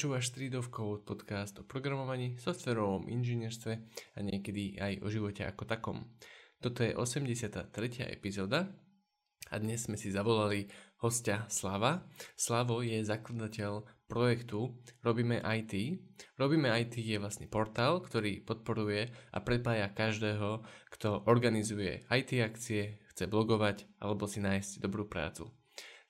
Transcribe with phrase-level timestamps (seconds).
[0.00, 0.72] Počúvaš Streetov
[1.04, 3.72] podcast o programovaní, softverovom inžinierstve
[4.16, 6.16] a niekedy aj o živote ako takom.
[6.56, 8.08] Toto je 83.
[8.08, 8.64] epizóda
[9.52, 10.72] a dnes sme si zavolali
[11.04, 12.08] hostia Slava.
[12.32, 14.72] Slavo je zakladateľ projektu
[15.04, 15.76] Robíme IT.
[16.40, 20.64] Robíme IT je vlastne portál, ktorý podporuje a prepája každého,
[20.96, 25.59] kto organizuje IT akcie, chce blogovať alebo si nájsť dobrú prácu.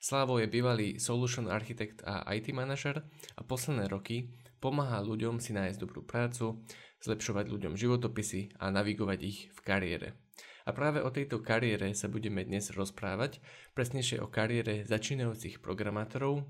[0.01, 3.05] Slavo je bývalý solution architekt a IT manažer
[3.37, 6.57] a posledné roky pomáha ľuďom si nájsť dobrú prácu,
[7.05, 10.17] zlepšovať ľuďom životopisy a navigovať ich v kariére.
[10.65, 13.45] A práve o tejto kariére sa budeme dnes rozprávať,
[13.77, 16.49] presnejšie o kariére začínajúcich programátorov,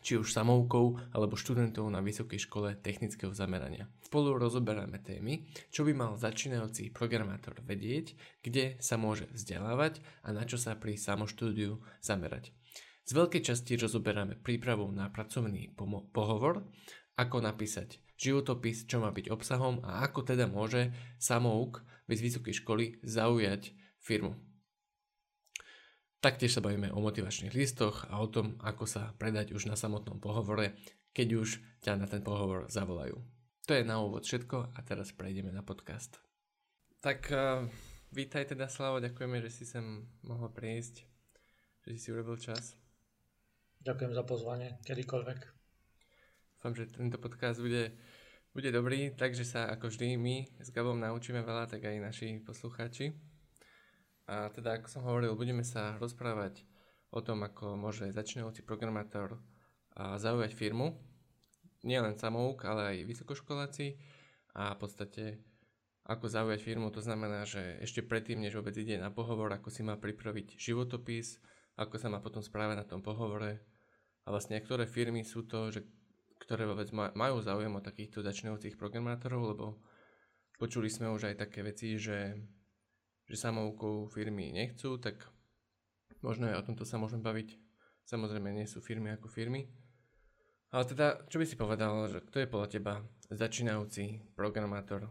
[0.00, 3.84] či už samoukou alebo študentov na Vysokej škole technického zamerania.
[4.00, 10.48] Spolu rozoberáme témy, čo by mal začínajúci programátor vedieť, kde sa môže vzdelávať a na
[10.48, 12.56] čo sa pri samoštúdiu zamerať.
[13.08, 15.72] Z veľkej časti rozoberáme prípravu na pracovný
[16.12, 16.68] pohovor,
[17.16, 22.84] ako napísať životopis, čo má byť obsahom a ako teda môže samouk bez vysokej školy
[23.00, 23.72] zaujať
[24.04, 24.36] firmu.
[26.20, 30.20] Taktiež sa bavíme o motivačných listoch a o tom, ako sa predať už na samotnom
[30.20, 30.76] pohovore,
[31.16, 31.48] keď už
[31.80, 33.16] ťa na ten pohovor zavolajú.
[33.64, 36.20] To je na úvod všetko a teraz prejdeme na podcast.
[37.00, 37.64] Tak uh,
[38.12, 41.08] vítaj teda Slavo, ďakujeme, že si sem mohol prísť,
[41.88, 42.77] že si urobil čas.
[43.78, 45.38] Ďakujem za pozvanie, kedykoľvek.
[46.58, 47.94] Dúfam, že tento podcast bude,
[48.50, 53.14] bude dobrý, takže sa ako vždy my s Gabom naučíme veľa, tak aj naši poslucháči.
[54.26, 56.66] A teda, ako som hovoril, budeme sa rozprávať
[57.14, 59.38] o tom, ako môže začínajúci programátor
[59.94, 60.98] zaujať firmu.
[61.86, 63.94] Nie len samouk, ale aj vysokoškoláci.
[64.58, 65.38] A v podstate,
[66.02, 69.86] ako zaujať firmu, to znamená, že ešte predtým, než vôbec ide na pohovor, ako si
[69.86, 71.38] má pripraviť životopis,
[71.78, 73.62] ako sa má potom správať na tom pohovore
[74.26, 75.86] a vlastne ktoré firmy sú to, že,
[76.42, 79.66] ktoré vôbec majú záujem o takýchto začínajúcich programátorov, lebo
[80.58, 82.34] počuli sme už aj také veci, že,
[83.30, 85.22] že samoukou firmy nechcú, tak
[86.20, 87.54] možno aj o tomto sa môžeme baviť.
[88.10, 89.70] Samozrejme nie sú firmy ako firmy.
[90.68, 92.94] Ale teda, čo by si povedal, že kto je podľa teba
[93.32, 95.08] začínajúci programátor?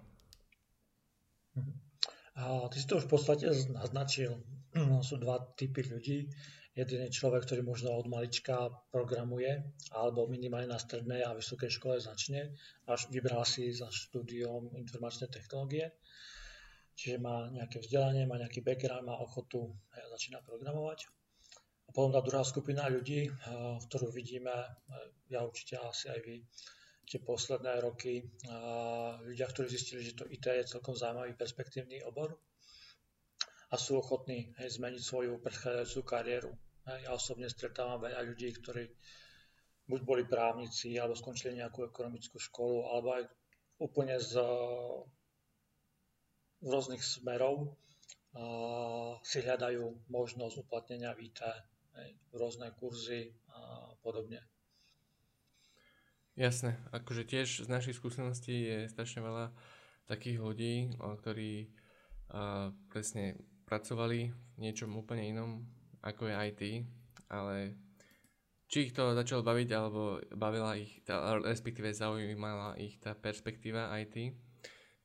[2.38, 4.38] A ty si to už v podstate naznačil.
[4.77, 6.29] No, sú dva typy ľudí.
[6.77, 9.49] Jeden je človek, ktorý možno od malička programuje,
[9.97, 12.53] alebo minimálne na strednej a vysokej škole začne,
[12.85, 15.97] až vybral si za štúdiom informačné technológie.
[16.93, 21.09] Čiže má nejaké vzdelanie, má nejaký background, má ochotu a začína programovať.
[21.88, 23.25] A potom tá druhá skupina ľudí,
[23.89, 24.53] ktorú vidíme,
[25.33, 26.45] ja určite asi aj vy,
[27.09, 28.21] tie posledné roky,
[29.25, 32.38] ľudia, ktorí zistili, že to IT je celkom zaujímavý perspektívny obor,
[33.67, 36.51] a sú ochotní hej, zmeniť svoju predchádzajúcu kariéru.
[36.88, 38.88] Ja osobne stretávam veľa ľudí, ktorí
[39.91, 43.23] buď boli právnici, alebo skončili nejakú ekonomickú školu, alebo aj
[43.83, 44.39] úplne z,
[46.63, 47.75] z rôznych smerov
[48.38, 48.44] a
[49.23, 51.41] si hľadajú možnosť uplatnenia v IT,
[51.97, 54.44] hej, rôzne kurzy a podobne.
[56.38, 59.57] Jasné, akože tiež z našich skúseností je strašne veľa
[60.06, 61.73] takých ľudí, ktorí
[62.29, 65.61] a, presne pracovali v niečom úplne inom,
[66.00, 66.61] ako je IT,
[67.28, 67.75] ale
[68.72, 74.31] či ich to začalo baviť, alebo bavila ich, tá, respektíve zaujímala ich tá perspektíva IT,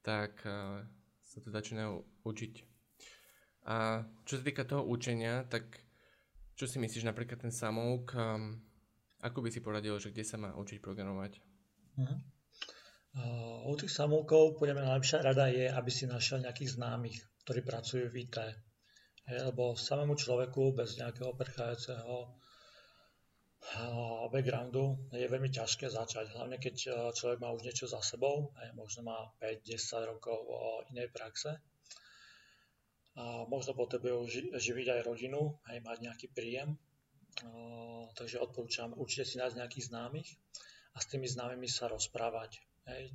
[0.03, 0.83] tak uh,
[1.23, 2.55] sa to začínajú učiť.
[3.67, 5.83] A čo sa týka toho učenia, tak
[6.59, 8.59] čo si myslíš napríklad ten samouk, um,
[9.23, 11.33] ako by si poradil, že kde sa má učiť programovať?
[11.99, 12.19] Uh-huh.
[13.69, 18.09] U tých samoukov podľa mňa najlepšia rada je, aby si našiel nejakých známych, ktorí pracujú
[18.09, 18.37] v IT.
[19.29, 22.41] Lebo samému človeku bez nejakého prechádzajúceho
[24.33, 26.75] backgroundu je veľmi ťažké začať, hlavne keď
[27.15, 30.43] človek má už niečo za sebou, možno má 5-10 rokov
[30.91, 31.63] inej praxe.
[33.13, 36.75] A možno potrebuje živiť aj rodinu, aj mať nejaký príjem.
[38.17, 40.29] Takže odporúčam určite si nájsť nejakých známych
[40.97, 42.59] a s tými známymi sa rozprávať,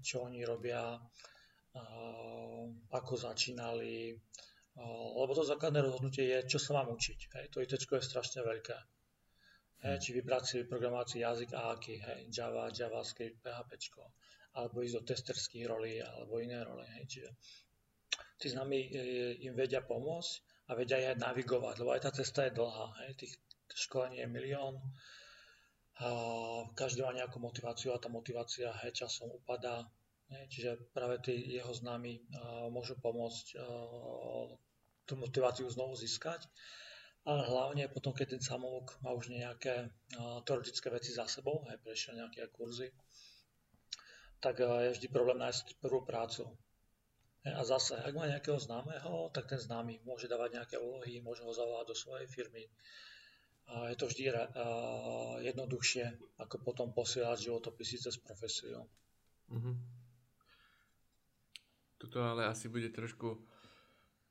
[0.02, 0.96] čo oni robia,
[2.92, 4.16] ako začínali,
[5.18, 7.20] lebo to základné rozhodnutie je, čo sa mám učiť.
[7.34, 7.46] Hej.
[7.54, 8.78] To IT je strašne veľké.
[9.78, 13.78] Hej, či vybrať si programovací jazyk a aký, hej, Java, JavaScript, PHP,
[14.58, 16.82] alebo ísť do testerských rolí, alebo iné role.
[16.98, 17.06] Hej.
[17.06, 17.30] Čiže
[18.42, 18.90] tí s nami e,
[19.46, 20.34] im vedia pomôcť
[20.70, 23.06] a vedia aj navigovať, lebo aj tá cesta je dlhá.
[23.06, 23.22] Hej.
[23.22, 23.34] Tých
[23.86, 24.82] školení je milión,
[26.78, 29.86] každý má nejakú motiváciu a tá motivácia hej, časom upadá,
[30.28, 32.20] Čiže práve tí jeho známi
[32.68, 33.56] môžu pomôcť
[35.08, 36.44] tú motiváciu znovu získať.
[37.28, 39.92] Ale hlavne potom, keď ten samouk má už nejaké
[40.48, 42.92] teoretické veci za sebou, aj prešiel nejaké kurzy,
[44.40, 46.48] tak je vždy problém nájsť prvú prácu.
[47.48, 51.52] A zase, ak má nejakého známeho, tak ten známy môže dávať nejaké úlohy, môže ho
[51.56, 52.68] zavolať do svojej firmy.
[53.68, 54.32] A je to vždy
[55.44, 56.06] jednoduchšie,
[56.40, 58.88] ako potom posielať životopisy cez profesiu.
[59.52, 59.76] Mm-hmm.
[61.98, 63.44] Tuto ale asi bude trošku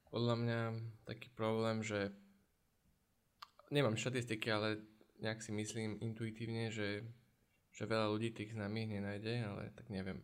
[0.08, 0.60] podľa mňa
[1.04, 2.14] taký problém, že
[3.68, 4.80] nemám štatistiky, ale
[5.20, 7.04] nejak si myslím intuitívne, že,
[7.74, 10.22] že veľa ľudí tých známych nenájde, ale tak neviem.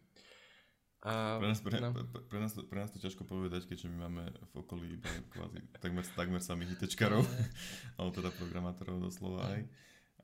[1.02, 1.90] A, pre, nás, pre, no.
[2.30, 6.06] pre, nás, pre nás to ťažko povedať, keďže my máme v okolí iba kvázi, takmer,
[6.14, 7.26] takmer samých hitečkarov,
[7.98, 9.66] alebo teda programátorov doslova aj.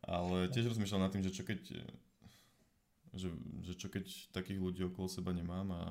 [0.06, 1.60] Ale tiež rozmýšľam nad tým, že čo keď,
[3.10, 3.28] že,
[3.66, 5.82] že čo keď takých ľudí okolo seba nemám a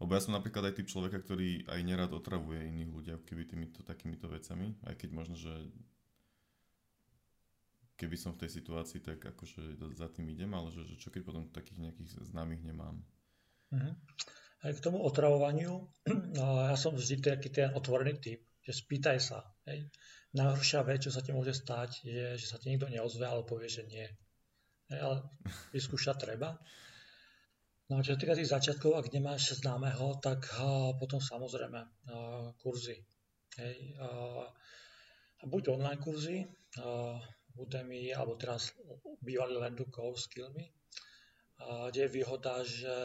[0.00, 3.84] lebo ja som napríklad aj typ človeka, ktorý aj nerad otravuje iných ľudí, keby týmito
[3.84, 5.52] takýmito vecami, aj keď možno, že
[8.00, 11.20] keby som v tej situácii, tak akože za tým idem, ale že, že čo keď
[11.20, 13.04] potom takých nejakých známych nemám.
[13.70, 13.94] Uh-huh.
[14.60, 15.88] Aj k tomu otravovaniu,
[16.70, 19.46] ja som vždy taký ten otvorený typ, že spýtaj sa.
[19.64, 19.88] Hej.
[20.30, 23.66] Najhoršia vec, čo sa ti môže stať, je, že sa ti nikto neozve, ale povie,
[23.66, 24.06] že nie.
[24.90, 25.16] Hej, ale
[25.74, 26.58] vyskúšať treba.
[27.90, 31.88] No a čo týka tých začiatkov, ak nemáš známeho, tak a, potom samozrejme a,
[32.62, 33.02] kurzy.
[33.58, 34.46] Hej, a,
[35.42, 36.46] buď online kurzy,
[36.78, 37.18] a,
[37.58, 38.70] Udemy, alebo teraz
[39.18, 40.72] bývalý Lendukov Skillmy, a,
[41.60, 42.96] kde je výhoda, že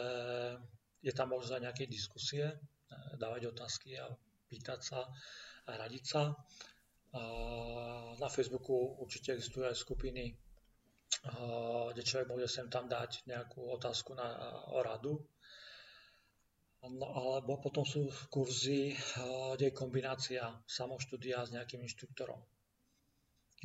[1.04, 2.56] je tam možnosť nejaké diskusie, e,
[3.20, 4.08] dávať otázky a
[4.48, 5.00] pýtať sa
[5.66, 6.34] a radiť sa.
[8.20, 10.36] Na Facebooku určite existujú aj skupiny
[11.92, 14.26] kde človek môže sem tam dať nejakú otázku na,
[14.70, 15.22] o radu.
[16.86, 18.94] No, alebo potom sú kurzy,
[19.58, 22.38] kde je kombinácia samoštúdia s nejakým inštruktorom.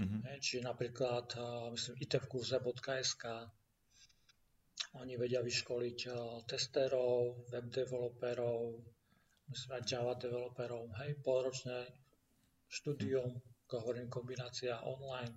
[0.02, 0.42] Mm-hmm.
[0.42, 1.38] Čiže napríklad,
[1.70, 3.24] myslím, itvkurze.sk
[5.00, 6.00] oni vedia vyškoliť
[6.48, 8.76] testerov, web developerov,
[9.48, 11.88] myslím aj Java developerov, hej, polročné
[12.68, 15.36] štúdium, ako hovorím, kombinácia online,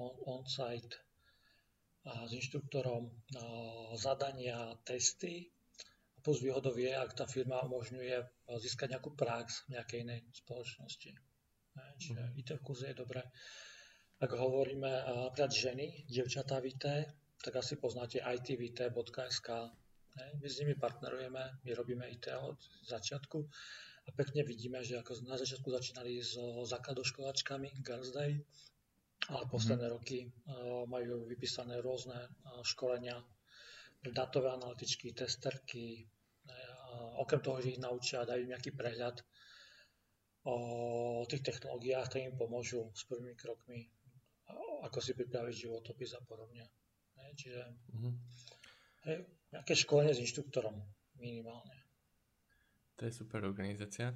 [0.00, 0.96] on, on-site,
[2.06, 3.10] s inštruktorom
[3.98, 5.50] zadania, testy.
[6.16, 11.10] A plus výhodou je, ak tá firma umožňuje získať nejakú prax v nejakej inej spoločnosti.
[11.76, 12.40] Čiže mm.
[12.40, 13.20] IT v kurze je dobré.
[14.16, 14.88] Ak hovoríme
[15.28, 17.04] napríklad ženy, dievčatá VT,
[17.44, 19.48] tak asi poznáte itvt.sk.
[20.16, 22.56] My s nimi partnerujeme, my robíme IT od
[22.88, 23.38] začiatku
[24.06, 28.40] a pekne vidíme, že ako na začiatku začínali so základoškolačkami Girls Day,
[29.28, 29.98] ale posledné mm-hmm.
[29.98, 30.18] roky
[30.88, 32.16] majú vypísané rôzne
[32.64, 33.20] školenia
[34.00, 36.06] pre datové analytičky, testerky.
[37.20, 39.20] Okrem toho, že ich naučia, dajú nejaký prehľad
[40.46, 40.56] o
[41.26, 43.90] tých technológiách, ktoré im pomôžu s prvými krokmi,
[44.86, 46.70] ako si pripraviť životopis a podobne.
[47.26, 48.14] Hej, čiže mm-hmm.
[49.10, 49.16] hej,
[49.50, 50.78] nejaké školenie s inštruktorom
[51.18, 51.74] minimálne.
[52.96, 54.14] To je super organizácia.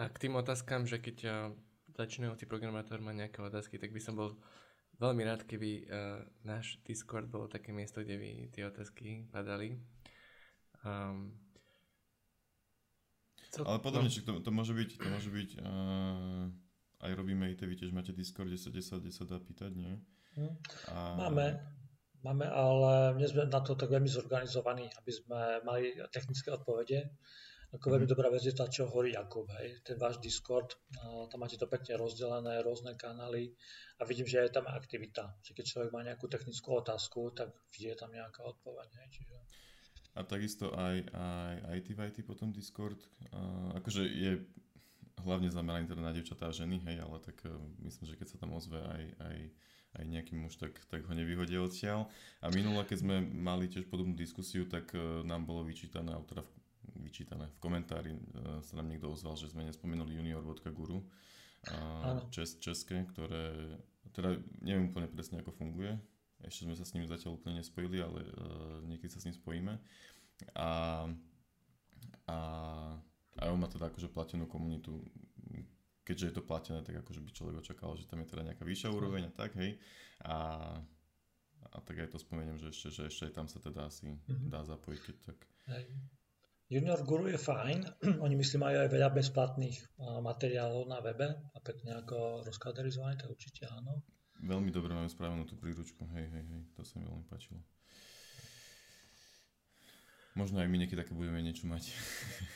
[0.00, 1.52] A k tým otázkam, že keď
[1.92, 4.32] začínajúci programátor má nejaké otázky, tak by som bol
[4.96, 9.76] veľmi rád, keby uh, náš Discord bol také miesto, kde by tie otázky padali.
[10.80, 11.36] Um,
[13.52, 14.24] co, Ale podobne, no.
[14.24, 16.48] to, to môže byť, to môže byť uh,
[17.04, 19.72] aj robíme IT, vy tiež máte Discord, kde sa, kde sa, kde sa dá pýtať,
[19.76, 19.94] nie?
[20.36, 20.54] Hm.
[20.94, 20.96] A...
[21.28, 21.58] Máme,
[22.22, 27.10] máme, ale nie sme na to tak veľmi zorganizovaní, aby sme mali technické odpovede.
[27.70, 28.12] Ako veľmi mhm.
[28.12, 30.74] dobrá vec je tá, čo hovorí Jakub, hej, ten váš Discord,
[31.30, 33.54] tam máte to pekne rozdelené, rôzne kanály
[34.00, 35.38] a vidím, že je tam aktivita.
[35.46, 38.90] Že keď človek má nejakú technickú otázku, tak je tam nejaká odpoveď.
[38.90, 39.34] Hej, čiže...
[40.18, 42.98] A takisto aj, aj IT v IT potom Discord,
[43.30, 44.42] uh, akože je
[45.22, 47.54] hlavne zameraný teda na devčatá a ženy, hej, ale tak uh,
[47.86, 49.36] myslím, že keď sa tam ozve aj, aj,
[49.98, 52.06] aj nejaký muž, tak, tak ho nevyhodia odtiaľ.
[52.38, 56.50] A minule, keď sme mali tiež podobnú diskusiu, tak uh, nám bolo vyčítané, teda v
[56.98, 57.46] vyčítané.
[57.58, 63.76] V komentári uh, sa nám niekto ozval, že sme nespomenuli junior.guru uh, čes, české, ktoré,
[64.14, 65.98] teda neviem úplne presne ako funguje.
[66.40, 69.74] Ešte sme sa s ním zatiaľ úplne nespojili, ale uh, niekedy sa s ním spojíme.
[70.56, 70.68] A,
[72.24, 72.38] a,
[73.36, 75.04] a on má teda akože platenú komunitu,
[76.04, 78.90] keďže je to platené, tak akože by človek očakával, že tam je teda nejaká vyššia
[78.90, 79.78] úroveň a tak, hej.
[80.24, 80.36] A,
[81.70, 84.48] a tak aj to spomeniem, že ešte, že ešte aj tam sa teda asi mm-hmm.
[84.48, 85.38] dá zapojiť, keď tak.
[85.70, 85.84] Hej.
[86.70, 87.78] Junior Guru je fajn,
[88.24, 89.76] oni myslím majú aj veľa bezplatných
[90.22, 94.06] materiálov na webe a pekne ako rozkaderizované, tak určite áno.
[94.40, 97.60] Veľmi dobre máme spravenú tú príručku, hej, hej, hej, to sa mi veľmi páčilo.
[100.38, 101.90] Možno aj my niekedy také budeme niečo mať.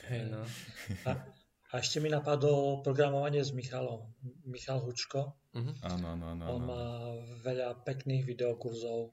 [0.09, 0.47] Hej, no.
[1.11, 1.19] A,
[1.75, 4.07] A ešte mi napadlo programovanie s Michalom.
[4.47, 5.35] Michal Hučko.
[5.51, 5.75] Uh-huh.
[5.83, 6.43] Áno, áno, áno.
[6.47, 6.85] On má
[7.43, 9.11] veľa pekných videokurzov,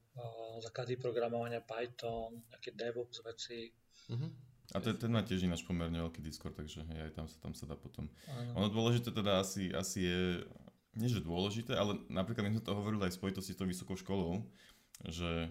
[0.61, 3.73] základy programovania Python, nejaké DevOps veci.
[4.13, 4.29] Uh-huh.
[4.71, 7.53] A ten, ten má tiež ináč pomerne veľký Discord, takže hej, aj tam sa, tam
[7.57, 8.05] sa dá potom.
[8.29, 8.61] Ano.
[8.61, 10.21] Ono dôležité teda asi, asi je,
[11.01, 13.97] nie že dôležité, ale napríklad my sme to hovorili aj v spojitosti s tou vysokou
[13.97, 14.37] školou,
[15.09, 15.49] že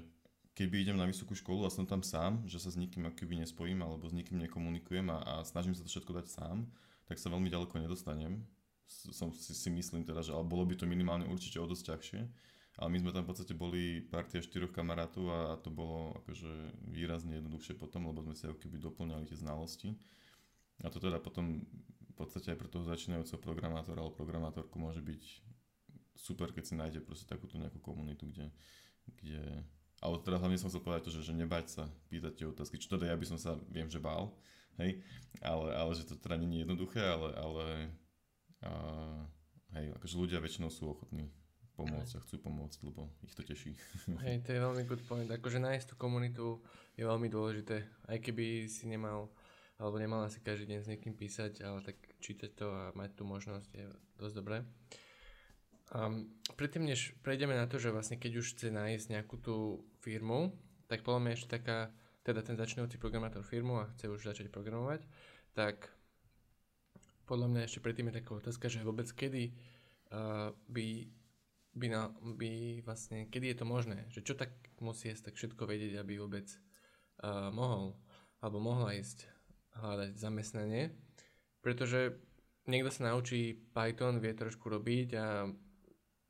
[0.55, 3.83] keby idem na vysokú školu a som tam sám, že sa s nikým akoby nespojím
[3.83, 6.71] alebo s nikým nekomunikujem a, a snažím sa to všetko dať sám,
[7.11, 8.38] tak sa veľmi ďaleko nedostanem.
[8.87, 12.21] Som si, si myslím teda, že ale bolo by to minimálne určite o dosť ťažšie.
[12.79, 16.49] Ale my sme tam v podstate boli partia štyroch kamarátov a to bolo akože
[16.87, 19.99] výrazne jednoduchšie potom, lebo sme si ako keby doplňali tie znalosti.
[20.81, 25.23] A to teda potom v podstate aj pre toho začínajúceho programátora alebo programátorku môže byť
[26.14, 28.55] super, keď si nájde proste takúto nejakú komunitu, kde,
[29.19, 29.43] kde
[30.00, 32.97] ale teda hlavne som chcel povedať to, že, že nebať sa pýtať tie otázky, čo
[32.97, 34.33] teda ja by som sa, viem, že bál,
[34.81, 35.05] hej,
[35.45, 37.67] ale, ale že to teda nie je jednoduché, ale, ale
[38.65, 38.73] a,
[39.77, 41.31] hej, akože ľudia väčšinou sú ochotní
[41.77, 43.73] pomôcť a chcú pomôcť, lebo ich to teší.
[44.27, 45.25] Hej, to je veľmi good point.
[45.33, 46.61] Akože nájsť tú komunitu
[46.93, 49.33] je veľmi dôležité, aj keby si nemal
[49.81, 53.25] alebo nemal asi každý deň s niekým písať, ale tak čítať to a mať tú
[53.25, 53.89] možnosť je
[54.21, 54.61] dosť dobré.
[55.91, 60.53] Um, predtým, než prejdeme na to, že vlastne keď už chce nájsť nejakú tú firmu,
[60.85, 61.89] tak podľa mňa ešte taká,
[62.23, 65.05] teda ten začínajúci programátor firmu a chce už začať programovať,
[65.57, 65.89] tak
[67.25, 69.55] podľa mňa ešte predtým je taká otázka, že vôbec kedy
[70.11, 71.07] uh, by,
[71.79, 74.50] by, na, by vlastne, kedy je to možné, že čo tak
[74.83, 76.50] musí jesť tak všetko vedieť, aby vôbec
[77.23, 77.95] uh, mohol
[78.41, 79.29] alebo mohla ísť
[79.79, 80.91] hľadať zamestnanie,
[81.62, 82.19] pretože
[82.67, 85.47] niekto sa naučí Python, vie trošku robiť a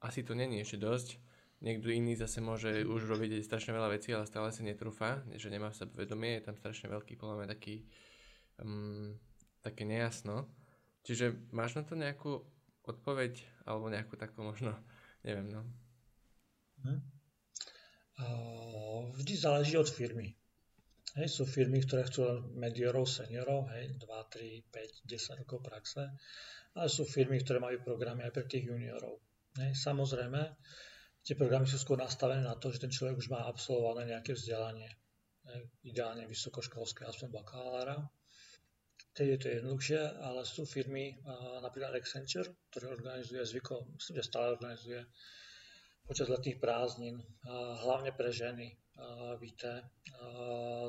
[0.05, 1.30] asi to není ešte dosť.
[1.61, 5.69] Niekto iný zase môže už robiť strašne veľa vecí, ale stále sa netrúfa, že nemá
[5.69, 7.85] v sebe vedomie, je tam strašne veľký, podľa mňa taký,
[8.65, 9.13] um,
[9.61, 10.49] také nejasno.
[11.05, 12.41] Čiže máš na to nejakú
[12.89, 14.73] odpoveď, alebo nejakú takú možno,
[15.27, 15.63] neviem, no.
[16.81, 17.01] Hm.
[19.17, 20.37] Vždy záleží od firmy.
[21.19, 26.07] Hej, sú firmy, ktoré chcú mediorov, seniorov, hej, 2, 3, 5, 10 rokov praxe,
[26.73, 29.19] ale sú firmy, ktoré majú programy aj pre tých juniorov.
[29.59, 30.39] Hej, samozrejme,
[31.25, 34.89] tie programy sú skôr nastavené na to, že ten človek už má absolvované nejaké vzdelanie.
[35.85, 37.97] Ideálne vysokoškolské, aspoň bakalára.
[39.17, 41.19] Tedy je to jednoduchšie, ale sú firmy,
[41.65, 45.03] napríklad Accenture, ktoré organizuje zvyko, myslím, že stále organizuje
[46.07, 47.19] počas letných prázdnin,
[47.83, 48.71] hlavne pre ženy,
[49.43, 49.83] víte,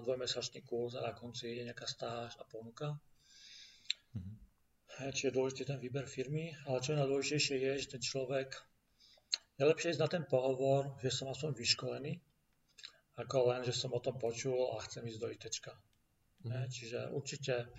[0.06, 2.94] dvojmesačný kurz a na konci je nejaká stáž a ponuka.
[4.14, 4.42] Mm-hmm
[5.10, 8.54] či je dôležitý ten výber firmy, ale čo je najdôležitejšie je, že ten človek
[9.62, 12.18] je lepšie ísť na ten pohovor, že som aspoň vyškolený,
[13.22, 15.46] ako len, že som o tom počul a chcem ísť do IT.
[16.42, 16.66] Mm.
[16.66, 17.70] Čiže určite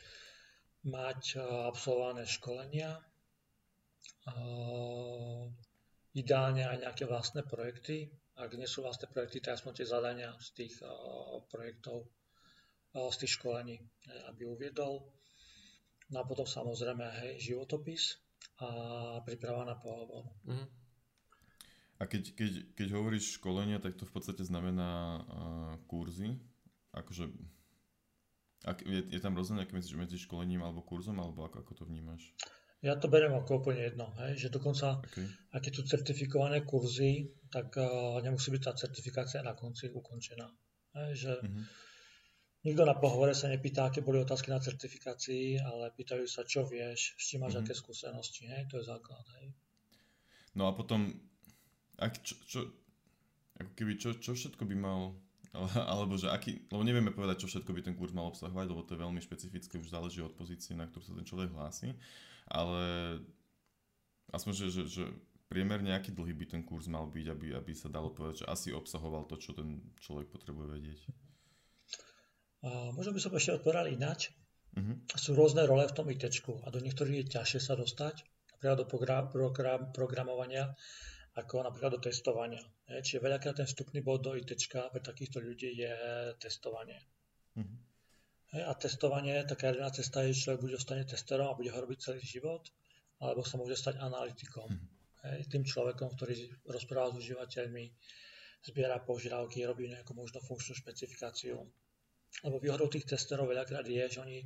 [0.87, 2.95] mať absolvované školenia,
[6.15, 8.07] ideálne aj nejaké vlastné projekty.
[8.39, 10.75] Ak nie sú vlastné projekty, tak aspoň tie zadania z tých
[11.51, 12.07] projektov,
[12.95, 13.83] z tých školení,
[14.31, 15.11] aby uviedol
[16.13, 18.21] No a potom samozrejme hej, životopis
[18.61, 18.69] a
[19.25, 20.29] príprava na pohovor.
[20.45, 20.69] Mm.
[22.03, 26.35] A keď, keď, keď hovoríš školenia, tak to v podstate znamená uh, kurzy.
[26.91, 27.31] Akože,
[28.67, 31.85] ak, je, je tam rozdiel nejaký medzi, medzi školením alebo kurzom, alebo ako, ako to
[31.87, 32.35] vnímaš?
[32.83, 35.23] Ja to beriem ako úplne jedno, hej, že dokonca, okay.
[35.55, 40.51] ak je tu certifikované kurzy, tak uh, nemusí byť tá certifikácia na konci ukončená.
[40.99, 41.67] Hej, že mm-hmm
[42.63, 47.19] Nikto na pohovore sa nepýta, aké boli otázky na certifikácii, ale pýtajú sa, čo vieš,
[47.19, 47.67] s čím máš mm-hmm.
[47.67, 48.71] aké skúsenosti, hej?
[48.71, 49.27] to je základ.
[49.43, 49.51] Hej?
[50.55, 51.11] No a potom,
[52.03, 52.61] ak čo, čo,
[53.63, 55.15] ako keby, čo, čo všetko by mal,
[55.93, 58.99] alebo že aký, lebo nevieme povedať, čo všetko by ten kurz mal obsahovať, lebo to
[58.99, 61.95] je veľmi špecifické, už záleží od pozície, na ktorú sa ten človek hlási,
[62.51, 62.83] ale
[64.35, 65.05] aspoň, že, že, že
[65.53, 68.69] priemerne aký dlhý by ten kurz mal byť, aby, aby sa dalo povedať, že asi
[68.73, 71.01] obsahoval to, čo ten človek potrebuje vedieť.
[72.65, 74.33] A možno by som ešte odpovedal ináč.
[74.73, 74.97] Uh-huh.
[75.13, 76.25] Sú rôzne role v tom IT
[76.65, 78.25] a do niektorých je ťažšie sa dostať,
[78.57, 80.73] napríklad do program, program, programovania,
[81.33, 82.61] ako napríklad do testovania.
[82.89, 85.93] Čiže veľakrát ten vstupný bod do IT pre takýchto ľudí je
[86.37, 87.01] testovanie.
[88.53, 91.79] Je, a testovanie, taká jedna cesta je, že človek bude ostane testerom a bude ho
[91.81, 92.69] robiť celý život,
[93.25, 94.69] alebo sa môže stať analytikom.
[95.25, 96.37] Je, tým človekom, ktorý
[96.69, 97.85] rozpráva s užívateľmi,
[98.69, 101.65] zbiera požiadavky, robí nejakú možno funkčnú špecifikáciu
[102.41, 104.41] lebo výhodou tých testerov veľakrát je, že oni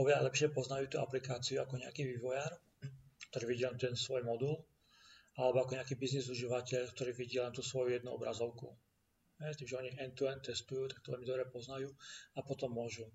[0.00, 2.56] oveľa lepšie poznajú tú aplikáciu ako nejaký vývojár,
[3.28, 4.56] ktorý vidí len ten svoj modul,
[5.38, 8.74] alebo ako nejaký biznis užívateľ, ktorý vidí len tú svoju jednu obrazovku.
[9.38, 11.94] Hej, tým, že oni end-to-end testujú, tak to veľmi dobre poznajú
[12.34, 13.06] a potom môžu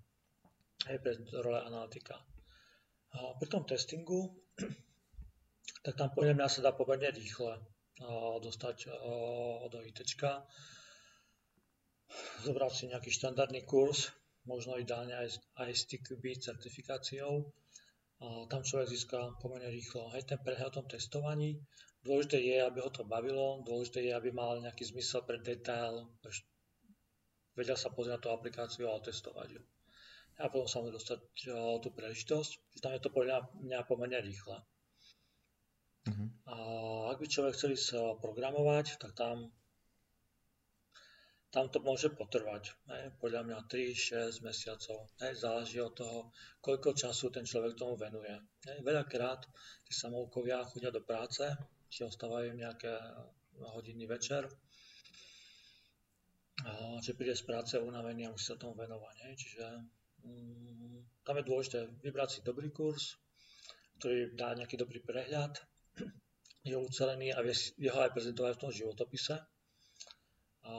[0.88, 2.16] aj pre role analytika.
[3.12, 4.32] A pri tom testingu,
[5.86, 7.60] tak tam podľa mňa sa dá pomerne rýchle
[8.40, 8.90] dostať
[9.70, 10.00] do IT.
[12.44, 14.16] Zobrať si nejaký štandardný kurz,
[14.46, 17.52] možno ideálne aj, aj s TQB certifikáciou.
[18.24, 20.08] A tam človek získa pomerne rýchlo.
[20.16, 21.60] Aj ten prehľad o tom testovaní.
[22.04, 26.08] Dôležité je, aby ho to bavilo, dôležité je, aby mal nejaký zmysel pre detail,
[27.56, 29.62] vedel sa pozrieť na tú aplikáciu a testovať ju.
[30.44, 31.20] A potom sa môže dostať
[31.80, 34.60] tú príležitosť, tam je to podľa mňa pomerne rýchle.
[36.12, 36.28] Uh-huh.
[36.52, 36.56] A
[37.16, 39.48] ak by človek chcel ísť programovať, tak tam,
[41.54, 42.74] tam to môže potrvať.
[42.90, 43.14] Ne?
[43.22, 45.06] Podľa mňa 3-6 mesiacov.
[45.22, 45.38] Ne?
[45.38, 46.34] Záleží od toho,
[46.66, 48.34] koľko času ten človek tomu venuje.
[48.66, 48.74] Ne?
[48.82, 49.46] Veľakrát
[49.86, 51.46] tí samoukovia chodia do práce,
[51.94, 52.90] či ostávajú nejaké
[53.62, 54.50] hodiny večer,
[56.64, 59.16] a že príde z práce unavený a musí sa tomu venovať.
[59.22, 59.30] Ne?
[59.38, 59.66] Čiže
[60.26, 63.22] mm, tam je dôležité vybrať si dobrý kurz,
[64.02, 65.54] ktorý dá nejaký dobrý prehľad,
[66.64, 69.36] je ucelený a vie ho aj prezentovať v tom životopise.
[70.64, 70.74] A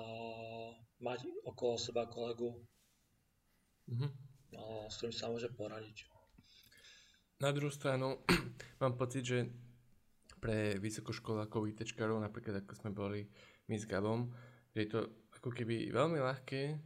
[1.04, 2.56] mať okolo seba kolegu,
[3.92, 4.10] mm-hmm.
[4.56, 6.08] a s ktorým sa môže poradiť.
[7.44, 8.24] Na druhú stranu
[8.82, 9.38] mám pocit, že
[10.40, 13.28] pre vysokoškolákov ITčkarov, napríklad ako sme boli
[13.68, 14.28] my s Gabom,
[14.72, 15.00] že je to
[15.40, 16.76] ako keby veľmi ľahké,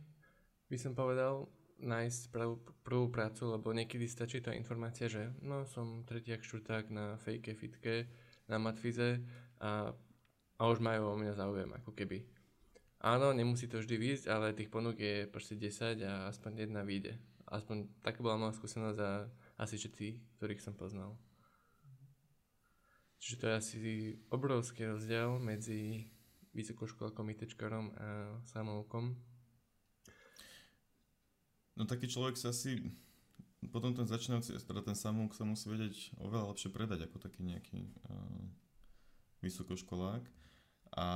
[0.70, 6.02] by som povedal, nájsť prvú, prvú prácu, lebo niekedy stačí tá informácia, že no som
[6.02, 8.10] tretiak, štvrták na fejke, fitke,
[8.50, 9.22] na matfize
[9.62, 9.94] a,
[10.58, 12.37] a už majú o mňa záujem, ako keby.
[12.98, 17.14] Áno, nemusí to vždy výjsť, ale tých ponúk je proste 10 a aspoň jedna vyjde.
[17.46, 19.30] Aspoň taká bola moja skúsenosť a
[19.62, 21.14] asi všetci, ktorých som poznal.
[23.22, 23.76] Čiže to je asi
[24.30, 26.10] obrovský rozdiel medzi
[26.54, 28.08] vysokoškolákom, ITčkarom a
[28.50, 29.14] samoukom.
[31.78, 32.82] No taký človek sa asi
[33.70, 37.80] potom ten začínajúci, teda ten samouk sa musí vedieť oveľa lepšie predať ako taký nejaký
[38.10, 38.42] uh,
[39.42, 40.26] vysokoškolák.
[40.98, 41.06] A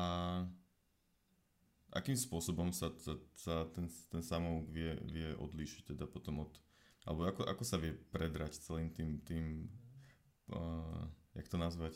[1.92, 6.52] akým spôsobom sa, sa, sa ten, ten samouk vie, vie odlíšiť teda potom od,
[7.04, 9.68] alebo ako, ako sa vie predrať celým tým, tým
[10.52, 11.94] uh, jak to nazvať?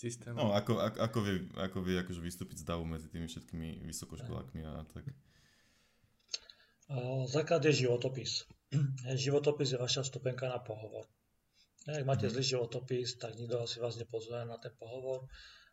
[0.00, 0.48] systémom.
[0.48, 4.60] No, ako, ako, ako vie, ako vie akože vystúpiť z davu medzi tými všetkými vysokoškolákmi
[4.64, 5.04] a tak.
[7.30, 8.48] Základ je životopis.
[9.28, 11.06] Životopis je vaša stupenka na pohovor.
[11.84, 12.32] Ak máte mhm.
[12.32, 15.28] zlý životopis, tak nikto si vás nepozve na ten pohovor,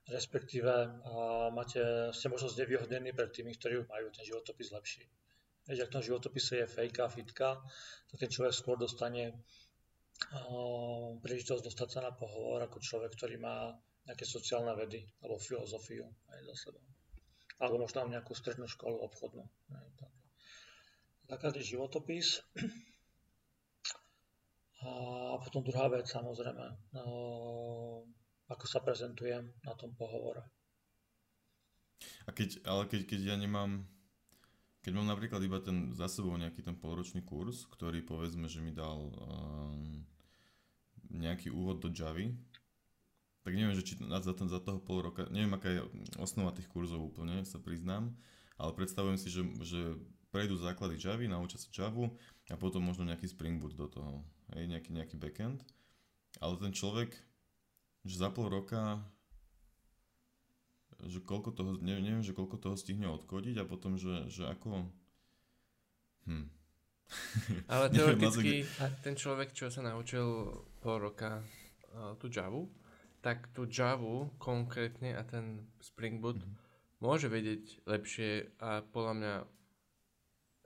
[0.08, 1.04] respektíve
[1.52, 5.04] máte, ste možno znevýhodnení pred tými, ktorí majú ten životopis lepší.
[5.68, 7.60] Veď ak v tom životopise je fejka, fitka,
[8.08, 9.36] tak ten človek skôr dostane
[11.22, 13.76] príležitosť dostať sa na pohovor ako človek, ktorý má
[14.08, 16.82] nejaké sociálne vedy alebo filozofiu aj za sebou.
[17.60, 19.44] Alebo možno nejakú strednú školu obchodnú.
[21.28, 22.40] Základ je životopis.
[24.88, 26.66] A potom druhá vec, samozrejme,
[28.48, 30.44] ako sa prezentujem na tom pohovore.
[32.28, 33.84] A keď, ale keď, keď ja nemám,
[34.84, 38.72] keď mám napríklad iba ten za sebou nejaký ten polročný kurz, ktorý povedzme, že mi
[38.72, 40.06] dal um,
[41.12, 42.36] nejaký úvod do Javy,
[43.48, 45.82] tak neviem, že či za, ten, za toho pol roka, neviem aká je
[46.20, 48.12] osnova tých kurzov úplne, sa priznám,
[48.60, 49.96] ale predstavujem si, že, že
[50.36, 52.12] prejdú základy Javy, naučia sa Javu
[52.52, 55.64] a potom možno nejaký Spring Boot do toho, hej, nejaký, nejaký backend.
[56.44, 57.16] Ale ten človek,
[58.08, 59.04] že za pol roka
[61.06, 64.90] že koľko toho, neviem, neviem, že koľko toho stihne odkodiť a potom, že, že ako...
[66.26, 66.50] Hm.
[67.72, 68.66] Ale teoreticky
[69.06, 70.26] ten človek, čo sa naučil
[70.82, 71.46] pol roka
[71.94, 72.66] uh, tú Javu,
[73.22, 77.02] tak tú Javu konkrétne a ten Spring Boot mm-hmm.
[77.06, 79.34] môže vedieť lepšie a podľa mňa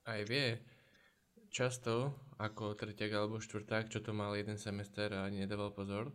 [0.07, 0.47] aj vie
[1.51, 6.09] často ako tretiak alebo štvrták, čo to mal jeden semester a nedával pozor.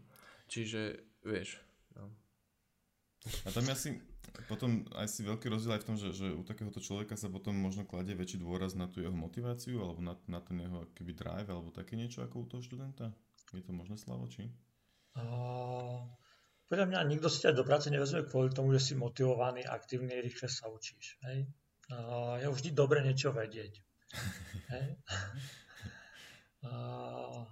[0.46, 1.58] Čiže vieš.
[1.98, 2.08] No.
[3.44, 3.88] A tam je asi
[4.44, 7.56] potom aj si veľký rozdiel aj v tom, že, že u takéhoto človeka sa potom
[7.56, 11.48] možno kladie väčší dôraz na tú jeho motiváciu alebo na, na ten jeho keby drive
[11.48, 13.16] alebo také niečo ako u toho študenta?
[13.56, 14.52] Je to možné, Slavo, či?
[15.16, 16.04] Uh,
[16.68, 20.50] podľa mňa nikto si ťa do práce nevezme kvôli tomu, že si motivovaný, aktívny, rýchle
[20.50, 21.16] sa učíš.
[21.24, 21.48] Hej?
[21.88, 23.80] Uh, je vždy dobre niečo vedieť.
[24.76, 24.86] hej?
[26.64, 27.44] Uh,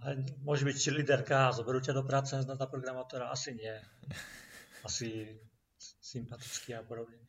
[0.43, 3.31] môže byť cheerleaderka a zoberú ťa do práce na programátora?
[3.31, 3.71] Asi nie.
[4.89, 5.29] Asi
[5.79, 7.21] sympatický a podobne.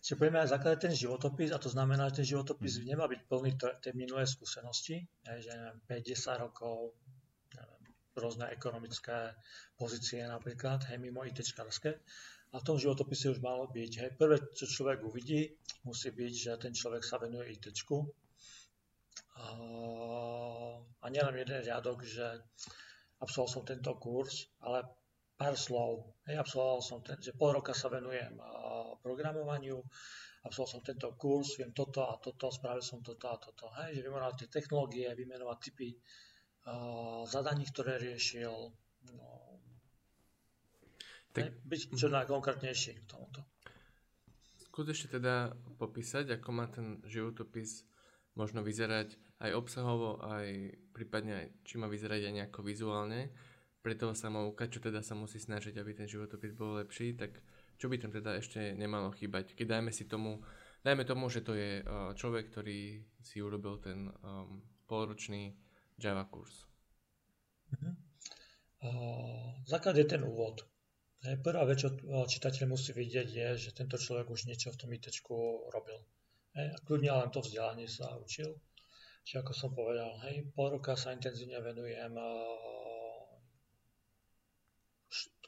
[0.00, 3.52] Čiže povieme aj zakladať ten životopis a to znamená, že ten životopis nemá byť plný
[3.84, 6.96] tej minulé skúsenosti, že neviem, 5-10 rokov,
[8.16, 9.36] rôzne ekonomické
[9.78, 11.90] pozície napríklad, hej, mimo ITčkarské.
[12.50, 15.54] A v tom životopise už malo byť, hej, prvé, čo človek uvidí,
[15.86, 17.96] musí byť, že ten človek sa venuje ITčku.
[19.38, 19.44] A,
[21.00, 22.44] a nielen jeden riadok, že
[23.20, 24.84] absolvoval som tento kurz, ale
[25.40, 26.20] pár slov.
[26.28, 28.36] Hej, absolvoval som ten, že pol roka sa venujem
[29.00, 29.80] programovaniu,
[30.44, 33.72] absolvoval som tento kurz, viem toto a toto, spravil som toto a toto.
[33.80, 38.52] Hej, že vymenovať tie technológie, vymenovať typy uh, zadaní, ktoré riešil.
[39.16, 39.28] No,
[41.32, 43.40] tak, hej, byť čo najkonkrétnejší k tomuto.
[44.60, 47.88] Skús ešte teda popísať, ako má ten životopis
[48.36, 53.32] možno vyzerať aj obsahovo, aj prípadne aj, či má vyzerať aj nejako vizuálne
[53.80, 57.40] pre toho samouka, čo teda sa musí snažiť, aby ten životopis bol lepší, tak
[57.80, 59.56] čo by tam teda ešte nemalo chýbať?
[59.56, 60.44] Keď dajme si tomu,
[60.84, 65.56] dajme tomu, že to je uh, človek, ktorý si urobil ten um, polročný
[65.96, 66.68] Java kurz.
[67.72, 67.96] Uh-huh.
[68.84, 70.60] Uh, základ je ten úvod.
[71.20, 75.12] Prvá vec, čo čitateľ musí vidieť, je, že tento človek už niečo v tom IT
[75.68, 76.00] robil.
[76.56, 78.56] A kľudne len to vzdelanie sa učil.
[79.24, 82.16] Čiže ako som povedal, hej, pol roka sa intenzívne venujem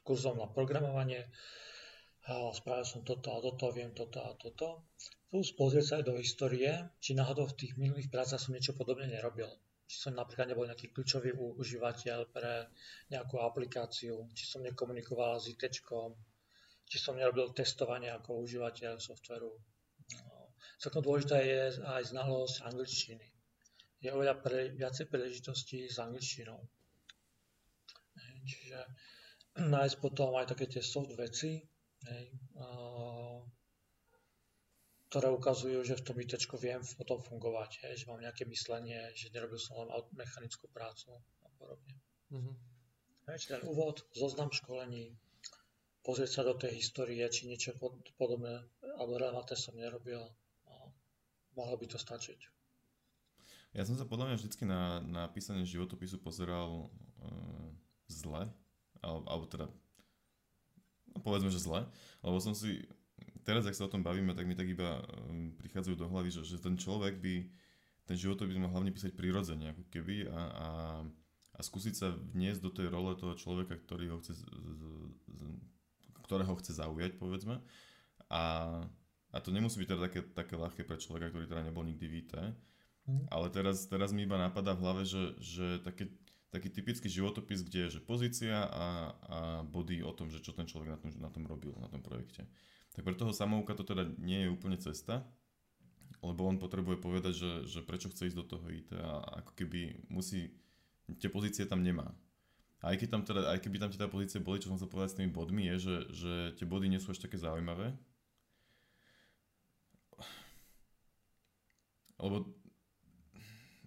[0.03, 1.31] kurzom na programovanie,
[2.53, 4.91] spravil som toto a toto, viem toto a toto.
[5.31, 9.09] Plus pozrieť sa aj do histórie, či náhodou v tých minulých prácach som niečo podobne
[9.09, 9.49] nerobil.
[9.87, 12.69] Či som napríklad nebol nejaký kľúčový užívateľ pre
[13.09, 15.63] nejakú aplikáciu, či som nekomunikoval s IT,
[16.83, 19.51] či som nerobil testovanie ako užívateľ softveru.
[20.29, 20.53] No.
[20.77, 23.32] Celkom dôležitá je aj znalosť angličtiny.
[24.03, 26.59] Je oveľa pre, viacej príležitostí s angličtinou.
[28.43, 28.79] Čiže
[29.73, 31.63] nájsť potom aj také tie soft veci,
[32.03, 32.25] hej,
[35.07, 39.29] ktoré ukazujú, že v tom IT viem potom fungovať, hej, že mám nejaké myslenie, že
[39.29, 41.13] nerobil som len mechanickú prácu
[41.45, 41.93] a podobne.
[42.33, 42.55] Mm-hmm.
[43.29, 45.13] Hej, ten úvod, zoznam školení,
[46.01, 48.65] pozrieť sa do tej histórie, či niečo pod, podobné
[48.97, 50.19] alebo relevantné som nerobil,
[50.65, 50.73] a
[51.55, 52.62] mohlo by to stačiť.
[53.73, 57.69] Ja som sa podľa mňa vždycky na, na písanie životopisu pozeral uh,
[58.05, 58.45] zle,
[59.01, 59.65] alebo, alebo teda
[61.13, 61.85] no povedzme, že zle,
[62.21, 62.85] lebo som si
[63.41, 66.41] teraz, ak sa o tom bavíme, tak mi tak iba um, prichádzajú do hlavy, že,
[66.45, 67.49] že ten človek by
[68.03, 70.67] ten život by mal hlavne písať prirodzene, ako keby a, a,
[71.55, 74.83] a skúsiť sa vniesť do tej role toho človeka, ktorý ho chce, z, z,
[76.27, 77.63] ktorého chce zaujať, povedzme.
[78.27, 78.43] A,
[79.31, 82.17] a to nemusí byť teda také, také ľahké pre človeka, ktorý teda nebol nikdy v
[82.27, 82.33] IT.
[83.03, 83.27] Mm.
[83.27, 86.07] Ale teraz, teraz mi iba napadá v hlave, že, že také
[86.53, 88.85] taký typický životopis, kde je že pozícia a,
[89.25, 92.05] a body o tom, že čo ten človek na tom, na tom robil, na tom
[92.05, 92.45] projekte.
[92.93, 95.25] Tak pre toho samouka to teda nie je úplne cesta,
[96.21, 100.05] lebo on potrebuje povedať, že, že prečo chce ísť do toho IT a ako keby
[100.13, 100.53] musí,
[101.17, 102.13] tie pozície tam nemá.
[102.85, 105.09] A aj, keď tam teda, aj keby tam tie pozície boli, čo som chcel povedať
[105.09, 107.97] s tými bodmi, je, že, že tie body nie sú až také zaujímavé.
[112.21, 112.45] Lebo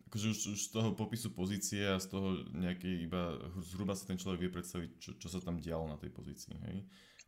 [0.06, 4.18] akože už, už z toho popisu pozície a z toho nejakej iba zhruba sa ten
[4.18, 6.54] človek vie predstaviť, čo, čo sa tam dialo na tej pozícii.
[6.62, 6.76] Hej?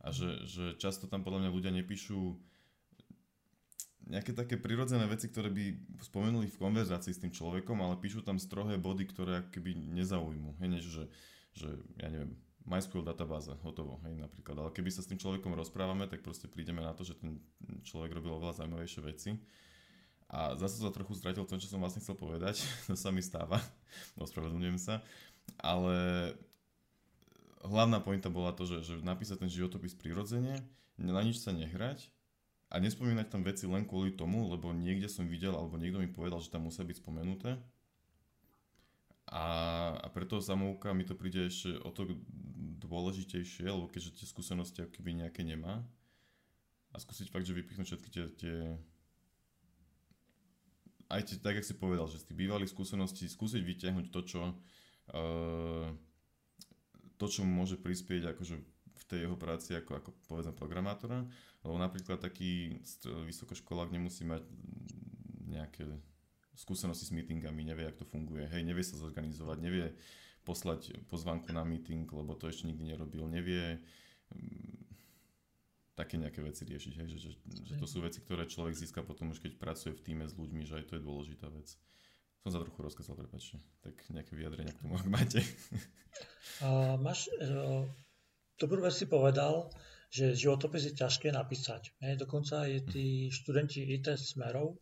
[0.07, 2.39] A že, že často tam podľa mňa ľudia nepíšu
[4.09, 5.65] nejaké také prirodzené veci, ktoré by
[6.01, 10.57] spomenuli v konverzácii s tým človekom, ale píšu tam strohé body, ktoré keby nezaujímu.
[10.63, 11.05] Hej, než že,
[11.53, 11.69] že
[12.01, 12.33] ja neviem,
[12.65, 14.57] MySQL databáza, hotovo, hej, napríklad.
[14.57, 17.43] Ale keby sa s tým človekom rozprávame, tak proste prídeme na to, že ten
[17.85, 19.31] človek robil oveľa zaujímavejšie veci
[20.29, 22.61] a zase sa trochu stratil v tom, čo som vlastne chcel povedať.
[22.89, 23.57] To sa mi stáva.
[24.21, 25.01] Ospravedlňujem sa.
[25.57, 25.97] Ale
[27.65, 30.61] hlavná pointa bola to, že, že napísať ten životopis prirodzene,
[31.01, 32.13] na nič sa nehrať
[32.69, 36.45] a nespomínať tam veci len kvôli tomu, lebo niekde som videl alebo niekto mi povedal,
[36.45, 37.57] že tam musia byť spomenuté.
[39.29, 39.45] A,
[39.97, 42.17] a preto samouka mi to príde ešte o to
[42.85, 45.85] dôležitejšie, lebo keďže tie skúsenosti keby nejaké nemá.
[46.93, 48.57] A skúsiť fakt, že vypichnúť všetky tie, tie
[51.09, 54.41] aj ti, tak, jak si povedal, že z tých bývalých skúseností skúsiť vyťahnuť to, čo
[54.53, 55.89] uh,
[57.19, 58.55] to, čo mu môže prispieť akože
[58.99, 61.27] v tej jeho práci ako, ako povedzme programátora,
[61.67, 64.47] lebo napríklad taký vysokoškolák nemusí mať
[65.49, 65.87] nejaké
[66.55, 69.87] skúsenosti s meetingami, nevie, ako to funguje, hej, nevie sa zorganizovať, nevie
[70.43, 73.79] poslať pozvanku na meeting, lebo to ešte nikdy nerobil, nevie
[75.99, 77.31] také nejaké veci riešiť, hej, že, že,
[77.67, 80.63] že to sú veci, ktoré človek získa potom už keď pracuje v týme s ľuďmi,
[80.63, 81.75] že aj to je dôležitá vec.
[82.47, 83.59] Som sa trochu rozkazal, prepačte.
[83.83, 85.43] Tak nejaké vyjadrenia k tomu, ak máte.
[86.65, 87.83] A máš, uh,
[88.63, 89.75] dobrú vec si povedal,
[90.09, 91.93] že životopis je ťažké napísať.
[91.99, 94.79] Hej, dokonca aj tí študenti IT smerov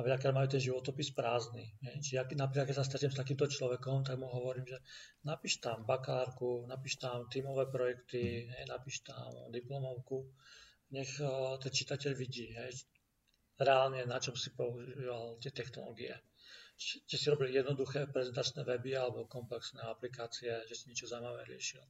[0.00, 1.76] a veľakrát majú ten životopis prázdny.
[2.00, 4.80] Čiže ak, napríklad, keď sa stretnem s takýmto človekom, tak mu hovorím, že
[5.28, 10.24] napíš tam bakalárku, napíš tam tímové projekty, hej, napíš tam diplomovku,
[10.96, 12.88] nech uh, ten čitateľ vidí, hej,
[13.60, 16.16] reálne na čom si používal tie technológie.
[16.80, 21.84] či, či si robil jednoduché prezentačné weby alebo komplexné aplikácie, že si niečo zaujímavé riešil.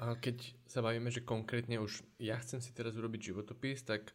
[0.00, 4.14] A keď sa bavíme, že konkrétne už ja chcem si teraz urobiť životopis, tak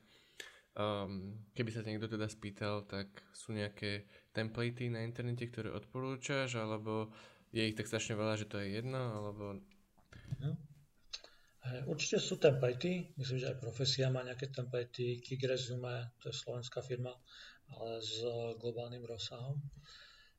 [0.76, 7.12] um, keby sa niekto teda spýtal, tak sú nejaké templatey na internete, ktoré odporúčaš, alebo
[7.56, 9.60] je ich tak strašne veľa, že to je jedno, alebo...
[10.44, 10.58] Hm.
[11.90, 16.86] Určite sú templatey, myslím, že aj Profesia má nejaké templatey, Kik Resume, to je slovenská
[16.86, 17.10] firma,
[17.74, 18.22] ale s
[18.62, 19.58] globálnym rozsahom.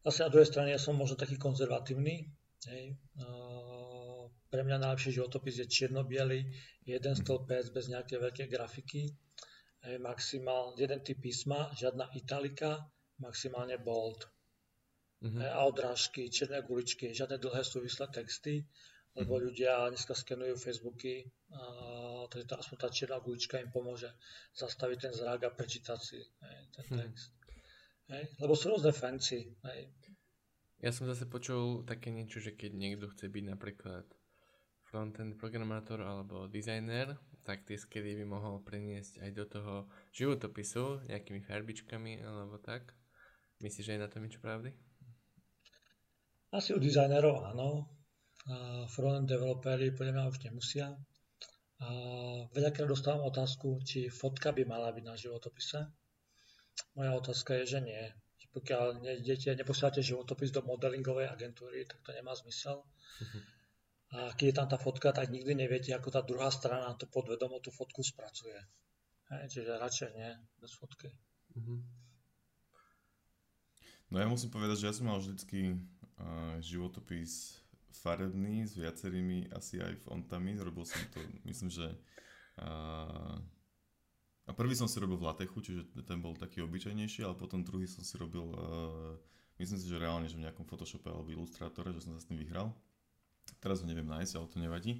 [0.06, 2.30] Zase na druhej strane ja som možno taký konzervatívny,
[2.70, 2.94] hej.
[4.46, 6.06] pre mňa najlepší životopis je čierno
[6.86, 9.10] jeden stĺpec bez nejakej veľkej grafiky,
[9.86, 12.90] hej, maximál, jeden typ písma, žiadna italika,
[13.22, 14.26] maximálne bold.
[15.24, 15.48] Mm-hmm.
[15.48, 18.66] A odrážky, čierne guličky, žiadne dlhé súvislé texty
[19.16, 21.60] lebo ľudia dneska skenujú Facebooky, a,
[22.28, 24.12] takže tá, aspoň tá čierna gulička im pomôže
[24.52, 26.96] zastaviť ten zrak a prečítať si hej, ten hm.
[27.00, 27.32] text.
[27.32, 28.12] Hmm.
[28.12, 29.56] Hej, lebo sú rôzne fancy.
[29.66, 29.90] Hej.
[30.84, 34.04] Ja som zase počul také niečo, že keď niekto chce byť napríklad
[34.84, 39.74] frontend programátor alebo dizajner, tak tie skedy by mohol preniesť aj do toho
[40.10, 42.90] životopisu nejakými farbičkami alebo tak.
[43.62, 44.74] Myslíš, že je na tom niečo pravdy?
[46.50, 47.86] Asi u dizajnerov áno,
[48.90, 50.90] frontend developeri podľa mňa už nemusia.
[51.76, 51.88] A
[52.50, 55.86] veľakrát dostávam otázku, či fotka by mala byť na životopise.
[56.98, 58.02] Moja otázka je, že nie.
[58.56, 62.82] Pokiaľ nejdete, neposielate životopis do modelingovej agentúry, tak to nemá zmysel.
[64.14, 67.58] A keď je tam tá fotka, tak nikdy neviete, ako tá druhá strana to podvedomo
[67.58, 68.54] tú fotku spracuje.
[69.34, 70.30] Hej, čiže radšej nie,
[70.62, 71.10] bez fotky.
[71.58, 71.82] Uh-huh.
[74.14, 77.58] No ja musím povedať, že ja som mal vždycky uh, životopis
[77.90, 80.54] farebný s viacerými asi aj fontami.
[80.54, 81.90] Robil som to, myslím, že
[82.56, 83.36] a,
[84.46, 87.90] a prvý som si robil v Latechu, čiže ten bol taký obyčajnejší, ale potom druhý
[87.90, 89.18] som si robil, uh,
[89.58, 92.38] myslím si, že reálne, že v nejakom Photoshope alebo Illustrátore, že som sa s tým
[92.38, 92.70] vyhral.
[93.60, 94.92] Teraz ho neviem nájsť, ale to nevadí.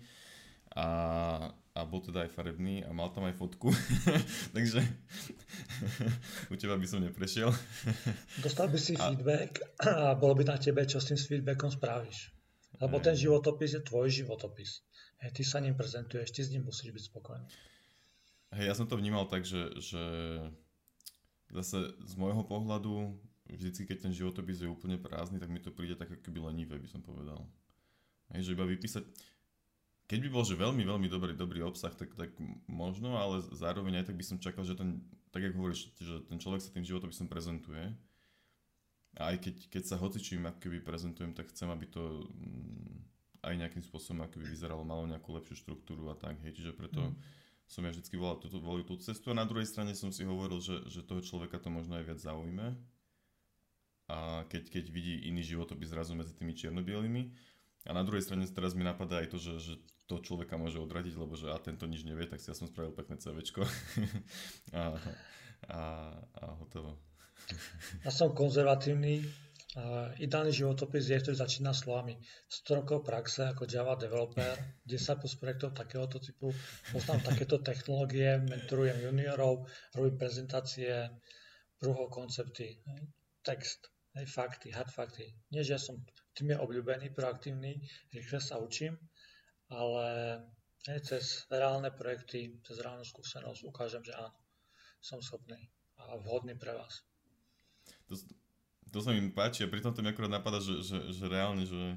[0.77, 0.87] A,
[1.73, 3.73] a bol teda aj farebný a mal tam aj fotku,
[4.57, 4.85] takže
[6.53, 7.49] u teba by som neprešiel.
[8.45, 9.09] Dostal by si a...
[9.09, 12.35] feedback a bolo by na tebe, čo s tým feedbackom spravíš.
[12.77, 14.85] Lebo ten životopis je tvoj životopis.
[15.25, 17.49] Hej, ty sa ním prezentuješ, ty s ním musíš byť spokojný.
[18.53, 20.05] Hej, ja som to vnímal tak, že, že
[21.57, 23.17] zase z môjho pohľadu
[23.49, 26.89] vždycky, keď ten životopis je úplne prázdny, tak mi to príde tak keby lenivé, by
[26.91, 27.49] som povedal.
[28.35, 29.05] Hej, že iba vypísať...
[30.07, 32.31] Keď by bol, že veľmi, veľmi dobrý, dobrý obsah, tak, tak
[32.71, 35.03] možno, ale zároveň aj tak by som čakal, že ten,
[35.35, 37.91] tak ako hovoríš, že ten človek sa tým životopisom prezentuje.
[39.19, 43.03] A aj keď, keď sa hocičím ako keby prezentujem, tak chcem, aby to mm,
[43.51, 47.03] aj nejakým spôsobom ako keby vyzeralo, malo nejakú lepšiu štruktúru a tak, hej, čiže preto
[47.03, 47.15] mm.
[47.67, 49.35] som ja vždy volal túto, volil tú cestu.
[49.35, 52.23] A na druhej strane som si hovoril, že, že toho človeka to možno aj viac
[52.23, 52.79] zaujíme
[54.07, 57.23] a keď, keď vidí iný životopis zrazu medzi tými čiernobielými
[57.87, 59.75] a na druhej strane teraz mi napadá aj to, že, že
[60.07, 62.95] to človeka môže odradiť, lebo že a tento nič nevie, tak si ja som spravil
[62.95, 63.63] pekné CVčko
[64.79, 64.95] a,
[65.71, 65.81] a,
[66.15, 66.99] a hotovo.
[68.03, 69.23] Ja som konzervatívny.
[70.17, 72.17] Ideálny životopis je, ktorý začína slovami
[72.49, 74.57] 100 rokov praxe ako Java developer,
[74.89, 76.49] 10 plus projektov takéhoto typu,
[76.97, 81.13] poznám takéto technológie, mentorujem juniorov, robím prezentácie,
[81.77, 82.81] prúhov koncepty,
[83.45, 83.93] text,
[84.25, 85.37] fakty, hard fakty.
[85.53, 86.01] Nie, že ja som
[86.37, 87.81] tým je obľúbený, proaktívny,
[88.13, 88.93] rýchle sa učím,
[89.73, 90.07] ale
[90.85, 94.37] hej, cez reálne projekty, cez reálnu skúsenosť ukážem, že áno,
[95.01, 95.59] som schopný
[95.97, 97.01] a vhodný pre vás.
[98.13, 98.15] To,
[98.93, 101.97] to sa mi páči a pritom to mi akurát napadá, že, že, že reálne, že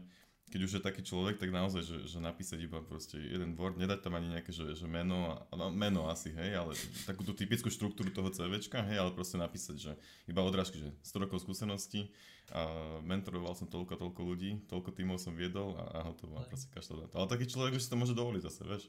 [0.50, 4.02] keď už je taký človek, tak naozaj, že, že napísať iba proste jeden Word, nedať
[4.02, 6.74] tam ani nejaké, že, že meno, no, meno asi, hej, ale
[7.06, 9.92] takú tú typickú štruktúru toho CVčka, hej, ale proste napísať, že
[10.26, 12.10] iba odrážky, že 100 rokov skúseností,
[12.50, 12.66] a
[13.06, 17.14] mentoroval som toľko, toľko ľudí, toľko tímov som viedol a, a hotovo, a proste kašľa
[17.14, 18.84] Ale taký človek už si to môže dovoliť zase, vieš,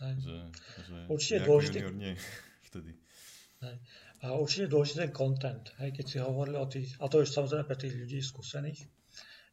[0.00, 0.36] že,
[0.88, 1.78] že Určite dôležité.
[1.84, 2.12] Junior nie,
[2.72, 2.96] vtedy.
[3.60, 3.76] Hej.
[4.22, 7.68] A určite dôležitý ten content, hej, keď si hovorili o tých, a to už samozrejme
[7.68, 8.80] pre tých ľudí skúsených,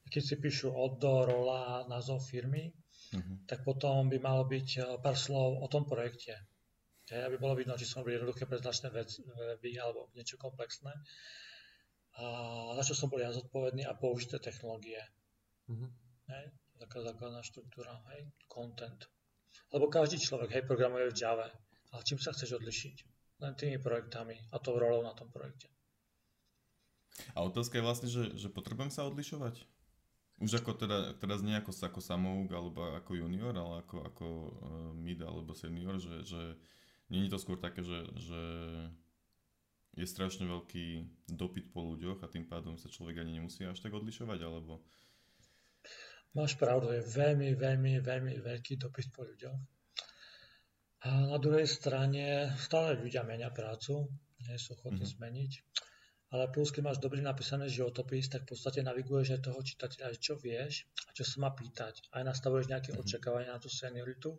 [0.10, 2.74] keď si píšu do rola, názov firmy,
[3.14, 3.46] uh-huh.
[3.46, 6.36] tak potom by malo byť eh, pár slov o tom projekte.
[7.10, 10.94] Hej, aby bolo vidno, či som boli jednoduché preznačné weby alebo niečo komplexné.
[12.22, 12.26] A
[12.78, 15.02] za čo som bol ja zodpovedný a použité technológie.
[15.70, 15.90] Uh-huh.
[16.30, 19.10] Hej, taká základná štruktúra, hej, content.
[19.74, 21.50] Lebo každý človek, hej, programuje v Java.
[21.90, 23.20] Ale čím sa chceš odlišiť?
[23.40, 25.72] len tými projektami a tou rolou na tom projekte.
[27.36, 29.64] A otázka je vlastne, že, že potrebujem sa odlišovať?
[30.40, 34.92] Už ako teda, teraz nie ako, ako samouk alebo ako junior, ale ako, ako uh,
[34.96, 36.56] mid alebo senior, že, že
[37.12, 38.42] nie je to skôr také, že, že
[40.00, 43.92] je strašne veľký dopyt po ľuďoch a tým pádom sa človek ani nemusí až tak
[43.92, 44.80] odlišovať, alebo...
[46.32, 49.60] Máš pravdu, je veľmi, veľmi, veľmi veľký dopyt po ľuďoch.
[51.10, 54.08] A na druhej strane stále ľudia menia prácu,
[54.40, 55.16] nie sú ochotní mm-hmm.
[55.20, 55.52] zmeniť.
[56.30, 60.38] Ale plus, keď máš dobrý napísaný životopis, tak v podstate naviguješ aj toho čitateľa, čo
[60.38, 62.06] vieš a čo sa má pýtať.
[62.14, 63.06] Aj nastavuješ nejaké mm-hmm.
[63.06, 64.38] očakávania na tú senioritu.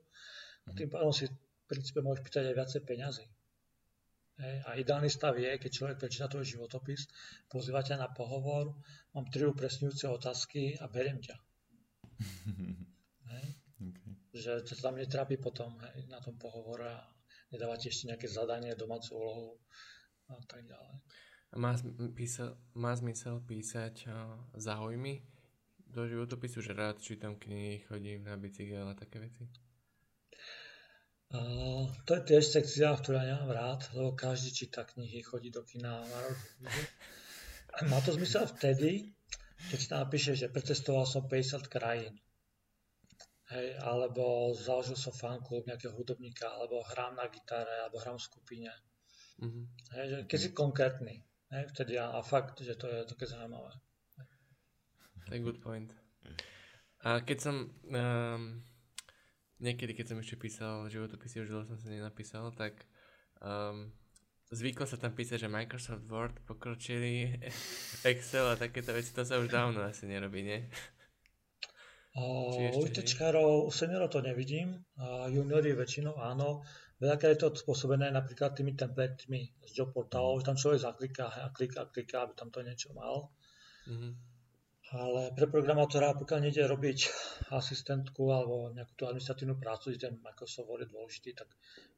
[0.66, 1.34] A tým pádom si v
[1.66, 3.26] princípe môžeš pýtať aj viacej peňazí.
[4.40, 4.56] Hej.
[4.64, 7.10] A ideálny stav je, keď človek prečíta tvoj životopis,
[7.50, 8.72] pozýva ťa na pohovor,
[9.12, 11.36] mám tri upresňujúce otázky a beriem ťa.
[13.34, 13.46] hej.
[13.82, 14.12] Okay.
[14.30, 17.02] Že to tam netrápi potom hej, na tom pohovore a
[17.50, 19.48] nedávate ešte nejaké zadanie, domácu úlohu
[20.30, 20.94] a tak ďalej.
[21.50, 21.74] Má,
[22.14, 25.18] písal, má zmysel písať uh, záujmy
[25.90, 29.50] do životopisu, že rád čítam knihy, chodím na bicykel a také veci?
[31.30, 35.62] Uh, to je tiež sekcia, ktorú ja nemám rád, lebo každý číta knihy, chodí do
[35.62, 36.18] kina a
[37.90, 39.14] Má to zmysel vtedy,
[39.70, 42.18] keď napíše, že precestoval som 50 krajín.
[43.50, 48.70] Hej, alebo založil som fanklub nejakého hudobníka, alebo hrám na gitare, alebo hrám v skupine.
[49.42, 49.64] Mm-hmm.
[49.98, 51.14] Hej, že keď si konkrétny,
[51.50, 53.70] hej, vtedy a, a fakt, že to je také zaujímavé.
[55.26, 55.94] To je good point.
[57.00, 58.42] A keď som um,
[59.60, 62.84] niekedy, keď som ešte písal životopisy, už dlho som sa nenapísal, tak
[63.40, 63.88] um,
[64.50, 67.40] zvyklo sa tam písať, že Microsoft Word pokročili,
[68.10, 70.60] Excel a takéto veci, to sa už dávno asi nerobí, nie?
[72.18, 76.66] U ITčkárov, u seniorov to nevidím, a juniori väčšinou áno.
[77.00, 81.48] Veľakrát je to spôsobené napríklad tými templatemi z job portálov, že tam človek zakliká a
[81.48, 83.32] kliká, kliká, aby tam to niečo mal.
[83.88, 84.12] Mm-hmm.
[84.90, 86.98] Ale pre programátora, pokiaľ nejde robiť
[87.56, 91.48] asistentku alebo nejakú tú administratívnu prácu, kde ten Microsoft Word je dôležitý, tak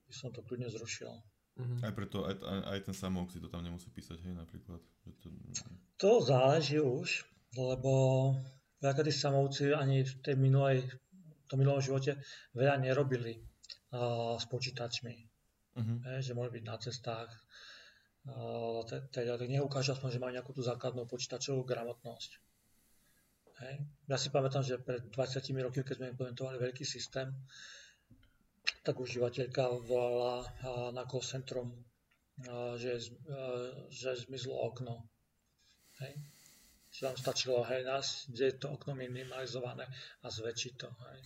[0.06, 1.10] by som to kľudne zrušil.
[1.58, 1.78] Mm-hmm.
[1.82, 4.78] Aj preto, aj, aj, aj ten samouk si to tam nemusí písať, hej, napríklad.
[5.02, 5.26] Že to...
[5.98, 7.26] to záleží už,
[7.58, 7.92] lebo
[8.78, 12.22] veľakrát tí samovci ani v tej minulej, v tom minulom živote
[12.54, 13.51] veľa nerobili
[14.40, 15.14] s počítačmi.
[15.72, 15.96] Uh-huh.
[16.16, 17.30] E, že mohli byť na cestách.
[18.22, 22.30] Uh, teda tak nech ukáže aspoň, že majú nejakú tú základnú počítačovú gramotnosť.
[23.66, 23.82] Hej.
[24.06, 27.34] Ja si pamätám, že pred 20 rokmi, keď sme implementovali veľký systém,
[28.86, 30.46] tak užívateľka volala
[30.94, 31.74] na call centrum,
[32.78, 33.02] že,
[33.90, 35.02] že zmizlo okno.
[35.98, 36.14] Hej
[36.92, 39.88] že vám stačilo, hej, nás, kde je to okno minimalizované
[40.22, 41.20] a zväčšiť to, hej.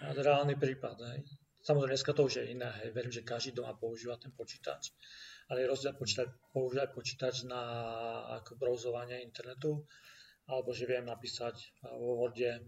[0.00, 1.20] A reálny prípad, hej.
[1.60, 4.96] Samozrejme, dneska to už je iné, hej, verím, že každý doma používa ten počítač,
[5.52, 7.62] ale je rozdiel počítať, používať počítač na
[8.40, 9.84] ako browsovanie internetu,
[10.48, 12.64] alebo že viem napísať vo Worde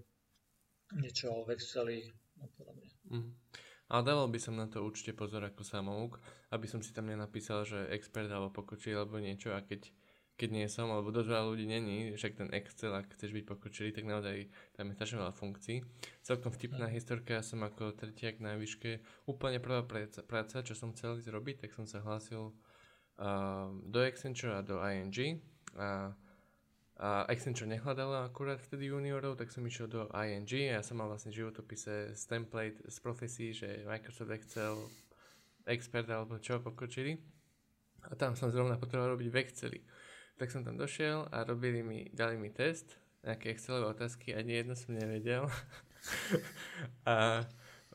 [1.01, 1.99] niečo v Exceli
[2.37, 2.92] a podobne.
[3.09, 3.33] Mm.
[3.92, 6.21] Ale dával by som na to určite pozor ako samouk,
[6.53, 9.88] aby som si tam nenapísal, že expert alebo pokočil alebo niečo a keď
[10.37, 13.90] keď nie som, alebo dosť veľa ľudí není, však ten Excel, ak chceš byť pokročilý,
[13.92, 15.77] tak naozaj tam je strašne veľa funkcií.
[16.25, 20.97] Celkom vtipná historka, ja som ako tretiak na výške, úplne prvá práca, práca, čo som
[20.97, 25.38] chcel ísť robiť, tak som sa hlásil uh, do Accenture a do ING
[25.77, 26.16] a,
[26.97, 31.12] a Accenture nehľadala akurát vtedy juniorov, tak som išiel do ING a ja som mal
[31.12, 34.81] vlastne životopise z template, z profesí, že Microsoft Excel,
[35.68, 37.14] expert alebo čo pokročili.
[38.11, 39.81] A tam som zrovna potreboval robiť v Exceli
[40.43, 44.75] tak som tam došiel a robili mi, dali mi test, nejaké Excelové otázky ani jedno
[44.75, 45.47] som nevedel.
[47.07, 47.47] a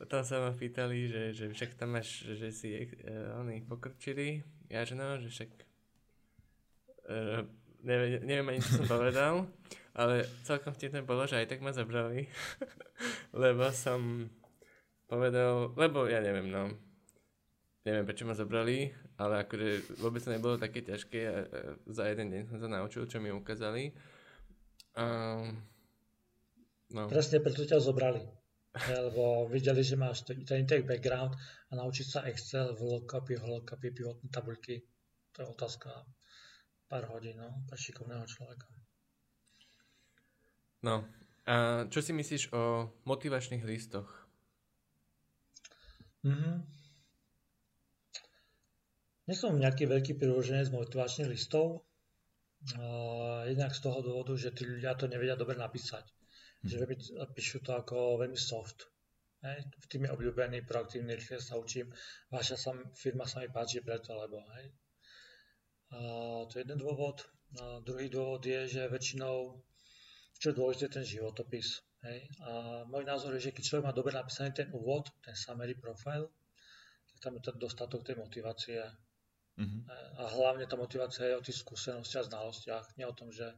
[0.07, 4.47] tam sa ma pýtali, že, že však tam máš, že si uh, oni pokrčili.
[4.71, 5.51] Ja že no, že však
[7.11, 7.43] uh,
[7.83, 9.43] neviem, neviem ani, čo som povedal,
[9.99, 12.31] ale celkom vtipné bolo, že aj tak ma zabrali,
[13.43, 14.31] lebo som
[15.11, 16.71] povedal, lebo ja neviem, no,
[17.83, 22.29] neviem prečo ma zabrali, ale akože vôbec to nebolo také ťažké a, a za jeden
[22.29, 23.93] deň som sa naučil, čo mi ukázali.
[24.97, 25.57] Um,
[26.93, 27.09] no.
[27.09, 28.21] Presne preto ťa zobrali.
[29.09, 31.33] lebo videli, že máš ten tech background
[31.69, 34.85] a naučiť sa Excel, VLOOKUPy, HLOOKUPy, pivotné tabuľky.
[35.33, 35.89] To je otázka
[36.87, 38.69] pár hodín, no, pre šikovného človeka.
[40.85, 41.03] No,
[41.47, 44.09] a čo si myslíš o motivačných listoch?
[46.23, 46.86] Mhm.
[49.27, 51.83] Nie som nejaký veľký priloženec motivačných listov,
[53.43, 56.07] jednak z toho dôvodu, že tí ľudia to nevedia dobre napísať.
[56.63, 56.67] Hm.
[56.67, 56.77] Že
[57.35, 58.87] píšu to ako veľmi soft.
[59.45, 59.67] Hej.
[59.67, 61.93] V tým je obľúbený, proaktívny, rýchle sa učím.
[62.33, 64.65] Vaša sa, firma sa mi páči preto, lebo hej.
[65.93, 65.99] A
[66.49, 67.21] to je jeden dôvod.
[67.61, 69.61] A druhý dôvod je, že väčšinou,
[70.41, 71.85] čo je dôležité, ten životopis.
[72.01, 72.25] Hej.
[72.41, 76.27] A môj názor je, že keď človek má dobre napísaný ten úvod, ten summary profile,
[77.13, 78.81] tak tam je to dostatok tej motivácie
[79.57, 79.81] Uh-huh.
[80.21, 82.85] A hlavne tá motivácia je o tých skúsenostiach a znalostiach.
[83.01, 83.57] Nie o tom, že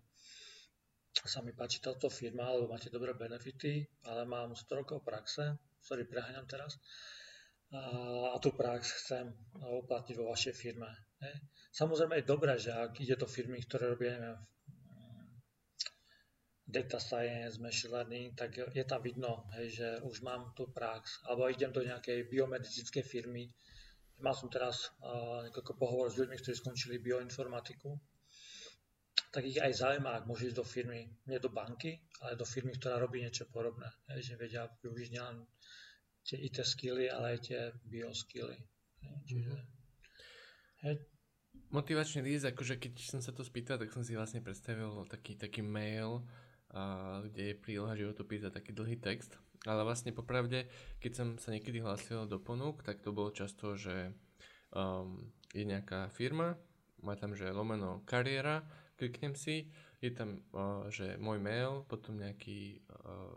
[1.27, 6.07] sa mi páči táto firma, alebo máte dobré benefity, ale mám 100 rokov praxe, sorry,
[6.07, 6.79] preháňam teraz,
[7.75, 7.81] a,
[8.33, 9.29] a tú prax chcem
[9.59, 10.89] uplatniť vo vašej firme.
[11.19, 11.33] Ne?
[11.75, 14.41] Samozrejme je dobré, že ak ide do firmy, ktoré robia, neviem,
[16.69, 21.49] data science, machine learning, tak je tam vidno, hej, že už mám tú prax, alebo
[21.49, 23.49] idem do nejakej biomedicínskej firmy.
[24.19, 27.95] Mal som teraz uh, niekoľko pohovor s ľuďmi, ktorí skončili bioinformatiku,
[29.29, 32.73] tak ich aj zaujíma, ak môžu ísť do firmy, nie do banky, ale do firmy,
[32.73, 35.45] ktorá robí niečo podobné, hej, že vedia využiť nielen
[36.25, 38.57] tie IT skilly, ale aj tie bioskilly.
[39.05, 39.65] Hej, čiže, mhm.
[40.83, 40.95] hej,
[41.69, 45.61] Motivačný list, akože keď som sa to spýtal, tak som si vlastne predstavil taký, taký
[45.61, 46.25] mail,
[46.73, 49.37] a, kde je príloha životopis a taký dlhý text.
[49.67, 50.71] Ale vlastne popravde,
[51.03, 54.15] keď som sa niekedy hlásil do ponúk, tak to bolo často, že
[54.71, 55.19] um,
[55.51, 56.55] je nejaká firma,
[57.03, 58.63] má tam, že lomeno kariéra,
[58.95, 59.67] kliknem si,
[59.99, 63.35] je tam, uh, že môj mail, potom nejaký uh,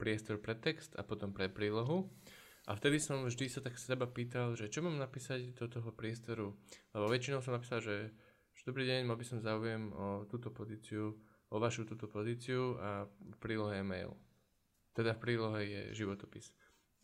[0.00, 2.08] priestor pre text a potom pre prílohu.
[2.68, 6.52] A vtedy som vždy sa tak seba pýtal, že čo mám napísať do toho priestoru.
[6.92, 8.12] Lebo väčšinou som napísal, že,
[8.52, 11.16] že dobrý deň, mal by som záujem o túto pozíciu
[11.48, 13.08] o vašu túto pozíciu a
[13.40, 14.12] prílohe mail.
[14.98, 16.50] Teda v prílohe je životopis.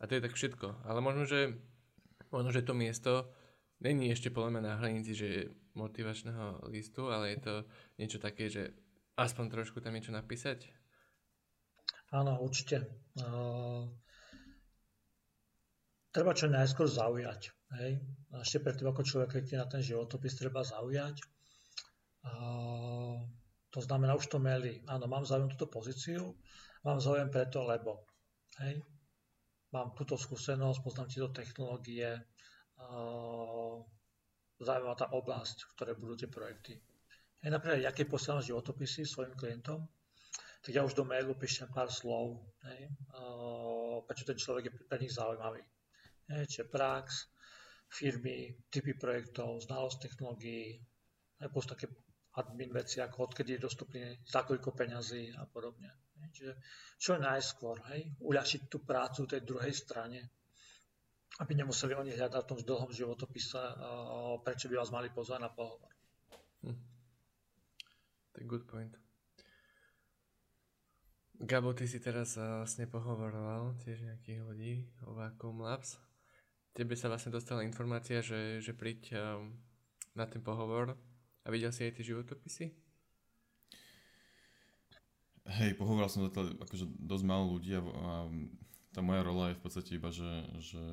[0.03, 0.83] A to je tak všetko.
[0.83, 1.55] Ale možno, že,
[2.27, 3.31] možno, že to miesto
[3.79, 5.47] není ešte podľa mňa na hranici že
[5.79, 7.53] motivačného listu, ale je to
[7.95, 8.75] niečo také, že
[9.15, 10.67] aspoň trošku tam niečo napísať?
[12.11, 12.83] Áno, určite.
[13.15, 13.87] Uh,
[16.11, 17.55] treba čo najskôr zaujať.
[17.79, 18.03] Hej?
[18.43, 21.23] Ešte predtým, ako človek na ten životopis, treba zaujať.
[22.27, 23.23] Uh,
[23.71, 26.35] to znamená, už to meli, áno, mám záujem túto pozíciu,
[26.85, 28.05] mám záujem preto, lebo,
[28.61, 28.79] hej,
[29.73, 32.13] mám túto skúsenosť, poznám tieto technológie,
[34.61, 36.77] zaujímavá tá oblasť, v ktorej budú tie projekty.
[37.41, 39.81] Hej, napríklad, ja posielam životopisy svojim klientom,
[40.61, 42.89] tak ja už do mailu píšem pár slov, hej,
[44.05, 45.65] prečo ten človek je pre nich zaujímavý.
[46.29, 47.29] Hej, čiže prax,
[47.89, 50.81] firmy, typy projektov, znalosť technológií,
[51.41, 51.85] aj také
[52.35, 56.04] admin veci, ako odkedy je dostupný za koľko peňazí a podobne.
[56.31, 56.53] Čiže
[56.97, 60.31] čo najskôr, hej, uľašiť tú prácu tej druhej strane,
[61.43, 63.59] aby nemuseli oni hľadať v tom dlhom životopise,
[64.47, 65.91] prečo by vás mali pozvať na pohovor.
[66.63, 66.79] Hm.
[68.39, 68.95] Je good point.
[71.35, 74.73] Gabo, ty si teraz vlastne pohovoroval tiež nejakých ľudí
[75.03, 75.99] o Vacuum Labs.
[76.71, 79.19] Tebe sa vlastne dostala informácia, že, že príď
[80.15, 80.95] na ten pohovor
[81.43, 82.84] a videl si aj tie životopisy?
[85.45, 88.11] Hej, pohovoril som zatiaľ akože dosť málo ľudí a, a
[88.89, 90.25] tá moja rola je v podstate iba, že,
[90.57, 90.83] že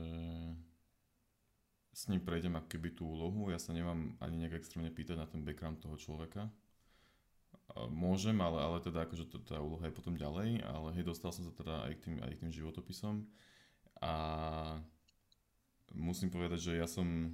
[1.92, 3.48] s ním prejdem ako keby tú úlohu.
[3.48, 6.52] Ja sa nemám ani nejak extrémne pýtať na ten background toho človeka.
[7.88, 11.52] Môžem, ale, ale teda akože tá úloha je potom ďalej, ale hej, dostal som sa
[11.56, 13.24] teda aj k tým, aj k tým životopisom
[14.04, 14.12] a
[15.96, 17.32] musím povedať, že ja som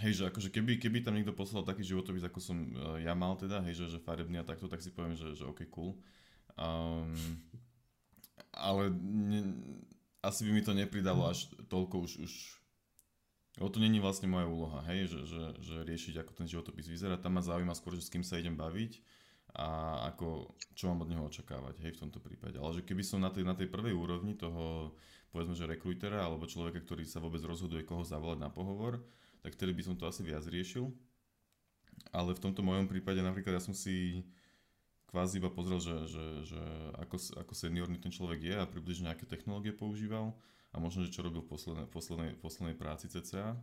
[0.00, 3.36] Hej, že akože keby, keby tam niekto poslal taký životopis, ako som uh, ja mal
[3.36, 6.00] teda, hej, že, že farebný a takto, tak si poviem, že, že OK, cool.
[6.56, 7.12] Um,
[8.56, 9.40] ale ne,
[10.24, 12.32] asi by mi to nepridalo až toľko už, už
[13.60, 17.20] O to není vlastne moja úloha, hej, že, že, že riešiť, ako ten životopis vyzerá.
[17.20, 19.04] Tam ma zaujíma skôr, že s kým sa idem baviť
[19.52, 22.56] a ako, čo mám od neho očakávať, hej, v tomto prípade.
[22.56, 24.96] Ale že keby som na tej, na tej prvej úrovni toho,
[25.28, 29.04] povedzme, že rekrutera alebo človeka, ktorý sa vôbec rozhoduje, koho zavolať na pohovor,
[29.42, 30.88] tak vtedy by som to asi viac riešil.
[32.14, 34.24] Ale v tomto mojom prípade napríklad ja som si
[35.12, 36.62] kvázi iba pozrel, že, že, že
[36.96, 40.32] ako, ako seniorný ten človek je a približne aké technológie používal
[40.72, 43.60] a možno, že čo robil v poslednej, poslednej, poslednej práci CCA.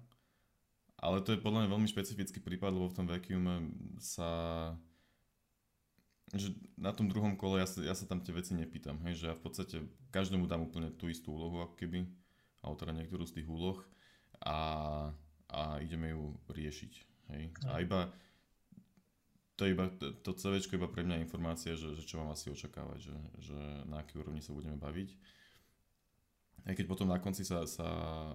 [1.00, 4.30] Ale to je podľa mňa veľmi špecifický prípad, lebo v tom vacuume sa
[6.30, 9.26] že na tom druhom kole ja sa, ja sa tam tie veci nepýtam, hej, že
[9.32, 9.82] ja v podstate
[10.14, 12.06] každému dám úplne tú istú úlohu, ako keby,
[12.62, 13.82] autora niektorú z tých úloh
[14.46, 14.58] a
[15.50, 16.94] a ideme ju riešiť.
[17.34, 17.44] Hej?
[17.70, 18.10] A iba
[19.60, 19.92] to, iba,
[20.24, 23.60] to CV je iba pre mňa informácia, že, že čo mám asi očakávať, že, že
[23.92, 25.10] na aký úrovni sa budeme baviť.
[26.64, 27.84] Aj keď potom na konci sa, sa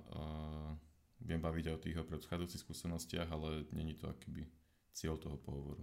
[0.04, 0.76] uh,
[1.24, 4.44] viem baviť aj o tých predchádzajúcich skúsenostiach, ale není to akýby
[4.92, 5.80] cieľ toho pohovoru.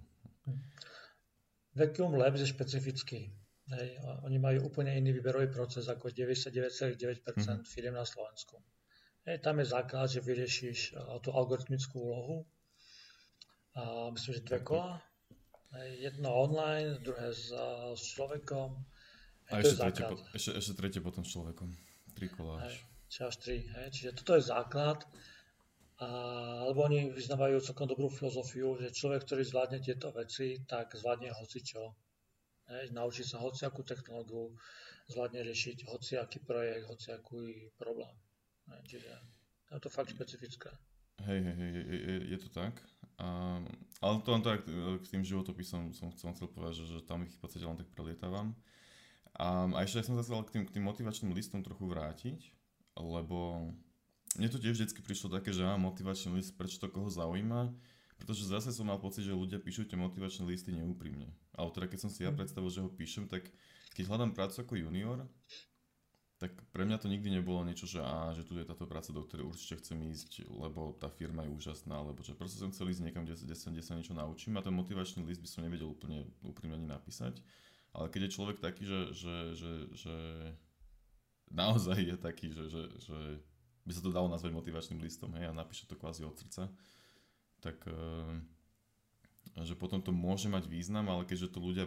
[1.74, 3.34] Vacuum Labs je špecifický.
[3.72, 7.66] Hej, oni majú úplne iný výberový proces ako 99,9% mm-hmm.
[7.66, 8.62] firiem na Slovensku.
[9.22, 12.38] Hej, tam je základ, že vyriešiš tú algoritmickú úlohu.
[13.78, 14.98] A myslím, že dve kola.
[16.02, 17.54] Jedno online, druhé s,
[17.96, 18.82] s človekom.
[19.48, 21.70] Hej, a ešte tretie, po, ešte, ešte tretie potom s človekom.
[22.18, 22.82] Tri kola až.
[23.08, 23.58] Čiže až tri.
[23.62, 23.88] Hej.
[23.94, 25.00] Čiže toto je základ.
[26.02, 26.10] A
[26.66, 31.94] alebo oni vyznávajú celkom dobrú filozofiu, že človek, ktorý zvládne tieto veci, tak zvládne hocičo.
[32.74, 34.50] Hej, naučí sa hociakú technológiu,
[35.14, 38.18] zvládne riešiť hociaký projekt, hociaký problém.
[38.86, 39.12] Čiže
[39.72, 40.70] je to fakt špecifické.
[41.22, 42.82] Hej, hej, hej, je, je, to tak.
[43.22, 43.62] A,
[44.02, 47.34] ale to len tak k tým životopisom som, som chcel povedať, že, že tam ich
[47.34, 48.58] v podstate len tak prelietávam.
[49.38, 52.52] A, a ešte som sa chcel k tým, k tým motivačným listom trochu vrátiť,
[52.98, 53.70] lebo
[54.36, 57.70] mne to tiež vždy prišlo také, že mám motivačný list, prečo to koho zaujíma,
[58.18, 61.30] pretože zase som mal pocit, že ľudia píšu tie motivačné listy neúprimne.
[61.54, 62.38] Ale teda keď som si ja mhm.
[62.42, 63.46] predstavil, že ho píšem, tak
[63.94, 65.26] keď hľadám prácu ako junior,
[66.42, 69.22] tak pre mňa to nikdy nebolo niečo, že, á, že tu je táto práca, do
[69.22, 73.06] ktorej určite chcem ísť, lebo tá firma je úžasná, alebo že proste som chcel ísť
[73.06, 76.26] niekam, kde, kde, kde sa niečo naučím a ten motivačný list by som nevedel úplne
[76.42, 77.38] úprimne ani napísať.
[77.94, 80.16] Ale keď je človek taký, že, že, že, že
[81.54, 83.18] naozaj je taký, že, že, že
[83.86, 86.74] by sa to dalo nazvať motivačným listom, hej, a napíše to kvázi od srdca,
[87.62, 88.34] tak uh,
[89.62, 91.86] že potom to môže mať význam, ale keďže to ľudia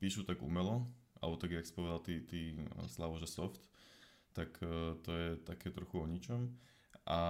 [0.00, 0.88] píšu tak umelo,
[1.24, 2.52] alebo tak, jak spovedal ty, ty
[2.92, 3.64] Slavo, že soft,
[4.36, 6.52] tak uh, to je také trochu o ničom.
[7.04, 7.20] A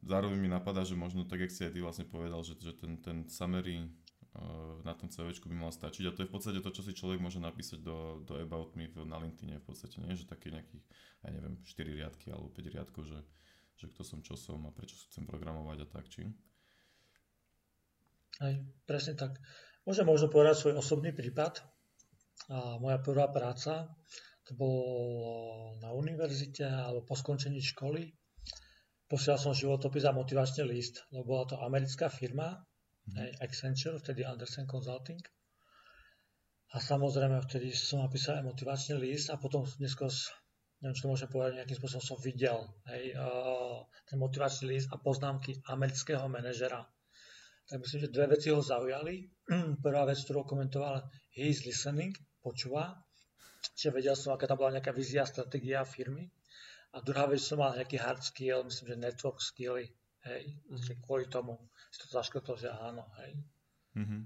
[0.00, 2.96] zároveň mi napadá, že možno tak, jak si aj ty vlastne povedal, že, že ten,
[3.00, 3.88] ten summary
[4.82, 7.22] na tom CV by mal stačiť a to je v podstate to, čo si človek
[7.22, 10.18] môže napísať do, do About Me na LinkedIn v podstate, nie?
[10.18, 10.82] že také nejakých,
[11.22, 13.22] ja neviem, 4 riadky alebo 5 riadkov, že,
[13.78, 16.26] že kto som, čo som a prečo chcem programovať a tak, či?
[18.42, 18.54] Aj,
[18.90, 19.38] presne tak.
[19.86, 21.62] Môžem možno povedať svoj osobný prípad.
[22.52, 23.88] A moja prvá práca,
[24.44, 24.84] to bolo
[25.80, 28.12] na univerzite alebo po skončení školy.
[29.08, 32.60] Posielal som životopis a motivačný list, lebo bola to americká firma,
[33.08, 33.40] mm-hmm.
[33.40, 35.20] Accenture, vtedy Andersen Consulting.
[36.74, 40.10] A samozrejme, vtedy som napísal aj motivačný list a potom neskôr,
[40.82, 42.58] neviem, čo to môžem povedať, nejakým spôsobom som videl
[42.90, 46.82] hej, uh, ten motivačný list a poznámky amerického manažera.
[47.64, 49.24] Tak myslím, že dve veci ho zaujali.
[49.84, 52.12] Prvá vec, ktorú komentoval, he is listening,
[52.44, 52.92] počúva.
[53.72, 56.28] Čiže vedel som, aká tam bola nejaká vízia, stratégia firmy.
[56.94, 59.90] A druhá vec, som mal nejaký hard skill, myslím, že network skilly,
[60.28, 61.02] hej, mm-hmm.
[61.02, 61.58] kvôli tomu
[61.90, 63.32] si to zaškrtol, že áno, hej.
[63.98, 64.22] Mm-hmm.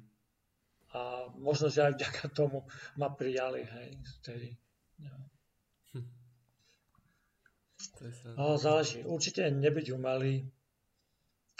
[0.93, 1.01] A
[1.39, 2.65] možno, že aj vďaka tomu
[3.01, 3.89] ma prijali, hej,
[4.21, 4.53] vtedy.
[5.01, 5.17] Ja.
[5.95, 6.09] Hm.
[8.37, 9.05] Ale záleží.
[9.05, 10.45] Určite nebyť umelý,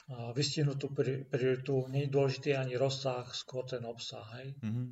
[0.09, 4.57] vystihnúť tú prioritu, nie je dôležitý ani rozsah, skôr ten obsah, hej.
[4.65, 4.87] Mm-hmm.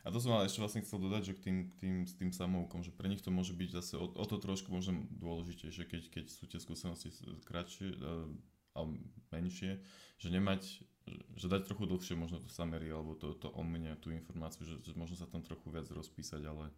[0.00, 2.80] A to som ale ešte vlastne chcel dodať, že k tým, tým, s tým samoukom,
[2.80, 6.24] že pre nich to môže byť zase o, o to trošku možno dôležitejšie, keď, keď
[6.32, 7.12] sú tie skúsenosti
[7.44, 7.98] kratšie,
[8.74, 8.86] a
[9.34, 9.82] menšie,
[10.16, 10.62] že nemať,
[11.34, 14.78] že dať trochu dlhšie možno to summary alebo to, to o mne, tú informáciu, že,
[14.86, 16.70] že možno sa tam trochu viac rozpísať, ale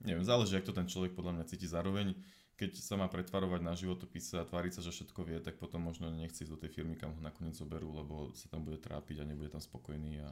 [0.00, 1.68] neviem, záleží, ak to ten človek podľa mňa cíti.
[1.68, 2.16] Zároveň,
[2.56, 6.08] keď sa má pretvarovať na životopise a tváriť sa, že všetko vie, tak potom možno
[6.08, 9.28] nechce ísť do tej firmy, kam ho nakoniec zoberú, lebo sa tam bude trápiť a
[9.28, 10.28] nebude tam spokojný a,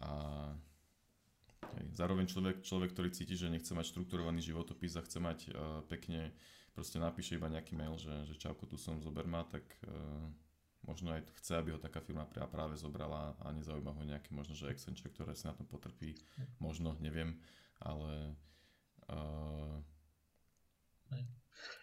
[0.00, 0.10] a
[1.76, 1.86] hej.
[1.92, 6.32] zároveň človek, človek, ktorý cíti, že nechce mať štrukturovaný životopis a chce mať uh, pekne
[6.72, 10.24] proste napíše iba nejaký mail, že, že čauko, tu som, zober ma, tak uh,
[10.88, 14.72] možno aj chce, aby ho taká firma práve zobrala a nezaujíma ho nejaké možno, že
[14.72, 16.16] Accenture, ktoré si na tom potrpí,
[16.56, 17.36] možno, neviem,
[17.84, 18.32] ale
[19.12, 19.76] uh,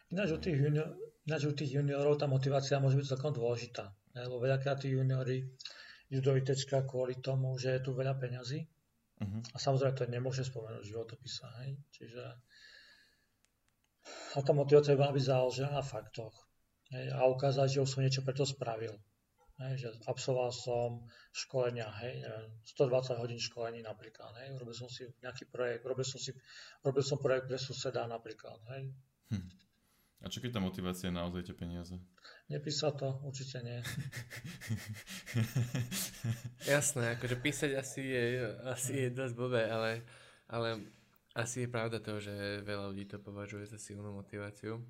[0.09, 0.89] Ináč u, tých junior,
[1.29, 5.45] ináč u tých juniorov tá motivácia môže byť celkom dôležitá, lebo veľakrát tí juniori
[6.09, 9.41] idú do ITčka kvôli tomu, že je tu veľa peňazí uh-huh.
[9.53, 11.77] a samozrejme to nemôže spomenúť životopisa, hej?
[11.93, 12.23] čiže
[14.09, 16.33] a tá motivácia mala byť založená na faktoch.
[16.89, 18.97] Hej, a ukázať, že už som niečo preto spravil.
[19.59, 20.89] Hej, že absolvoval som
[21.35, 26.15] školenia, hej, neviem, 120 hodín školení napríklad, hej, robil som si nejaký projekt, robil som,
[26.15, 26.31] si,
[26.79, 28.87] robil som projekt pre suseda napríklad, hej.
[29.29, 29.49] Hm.
[30.19, 31.95] A čo keď tá motivácia je naozaj tie peniaze?
[32.51, 33.79] Nepísať to, určite nie.
[36.75, 38.23] Jasné, akože písať asi je,
[38.67, 40.03] asi je dosť blbé, ale,
[40.51, 40.83] ale
[41.39, 44.83] asi je pravda to, že veľa ľudí to považuje za silnú motiváciu.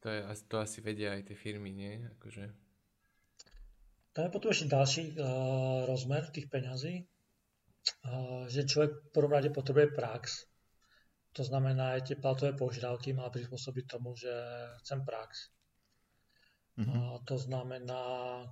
[0.00, 2.00] To, je, to asi vedia aj tie firmy, nie?
[2.16, 2.48] Akože...
[4.16, 9.50] Tam je potom ešte ďalší uh, rozmer tých peňazí, uh, že človek v prvom rade
[9.52, 10.48] potrebuje prax.
[11.34, 14.30] To znamená, aj tie platové požiadavky má prispôsobiť tomu, že
[14.86, 15.50] chcem prax.
[16.74, 16.94] Mm-hmm.
[16.94, 18.02] Uh, to znamená,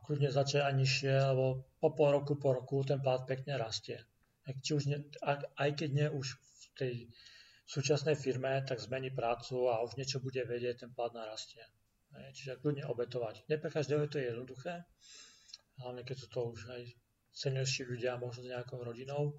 [0.06, 4.02] kľudne začať aj nižšie, lebo po pol roku, po roku ten plat pekne rastie.
[4.46, 4.98] Či už ne,
[5.58, 6.38] aj keď nie už
[6.74, 7.10] tej
[7.66, 11.62] súčasnej firme, tak zmení prácu a už niečo bude vedieť, ten plat narastie.
[12.12, 13.46] Čiže kľudne obetovať.
[13.46, 14.84] Nie pre každého to je jednoduché,
[15.80, 16.82] hlavne keď sú to už aj
[17.32, 19.38] seniorší ľudia, možno s nejakou rodinou,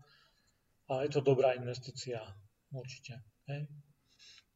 [0.89, 2.23] ale je to dobrá investícia,
[2.73, 3.32] určite.
[3.49, 3.67] Hej?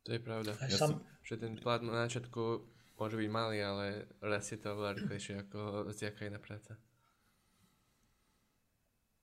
[0.07, 0.51] To je pravda.
[0.67, 1.03] Ja sam...
[1.27, 2.63] Že ten plat na začiatku
[2.95, 6.79] môže byť malý, ale rastie to oveľa rýchlejšie ako hociaká iná práca.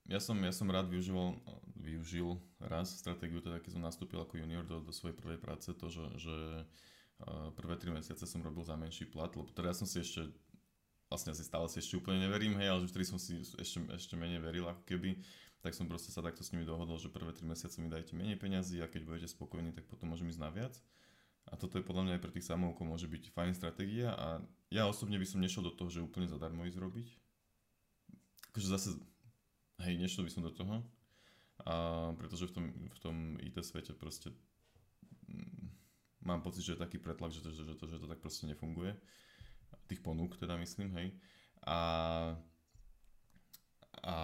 [0.04, 1.40] Ja som, ja som rád využíval,
[1.80, 5.86] využil raz stratégiu, teda keď som nastúpil ako junior do, do svojej prvej práce, to,
[5.88, 6.36] že, že
[7.56, 10.28] prvé tri mesiace som robil za menší plat, lebo teda ja som si ešte,
[11.08, 14.14] vlastne asi stále si ešte úplne neverím, hej, ale že vtedy som si ešte, ešte
[14.20, 15.24] menej veril ako keby,
[15.64, 18.36] tak som proste sa takto s nimi dohodol, že prvé tri mesiace mi dajte menej
[18.36, 20.76] peňazí a keď budete spokojní, tak potom môžem ísť na viac.
[21.48, 24.84] A toto je podľa mňa aj pre tých samovkov môže byť fajn stratégia a ja
[24.84, 27.08] osobne by som nešiel do toho, že úplne zadarmo ísť robiť.
[28.52, 28.88] Akože zase,
[29.88, 30.84] hej, nešiel by som do toho,
[31.64, 31.74] a
[32.20, 34.36] pretože v tom, v tom IT svete proste
[35.32, 35.64] mm,
[36.28, 38.92] mám pocit, že je taký pretlak, že to, že, to, že to tak proste nefunguje.
[39.88, 41.08] Tých ponúk teda myslím, hej.
[41.64, 41.78] A
[44.02, 44.16] a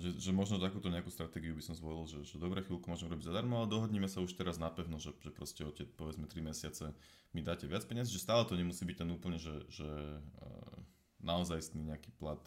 [0.00, 3.28] že, že možno takúto nejakú stratégiu by som zvolil, že, že dobre chvíľku môžem robiť
[3.28, 6.96] zadarmo, ale dohodníme sa už teraz napevno, že, že proste od povedzme 3 mesiace
[7.36, 10.76] mi dáte viac peniaz, že stále to nemusí byť ten úplne, že, že uh,
[11.20, 12.40] naozajstný nejaký plat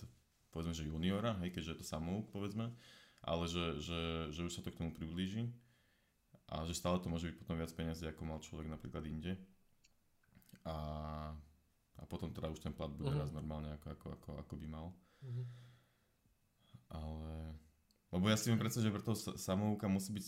[0.50, 2.72] povedzme, že juniora, hej, keďže je to samouk, povedzme,
[3.28, 4.02] ale že, že,
[4.32, 5.52] že už sa to k tomu priblíži
[6.48, 9.36] a že stále to môže byť potom viac peniazy, ako mal človek napríklad inde.
[10.64, 10.78] A,
[12.00, 13.28] a potom teda už ten plat bude uh-huh.
[13.28, 14.88] raz normálne, ako, ako, ako, ako by mal.
[15.20, 15.65] Uh-huh
[16.90, 17.58] ale...
[18.14, 20.26] Lebo ja si viem predstaviť, že pre toho samouka musí byť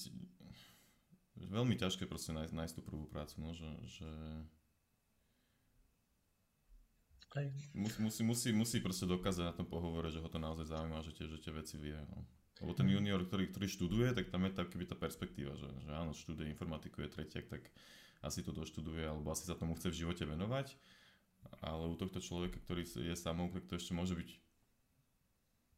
[1.45, 4.09] veľmi ťažké proste nájsť, nájsť tú prvú prácu, no, že, že...
[7.77, 11.13] Musí, musí, musí, musí proste dokázať na tom pohovore, že ho to naozaj zaujíma, že
[11.13, 11.93] tie, že tie veci vie.
[11.93, 12.25] No.
[12.65, 12.93] Lebo ten mhm.
[12.97, 16.49] junior, ktorý, ktorý študuje, tak tam je tak keby tá perspektíva, že, že áno, študuje
[16.49, 17.61] informatiku, je tretiak, tak
[18.25, 20.73] asi to doštuduje, alebo asi sa tomu chce v živote venovať.
[21.61, 24.29] Ale u tohto človeka, ktorý je samouk, tak to ešte môže byť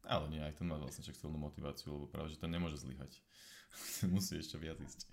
[0.04, 3.20] ale nie, aj ten má vlastne však silnú motiváciu, lebo práve, že to nemôže zlyhať.
[4.14, 5.06] Musí ešte viac ísť.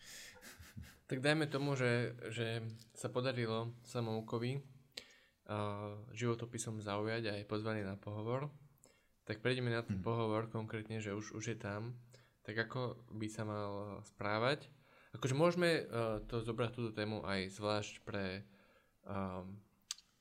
[1.07, 2.59] Tak dajme tomu, že, že
[2.91, 8.51] sa podarilo samoukovi uh, životopisom zaujať a je pozvaný na pohovor.
[9.23, 10.07] Tak prejdeme na ten hmm.
[10.07, 11.95] pohovor konkrétne, že už, už je tam.
[12.43, 14.67] Tak ako by sa mal správať?
[15.15, 18.43] Akože môžeme uh, to zobrať túto tému aj zvlášť pre
[19.07, 19.55] um,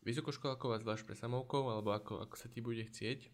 [0.06, 3.26] vysokoškolákov a zvlášť pre samoukov, alebo ako, ako sa ti bude chcieť.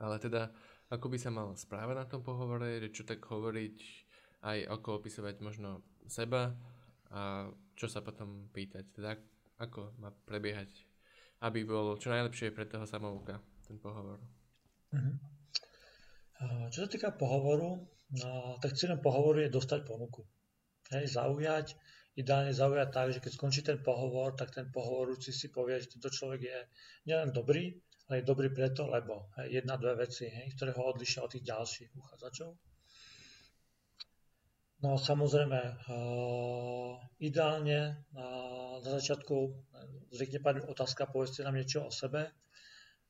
[0.00, 0.48] Ale teda,
[0.88, 3.76] ako by sa mal správať na tom pohovore, čo tak hovoriť,
[4.48, 6.56] aj ako opisovať možno seba
[7.12, 8.84] a čo sa potom pýtať.
[8.96, 9.12] Teda,
[9.60, 10.72] ako má prebiehať,
[11.44, 13.36] aby bol čo najlepšie pre toho samouka
[13.68, 14.18] ten pohovor.
[14.96, 15.16] Mm-hmm.
[16.72, 17.84] Čo sa týka pohovoru,
[18.64, 20.24] tak cieľom pohovoru je dostať ponuku.
[20.90, 21.76] Hej, zaujať,
[22.16, 26.08] ideálne zaujať tak, že keď skončí ten pohovor, tak ten pohovorúci si povie, že tento
[26.08, 26.58] človek je
[27.04, 27.76] nielen dobrý,
[28.10, 31.46] ale je dobrý preto, lebo hej, jedna, dve veci, hej, ktoré ho odlišia od tých
[31.46, 32.50] ďalších uchádzačov.
[34.82, 39.36] No samozrejme, uh, ideálne uh, na začiatku
[40.10, 42.34] zvykne padnúť otázka, povedzte nám niečo o sebe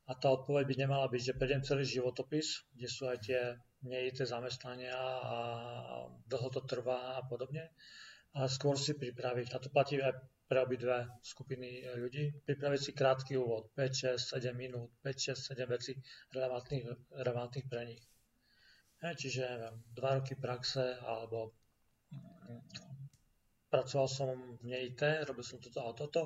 [0.04, 4.28] a tá odpoveď by nemala byť, že prejdem celý životopis, kde sú aj tie nejité
[4.28, 5.36] zamestnania a
[6.28, 7.72] dlho to trvá a podobne.
[8.38, 10.14] A skôr si pripraviť, a to platí aj
[10.50, 12.42] pre obidve skupiny ľudí.
[12.42, 15.94] Pripraviť si krátky úvod, 5, 6, 7 minút, 5, 6, 7 vecí
[16.34, 18.02] relevantných, relevantných pre nich.
[19.00, 21.54] He, čiže neviem, 2 roky praxe alebo
[22.10, 22.60] mm,
[23.70, 26.22] pracoval som v NEIT, robil som toto a toto,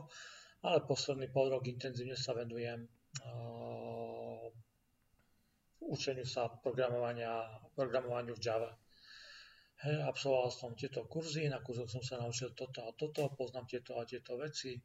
[0.65, 2.89] ale posledný pol rok intenzívne sa venujem
[3.29, 4.49] uh,
[5.85, 8.71] učeniu sa programovania, programovaniu v Java.
[9.85, 14.01] Hej, absolvoval som tieto kurzy, na kurzoch som sa naučil toto a toto, poznám tieto
[14.01, 14.81] a tieto veci.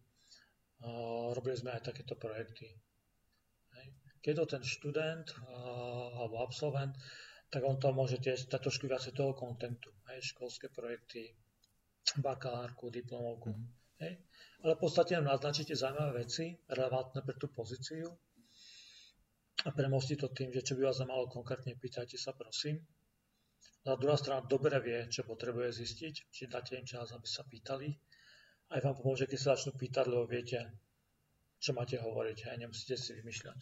[0.80, 2.68] Uh, robili sme aj takéto projekty.
[3.80, 3.86] Hej.
[4.20, 7.00] Keď to ten študent uh, alebo absolvent,
[7.48, 9.88] tak on to môže tiež dať trošku viacej toho kontentu.
[10.12, 11.32] Hej, školské projekty,
[12.20, 13.56] bakalárku, diplomovku.
[13.56, 13.68] Mm.
[14.04, 14.14] Hej.
[14.68, 18.12] Ale v podstate nám naznačíte zaujímavé veci, relevantné pre tú pozíciu
[19.64, 22.84] a premostí to tým, že čo by vás malo konkrétne, pýtajte sa prosím
[23.88, 27.90] a druhá strana dobre vie, čo potrebuje zistiť, či dáte im čas, aby sa pýtali.
[28.70, 30.62] Aj vám pomôže, keď sa začnú pýtať, lebo viete,
[31.58, 33.60] čo máte hovoriť, aj nemusíte si vymýšľať.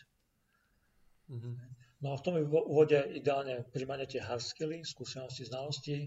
[1.32, 1.56] Mm-hmm.
[2.04, 6.06] No a v tom úvode ideálne príjmanie tie hard skilly, skúsenosti, znalosti,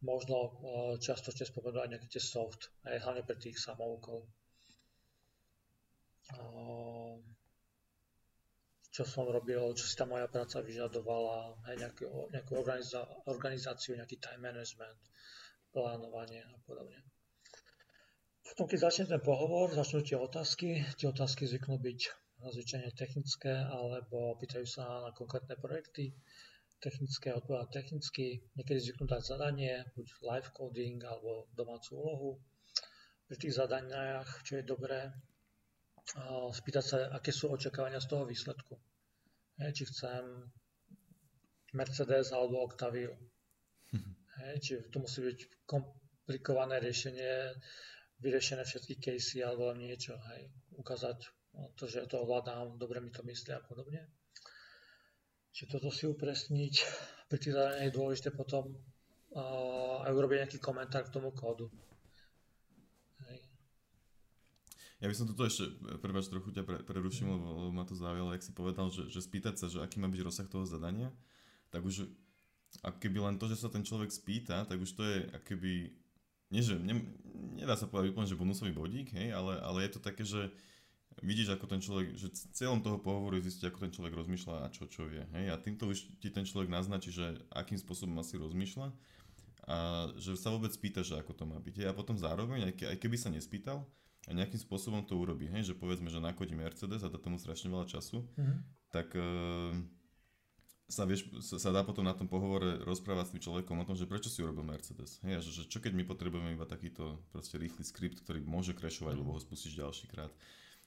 [0.00, 0.50] možno uh,
[0.96, 4.24] často ste spomenuli aj nejaké tie soft, aj hlavne pre tých samoukov.
[9.00, 12.04] Čo som robil, čo si tá moja práca vyžadovala, aj nejakú,
[12.36, 15.00] nejakú organizá- organizáciu, nejaký time management,
[15.72, 17.00] plánovanie a podobne.
[18.44, 20.84] Potom, keď začne ten pohovor, začnú tie otázky.
[21.00, 22.00] Tie otázky zvyknú byť
[22.44, 26.12] zvyčajne technické, alebo pýtajú sa na konkrétne projekty,
[26.84, 28.44] technické, odpovedať technicky.
[28.52, 32.30] Niekedy zvyknú dať zadanie, buď live coding alebo domácu úlohu.
[33.24, 35.08] Pri tých zadaniach, čo je dobré,
[36.52, 38.76] spýtať sa, aké sú očakávania z toho výsledku.
[39.60, 40.24] Hej, či chcem
[41.76, 43.12] Mercedes alebo Octaviu.
[44.40, 45.38] Hej, či to musí byť
[45.68, 47.52] komplikované riešenie,
[48.24, 50.16] vyriešené všetky casey alebo niečo.
[50.32, 50.48] Hej.
[50.80, 51.18] Ukázať
[51.76, 54.08] to, že to ovládám, dobre mi to myslí a podobne.
[55.50, 56.74] Čiže toto si upresniť.
[57.28, 61.70] Pri tých je dôležité potom uh, aj urobiť nejaký komentár k tomu kódu.
[65.00, 65.64] Ja by som toto ešte,
[66.04, 69.24] prváč trochu ťa pre, preruším, lebo, lebo ma to zaujalo, ak si povedal, že, že
[69.24, 71.08] spýtať sa, že aký má byť rozsah toho zadania,
[71.72, 72.04] tak už
[72.84, 75.90] ak keby len to, že sa ten človek spýta, tak už to je akoby,
[76.54, 77.02] nie že, ne,
[77.58, 80.52] nedá sa povedať úplne, že bonusový bodík, hej, ale, ale je to také, že
[81.20, 84.72] vidíš, ako ten človek, že cieľom toho pohovoru je zistiť, ako ten človek rozmýšľa a
[84.72, 88.38] čo, čo vie, hej, a týmto už ti ten človek naznačí, že akým spôsobom asi
[88.38, 88.88] rozmýšľa
[89.66, 92.74] a že sa vôbec spýta, že ako to má byť, hej, a potom zároveň, aj,
[92.78, 93.82] ke, aj keby sa nespýtal,
[94.28, 97.72] a nejakým spôsobom to urobí, hej, že povedzme, že nakodí Mercedes a dá tomu strašne
[97.72, 98.58] veľa času, mm-hmm.
[98.92, 99.72] tak uh,
[100.90, 103.96] sa, vieš, sa, sa dá potom na tom pohovore rozprávať s tým človekom o tom,
[103.96, 105.22] že prečo si urobil Mercedes.
[105.24, 108.76] Hej, že, že čo keď my potrebujeme iba takýto proste rýchly skript, ktorý môže
[109.16, 109.24] mm-hmm.
[109.24, 110.34] lebo ho spustíš ďalší krát.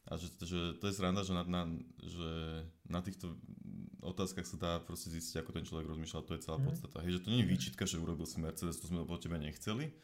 [0.03, 1.63] A že, že to je sranda, že na, na,
[2.03, 2.31] že
[2.83, 3.39] na týchto
[4.03, 6.67] otázkach sa dá proste zistiť, ako ten človek rozmýšľa, to je celá mm-hmm.
[6.67, 6.99] podstata.
[7.07, 9.95] Hej, že to nie je výčitka, že urobil si Mercedes, to sme po tebe nechceli,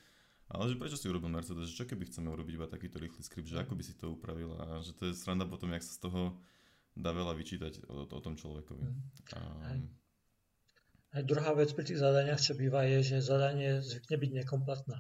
[0.50, 3.48] ale že prečo si urobil Mercedes, že čo keby chceme urobiť iba takýto rýchly skript,
[3.48, 6.10] že ako by si to upravil a že to je sranda potom, jak sa z
[6.10, 6.22] toho
[6.98, 8.82] dá veľa vyčítať o, o tom človekovi.
[8.82, 9.00] Mm.
[9.38, 9.40] A...
[11.10, 15.00] Aj druhá vec pri tých zadaniach, čo býva, je, že zadanie zvykne byť nekompletné.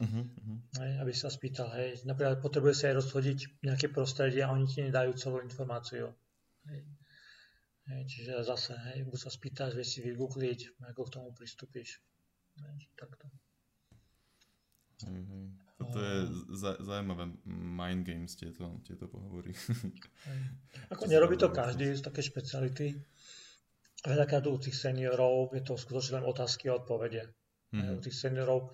[0.00, 0.58] Uh-huh, uh-huh.
[0.80, 4.80] Hej, aby sa spýtal, hej, napríklad potrebuje sa aj rozhodiť nejaké prostredie a oni ti
[4.80, 6.08] nedajú celú informáciu.
[6.66, 6.88] Hej.
[7.90, 12.00] Hej, čiže zase, hej, buď sa spýtaš, vieš si vygoogliť, ako k tomu pristúpiš.
[12.56, 13.28] Hej, takto.
[15.08, 15.22] Hej,
[15.80, 16.16] Toto je
[16.84, 19.56] zaujímavé mind games, tieto, tieto pohovory.
[20.92, 23.00] Ako nerobí to každý z také špeciality.
[24.04, 27.32] Veľakrát u tých seniorov je to skutočne len otázky a odpovede.
[27.72, 27.96] Mm-hmm.
[27.96, 28.72] U tých seniorov,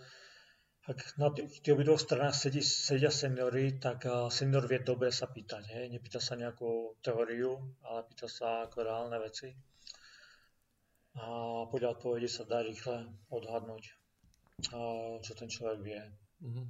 [0.87, 5.63] ak na tých, tých obidvoch stranách sedí, sedia seniory, tak senior vie dobre sa pýtať.
[5.79, 5.85] Hej?
[5.95, 9.51] Nepýta sa nejakú teóriu, ale pýta sa ako reálne veci.
[11.19, 11.27] A
[11.71, 14.06] podľa odpovede sa dá rýchle odhadnúť
[15.23, 16.01] čo ten človek vie.
[16.41, 16.67] Mm-hmm.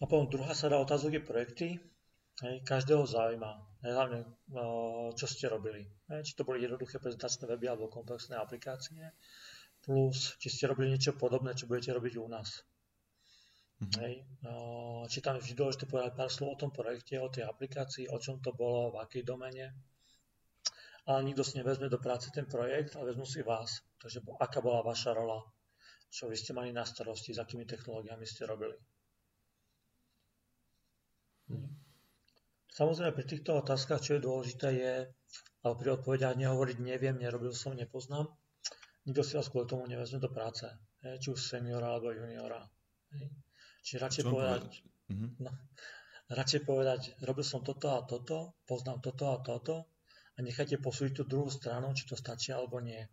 [0.00, 1.68] A potom druhá sada otázok je projekty.
[2.42, 3.52] Hej, každého zaujíma.
[3.86, 4.18] Hej, hlavne,
[5.14, 5.86] čo ste robili.
[6.10, 9.14] Hej, či to boli jednoduché prezentačné weby alebo komplexné aplikácie.
[9.80, 12.64] Plus, či ste robili niečo podobné, čo budete robiť u nás.
[13.80, 14.00] Mm-hmm.
[14.02, 14.14] Hej,
[15.08, 18.18] či tam je vždy dôležité povedať pár slov o tom projekte, o tej aplikácii, o
[18.20, 19.72] čom to bolo, v akej domene.
[21.04, 23.84] Ale nikto si nevezme do práce ten projekt, ale vezmu si vás.
[24.00, 25.44] Takže aká bola vaša rola
[26.14, 28.78] čo vy ste mali na starosti, s akými technológiami ste robili.
[31.50, 31.74] Hm.
[32.70, 34.94] Samozrejme, pri týchto otázkach, čo je dôležité, je,
[35.66, 38.30] alebo pri odpovediach nehovoriť neviem, nerobil som, nepoznám.
[39.10, 40.70] Nikto si vás kvôli tomu nevezme do práce,
[41.02, 42.62] či už seniora alebo juniora.
[43.84, 44.62] Čiže radšej povedať,
[45.10, 45.30] mm-hmm.
[45.44, 45.50] no,
[46.32, 49.92] radšej povedať, robil som toto a toto, poznám toto a toto
[50.34, 53.04] a nechajte posúdiť tú druhú stranu, či to stačí alebo nie.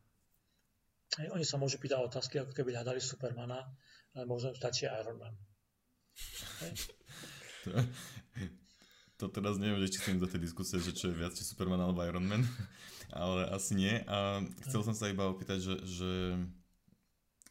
[1.19, 3.59] Oni sa môžu pýtať otázky, ako keby hľadali Supermana,
[4.15, 5.35] ale možno stačí Iron Man.
[7.67, 7.75] To,
[9.19, 11.83] to teraz neviem, že či chcem do tej diskusie, že čo je viac, či Superman
[11.83, 12.47] alebo Iron Man,
[13.11, 13.99] ale asi nie.
[14.07, 16.11] A chcel som sa iba opýtať, že, že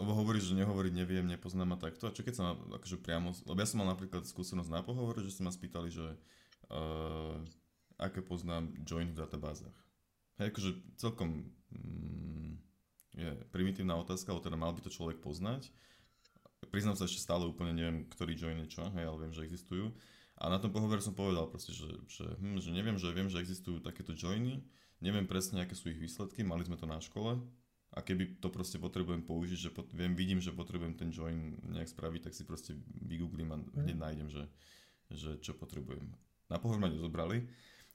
[0.00, 2.08] lebo hovoríš, že nehovoriť neviem, nepoznám a takto.
[2.08, 5.20] A čo keď sa ma akože priamo, lebo ja som mal napríklad skúsenosť na pohovore,
[5.20, 6.16] že sa ma spýtali, že
[6.72, 7.36] uh,
[8.00, 9.76] aké poznám join v databázach.
[10.40, 12.69] Hej, akože celkom mm,
[13.14, 15.70] je primitívna otázka, ale teda mal by to človek poznať.
[16.68, 19.90] Priznám sa ešte stále úplne neviem, ktorý join je čo, hej, ale viem, že existujú.
[20.40, 23.40] A na tom pohovore som povedal proste, že, že, hm, že neviem, že viem, že
[23.40, 24.64] existujú takéto joiny,
[25.04, 27.40] neviem presne, aké sú ich výsledky, mali sme to na škole
[27.90, 31.90] a keby to proste potrebujem použiť, že pot, viem, vidím, že potrebujem ten join nejak
[31.90, 34.04] spraviť, tak si proste vygooglím a hneď mm.
[34.04, 34.44] nájdem, že,
[35.10, 36.06] že čo potrebujem.
[36.46, 37.44] Na pohovor ma nezobrali,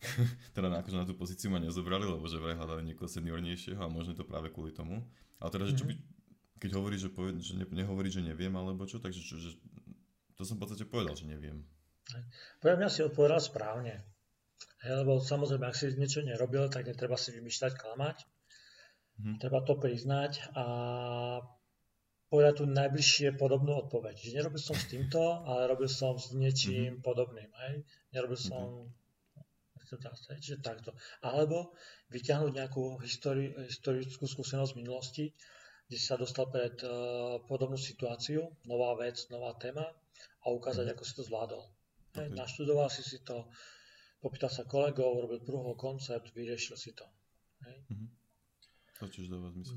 [0.55, 3.91] teda na, akože na tú pozíciu ma nezobrali, lebo že vraj hľadali niekoho seniornejšieho a
[3.91, 5.01] možno to práve kvôli tomu.
[5.39, 5.89] Ale teda, že čo mhm.
[5.91, 5.95] by,
[6.61, 9.55] keď hovorí, že, poved, že ne, nehovorí, že neviem alebo čo, takže čo, že,
[10.35, 11.63] to som v podstate povedal, že neviem.
[12.61, 14.05] Podľa mňa si odpovedal správne.
[14.85, 18.17] Hej, lebo samozrejme, ak si niečo nerobil, tak netreba si vymýšľať, klamať.
[19.15, 19.41] Hmm.
[19.41, 20.65] Treba to priznať a
[22.29, 24.21] povedať tu najbližšie podobnú odpoveď.
[24.21, 27.01] Že nerobil som s týmto, ale robil som s niečím hmm.
[27.01, 27.49] podobným.
[27.65, 27.73] Hej?
[28.13, 29.04] Nerobil som hmm
[29.95, 30.91] to dá sa, že takto.
[31.23, 31.73] Alebo
[32.11, 35.25] vyťahnuť nejakú histori- historickú skúsenosť z minulosti,
[35.87, 39.85] kde si sa dostal pred uh, podobnú situáciu, nová vec, nová téma
[40.43, 40.93] a ukázať, mm.
[40.97, 41.63] ako si to zvládol.
[42.11, 42.25] Okay.
[42.25, 43.47] Hej, naštudoval si si to,
[44.19, 47.05] popýtal sa kolegov, robil prúhol koncept, vyriešil si to.
[47.65, 47.77] Hej.
[47.91, 48.09] Mm-hmm.
[48.95, 49.75] To tiež dáva zmysel.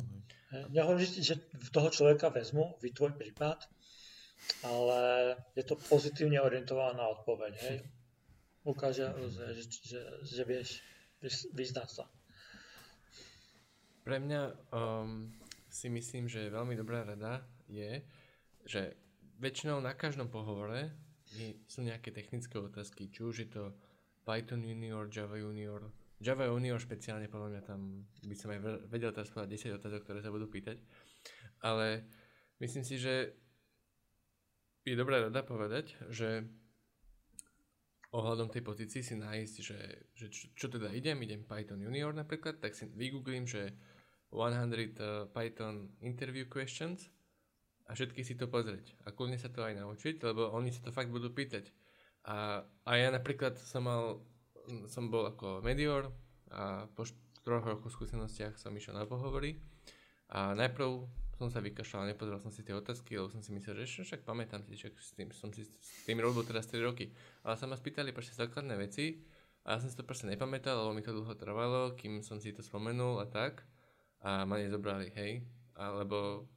[0.71, 1.35] Ja hovorím, že, že
[1.75, 3.66] toho človeka vezmu, vy tvoj prípad,
[4.62, 5.01] ale
[5.59, 7.55] je to pozitívne orientovaná odpoveď.
[7.59, 7.79] Hej.
[8.69, 10.85] Ukáže, že, že, že vieš
[11.57, 12.05] vyznať sa.
[14.05, 14.41] Pre mňa
[14.73, 15.33] um,
[15.73, 18.05] si myslím, že veľmi dobrá rada je,
[18.69, 18.93] že
[19.41, 20.93] väčšinou na každom pohovore
[21.69, 23.64] sú nejaké technické otázky, či už je to
[24.25, 25.89] Python Junior, Java Junior,
[26.19, 28.61] Java Junior špeciálne, podľa mňa tam by som aj
[28.91, 30.81] vedel teraz povedať 10 otázok, ktoré sa budú pýtať,
[31.62, 32.09] ale
[32.59, 33.37] myslím si, že
[34.89, 36.49] je dobrá rada povedať, že
[38.13, 39.81] ohľadom tej pozícii si nájsť, že,
[40.17, 43.77] že čo, čo teda idem, idem Python Junior napríklad, tak si vygooglím, že
[44.33, 47.09] 100 uh, Python interview questions
[47.89, 50.93] a všetky si to pozrieť a kľudne sa to aj naučiť, lebo oni sa to
[50.93, 51.73] fakt budú pýtať.
[52.29, 54.21] A, a ja napríklad som mal,
[54.89, 56.13] som bol ako medior
[56.53, 57.09] a po
[57.45, 59.57] troch rokoch skúsenostiach som išiel na pohovory
[60.29, 64.03] a najprv som sa vykašľal, nepozeral som si tie otázky, lebo som si myslel, že
[64.03, 67.14] však pamätám si, že s tým, som si s tým robil teraz 3 roky.
[67.47, 69.22] Ale sa ma spýtali proste základné veci
[69.62, 72.51] a ja som si to proste nepamätal, lebo mi to dlho trvalo, kým som si
[72.51, 73.62] to spomenul a tak.
[74.26, 75.47] A ma nezobrali, hej.
[75.78, 76.51] Alebo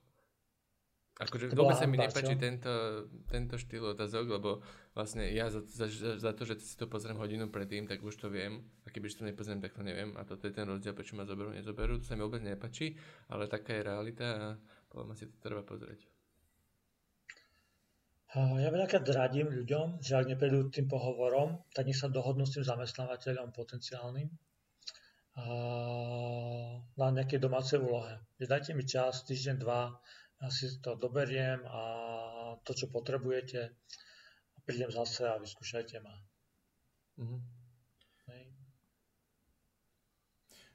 [1.22, 4.66] Akože vôbec sa mi nepáči tento, tento štýl otázok, lebo
[4.98, 8.28] vlastne ja za, za, za to, že si to pozriem hodinu predtým, tak už to
[8.34, 8.66] viem.
[8.84, 10.18] A keby to nepozriem, tak to neviem.
[10.18, 12.02] A toto je ten rozdiel, prečo ma zoberú, nezoberú.
[12.02, 12.98] To sa mi vôbec nepáči,
[13.30, 14.46] ale taká je realita a
[14.90, 16.10] podľa si to treba pozrieť.
[18.32, 22.64] Ja veľakrát radím ľuďom, že ak neprejdú tým pohovorom, tak nech sa dohodnú s tým
[22.64, 24.32] zamestnávateľom potenciálnym
[26.96, 28.24] na nejakej domácej úlohe.
[28.40, 30.00] Že dajte mi čas, týždeň, dva,
[30.42, 31.82] ja si to doberiem a
[32.66, 33.62] to, čo potrebujete,
[34.58, 36.16] a prídem zase a vyskúšajte ma.
[37.22, 37.42] Mm-hmm.
[38.34, 38.44] Hej.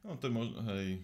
[0.07, 1.03] No to je možno, hej.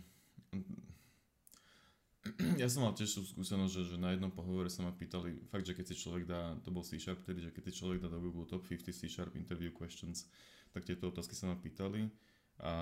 [2.55, 5.67] Ja som mal tiež tú skúsenosť, že, že na jednom pohovore sa ma pýtali, fakt,
[5.67, 8.23] že keď si človek dá, to bol C-Sharp tedy, že keď si človek dá do
[8.23, 10.31] Google Top 50 C-Sharp interview questions,
[10.71, 12.07] tak tieto otázky sa ma pýtali
[12.63, 12.73] a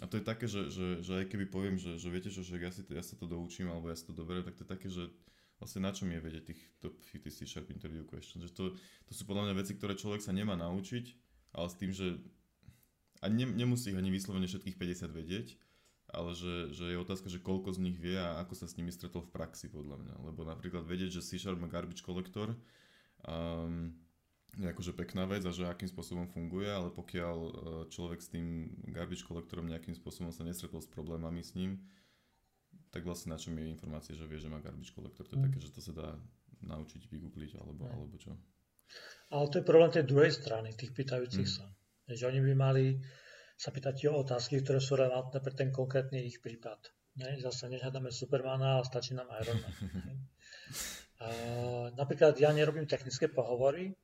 [0.00, 2.56] a to je také, že, že, že aj keby poviem, že, že viete čo, že
[2.56, 4.70] ja, si to, ja sa to doučím, alebo ja si to doberiem, tak to je
[4.72, 5.12] také, že
[5.60, 8.42] vlastne na čom je vedieť tých top 50 C Sharp interview questions.
[8.50, 8.64] Že to,
[9.06, 11.04] to sú podľa mňa veci, ktoré človek sa nemá naučiť,
[11.54, 12.18] ale s tým, že
[13.22, 15.48] a ne, nemusí ich ani vyslovene všetkých 50 vedieť,
[16.10, 18.90] ale že, že je otázka, že koľko z nich vie a ako sa s nimi
[18.90, 20.14] stretol v praxi podľa mňa.
[20.26, 22.58] Lebo napríklad vedieť, že C Sharp má garbage collector,
[23.22, 23.94] um,
[24.52, 27.50] je akože pekná vec a že akým spôsobom funguje, ale pokiaľ e,
[27.88, 31.80] človek s tým garbage collectorom nejakým spôsobom sa nestretol s problémami s ním,
[32.92, 35.24] tak vlastne na čom je informácia, že vie, že má garbage collector.
[35.24, 35.46] To je mm.
[35.48, 36.08] také, že to sa dá
[36.60, 37.92] naučiť vygoogliť alebo, mm.
[37.96, 38.36] alebo čo.
[39.32, 41.54] Ale to je problém tej druhej strany, tých pýtajúcich mm.
[41.56, 41.66] sa.
[42.12, 42.84] Že oni by mali
[43.56, 46.92] sa pýtať o otázky, ktoré sú relevantné pre ten konkrétny ich prípad.
[47.16, 47.40] Ne?
[47.40, 49.72] Zase nežiadame Supermana, ale stačí nám Ironman.
[51.24, 51.28] a,
[51.96, 53.96] napríklad ja nerobím technické pohovory,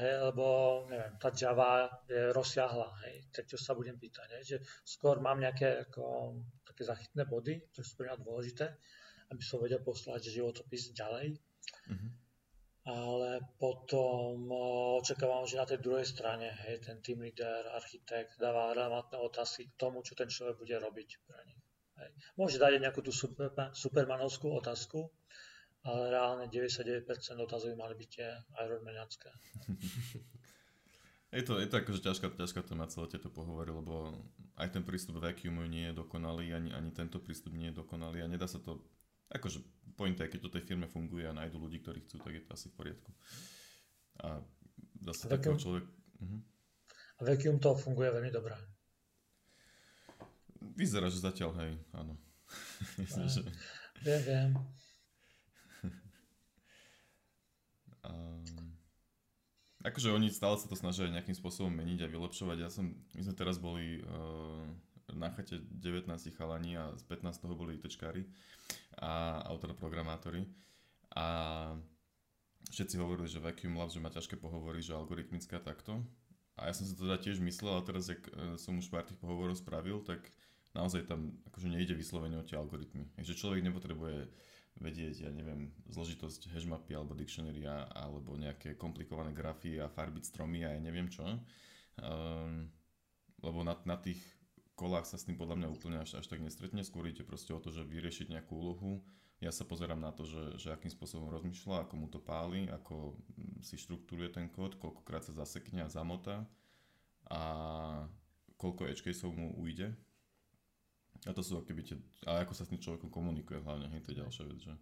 [0.00, 0.44] Hej, lebo
[0.88, 5.36] neviem, tá Java je rozsiahla, hej, tak čo sa budem pýtať, hej, že skôr mám
[5.36, 8.64] nejaké ako, také zachytné body, čo sú pre mňa dôležité,
[9.28, 11.36] aby som vedel poslať životopis ďalej.
[11.92, 12.10] Mm-hmm.
[12.88, 14.48] Ale potom
[15.04, 19.76] očakávam, že na tej druhej strane, hej, ten team leader, architekt dáva relevantné otázky k
[19.76, 21.60] tomu, čo ten človek bude robiť pre nich.
[22.00, 22.10] Hej.
[22.40, 25.12] Môže dať nejakú tú super, supermanovskú otázku,
[25.80, 27.08] ale reálne 99%
[27.40, 28.28] otázov mali byť tie
[28.60, 29.30] Ironmaniacké.
[31.36, 34.12] je to, je to akože ťažká, ťažká téma celé tieto pohovory, lebo
[34.60, 38.28] aj ten prístup vacuumu nie je dokonalý, ani, ani tento prístup nie je dokonalý a
[38.28, 38.84] nedá sa to,
[39.32, 39.64] akože
[39.96, 42.50] point je, keď to tej firme funguje a nájdu ľudí, ktorí chcú, tak je to
[42.52, 43.10] asi v poriadku.
[44.20, 44.44] A
[45.00, 45.84] zase takého človek...
[46.20, 46.40] Uh-huh.
[47.20, 48.56] A vacuum to funguje veľmi dobré.
[50.76, 52.16] Vyzerá, že zatiaľ, hej, áno.
[52.96, 53.48] Že...
[54.04, 54.56] Viem,
[58.44, 58.66] viem.
[59.80, 62.56] Akože oni stále sa to snažia nejakým spôsobom meniť a vylepšovať.
[62.60, 64.68] Ja som, my sme teraz boli uh,
[65.16, 66.06] na chate 19
[66.36, 68.28] chalani a z 15 toho boli ITčkári
[69.00, 70.44] a autor programátori.
[71.16, 71.26] A
[72.68, 76.04] všetci hovorili, že Vacuum Lab, že má ťažké pohovory, že algoritmická takto.
[76.60, 79.16] A ja som to teda tiež myslel, a teraz, jak uh, som už pár tých
[79.16, 80.20] pohovorov spravil, tak
[80.76, 83.08] naozaj tam akože nejde vyslovene o tie algoritmy.
[83.16, 84.28] Takže človek nepotrebuje
[84.80, 90.72] vedieť, ja neviem, zložitosť hashmapy alebo dictionary alebo nejaké komplikované grafy a farbiť stromy a
[90.72, 91.22] ja neviem čo.
[92.00, 92.72] Um,
[93.44, 94.20] lebo na, na tých
[94.80, 96.80] kolách sa s tým podľa mňa úplne až, až tak nestretne.
[96.80, 99.04] Skôr ide proste o to, že vyriešiť nejakú úlohu.
[99.40, 103.16] Ja sa pozerám na to, že, že akým spôsobom rozmýšľa, ako mu to páli, ako
[103.60, 106.44] si štruktúruje ten kód, koľkokrát sa zasekne a zamota
[107.28, 107.42] a
[108.60, 109.96] koľko edge mu ujde.
[111.28, 114.16] A to sú keby tie, a ako sa s tým človekom komunikuje hlavne, hej, to
[114.16, 114.74] je ďalšia vec, že,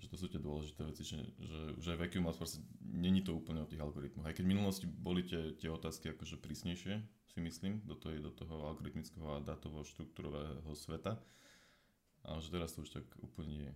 [0.00, 3.60] že to sú tie dôležité veci, že, že, že vacuum labs proste, není to úplne
[3.60, 4.24] o tých algoritmoch.
[4.24, 8.32] Aj keď v minulosti boli tie, tie otázky akože prísnejšie, si myslím, do, toho, do
[8.32, 11.20] toho algoritmického a dátového štruktúrového sveta,
[12.24, 13.74] ale že teraz to už tak úplne nie je.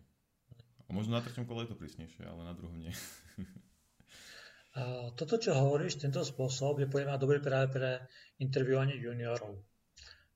[0.89, 2.91] A možno na treťom kole je to prísnejšie, ale na druhom nie.
[4.75, 4.83] A
[5.19, 7.91] toto, čo hovoríš, tento spôsob je podľa dobrý práve pre
[8.43, 9.61] interviovanie juniorov.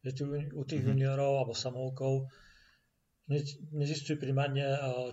[0.07, 1.03] Že tu, u tých mm-hmm.
[1.03, 2.31] juniorov alebo samovkov
[3.75, 4.63] nezistujú primárne,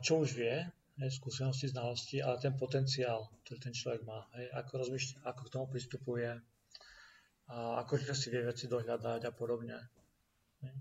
[0.05, 0.53] čo už vie,
[1.01, 4.29] hej, skúsenosti, znalosti, ale ten potenciál, ktorý ten človek má.
[4.37, 6.29] Hej, ako rozmýšľa, ako k tomu pristupuje,
[7.49, 9.77] a ako rýchle si vie veci dohľadať a podobne.
[10.61, 10.73] Hej,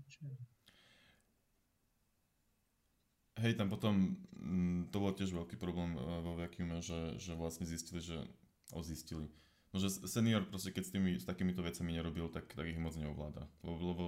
[3.43, 7.65] Hej, tam potom, mm, to bol tiež veľký problém e, vo vacuume, že, že vlastne
[7.65, 8.21] zistili, že,
[8.71, 9.27] o zistili,
[9.73, 12.93] no že senior proste keď s, tými, s takýmito vecami nerobil, tak, tak ich moc
[12.95, 13.49] neovláda.
[13.65, 14.03] Lebo, lebo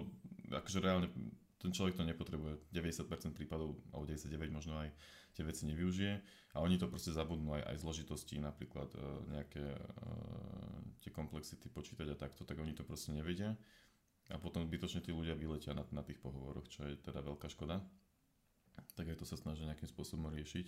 [0.53, 1.09] akože reálne
[1.59, 4.93] ten človek to nepotrebuje, 90% prípadov, alebo 99 možno aj
[5.33, 6.13] tie veci nevyužije
[6.55, 12.07] a oni to proste zabudnú aj, aj zložitosti, napríklad uh, nejaké uh, tie komplexity počítať
[12.13, 13.57] a takto, tak oni to proste nevedia
[14.29, 17.81] a potom zbytočne tí ľudia vyletia na, na tých pohovoroch, čo je teda veľká škoda
[18.95, 20.67] tak aj to sa snažia nejakým spôsobom riešiť.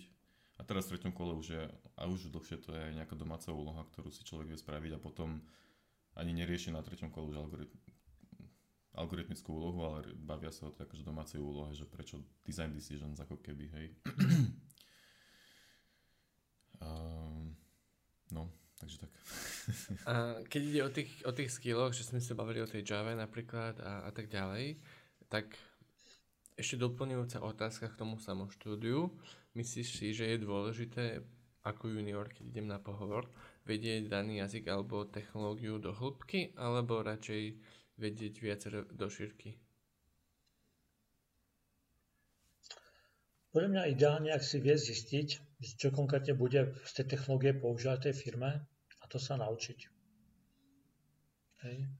[0.58, 3.86] A teraz v treťom kole už je, a už dlhšie to je nejaká domáca úloha,
[3.94, 5.38] ktorú si človek vie spraviť a potom
[6.18, 7.78] ani nerieši na treťom kole už algoritm,
[8.98, 13.38] algoritmickú úlohu, ale bavia sa o tej akože domácej úlohe, že prečo design decisions ako
[13.38, 13.86] keby, hej.
[16.82, 17.54] um,
[18.34, 18.50] no,
[18.82, 19.10] takže tak.
[20.10, 20.12] a
[20.50, 23.78] keď ide o tých, o tých skilloch, že sme sa bavili o tej Java napríklad
[23.78, 24.82] a, a tak ďalej,
[25.30, 25.54] tak
[26.58, 29.14] ešte doplňujúca otázka k tomu samoštúdiu.
[29.58, 31.18] Myslíš si, že je dôležité
[31.66, 33.26] ako junior, keď idem na pohovor,
[33.66, 37.58] vedieť daný jazyk alebo technológiu do hĺbky, alebo radšej
[37.98, 39.58] vedieť viac do šírky?
[43.50, 45.28] Podľa mňa ideálne, ak si vie zistiť,
[45.80, 48.62] čo konkrétne bude z tej technológie používať tej firme
[49.02, 49.78] a to sa naučiť.
[51.66, 51.90] Hej.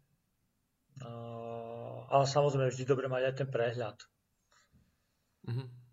[1.02, 1.10] A,
[2.06, 3.98] ale samozrejme vždy dobre mať aj ten prehľad.
[5.50, 5.87] Mm-hmm.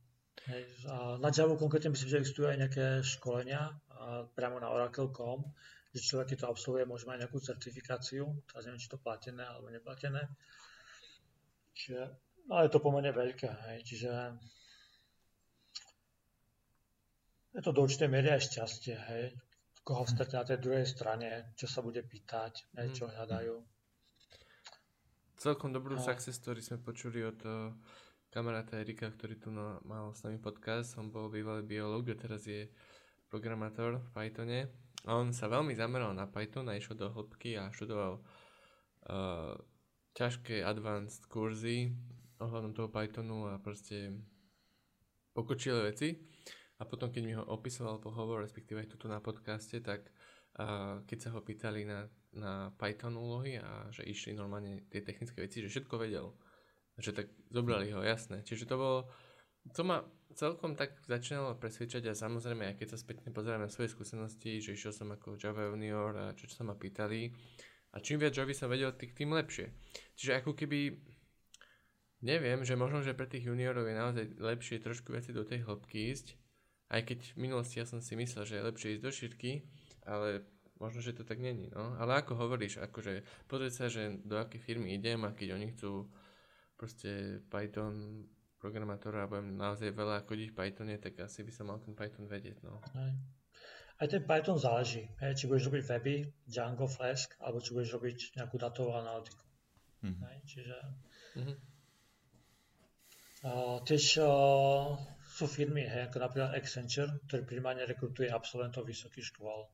[0.46, 3.74] Hej, a na Java konkrétne myslím, že existujú aj nejaké školenia
[4.38, 5.42] priamo na Oracle.com,
[5.90, 9.74] že človek, keď to absolvuje, môže mať nejakú certifikáciu, teraz neviem, či to platené alebo
[9.74, 10.30] neplatené.
[11.74, 12.02] Čiže,
[12.52, 14.12] ale je to pomerne veľké, hej, čiže
[17.56, 19.24] je to do určitej miery aj šťastie, hej,
[19.82, 23.12] koho vstať na tej druhej strane, čo sa bude pýtať, hej, čo mhm.
[23.18, 23.56] hľadajú.
[25.36, 26.04] Celkom dobrú a...
[26.04, 27.72] success story sme počuli od uh,
[28.36, 29.48] kamaráta Erika, ktorý tu
[29.88, 32.68] mal s nami podcast, on bol bývalý biológ a teraz je
[33.32, 34.60] programátor v Pythone.
[35.08, 39.56] A on sa veľmi zameral na Python a išiel do hĺbky a študoval uh,
[40.20, 41.96] ťažké advanced kurzy
[42.44, 44.12] ohľadom toho Pythonu a proste
[45.32, 46.20] pokočilé veci.
[46.76, 50.12] A potom, keď mi ho opisoval pohovor, respektíve aj tuto na podcaste, tak
[50.60, 55.40] uh, keď sa ho pýtali na, na Python úlohy a že išli normálne tie technické
[55.40, 56.36] veci, že všetko vedel
[57.00, 58.44] že tak zobrali ho, jasné.
[58.44, 59.00] Čiže to bolo,
[59.76, 60.04] to ma
[60.36, 64.76] celkom tak začínalo presvedčať a samozrejme, aj keď sa spätne pozerám na svoje skúsenosti, že
[64.76, 67.32] išiel som ako Java junior a čo, čo sa ma pýtali
[67.96, 69.72] a čím viac Java som vedel, tým, lepšie.
[70.20, 71.00] Čiže ako keby,
[72.28, 76.12] neviem, že možno, že pre tých juniorov je naozaj lepšie trošku viac do tej hĺbky
[76.12, 76.36] ísť,
[76.92, 79.52] aj keď v minulosti ja som si myslel, že je lepšie ísť do šírky,
[80.04, 80.44] ale
[80.78, 81.96] možno, že to tak není, no.
[81.96, 86.12] Ale ako hovoríš, akože pozrieť sa, že do akej firmy idem a keď oni chcú
[86.76, 88.28] proste Python
[88.60, 92.26] programátora a budem naozaj veľa chodiť v Pythone, tak asi by som mal ten Python
[92.26, 92.64] vedieť.
[92.66, 92.82] No.
[92.96, 93.14] Aj.
[93.96, 98.18] Aj ten Python záleží, hej, či budeš robiť weby, Django, Flask, alebo či budeš robiť
[98.36, 99.40] nejakú datovú analytiku.
[100.04, 100.24] Mm-hmm.
[100.28, 100.76] Hej, čiže...
[101.40, 101.58] Mm-hmm.
[103.46, 109.70] Uh, tiež uh, sú firmy, hej, ako napríklad Accenture, ktorý primárne rekrutuje absolventov vysokých škôl.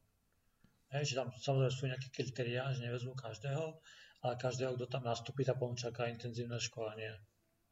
[0.91, 3.79] Hej, že tam samozrejme sú nejaké kritériá, že nevezmú každého,
[4.21, 7.17] ale každého, kto tam nastúpi, tá potom čaká intenzívne školenie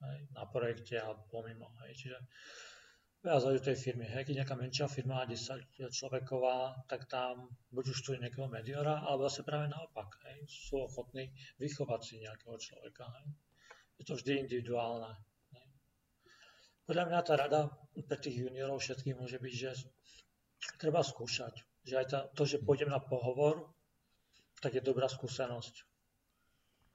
[0.01, 1.69] hej, na projekte alebo pomimo.
[1.85, 2.05] Hej.
[2.05, 2.17] Čiže
[3.21, 4.09] veľa záleží tej firmy.
[4.09, 4.25] Hej.
[4.25, 9.29] Keď nejaká menšia firma, 10 človeková, tak tam buď už tu je nejakého mediora, alebo
[9.29, 10.09] zase práve naopak.
[10.25, 10.49] Hej.
[10.49, 11.29] Sú ochotní
[11.61, 13.05] vychovať si nejakého človeka.
[13.05, 13.25] Hej.
[14.01, 15.13] Je to vždy individuálne.
[15.53, 15.67] Hej.
[16.89, 19.69] Podľa mňa tá rada pre tých juniorov všetkých môže byť, že
[20.81, 21.61] treba skúšať.
[21.85, 23.69] Že aj tá, to, že pôjdem na pohovor,
[24.59, 25.88] tak je dobrá skúsenosť.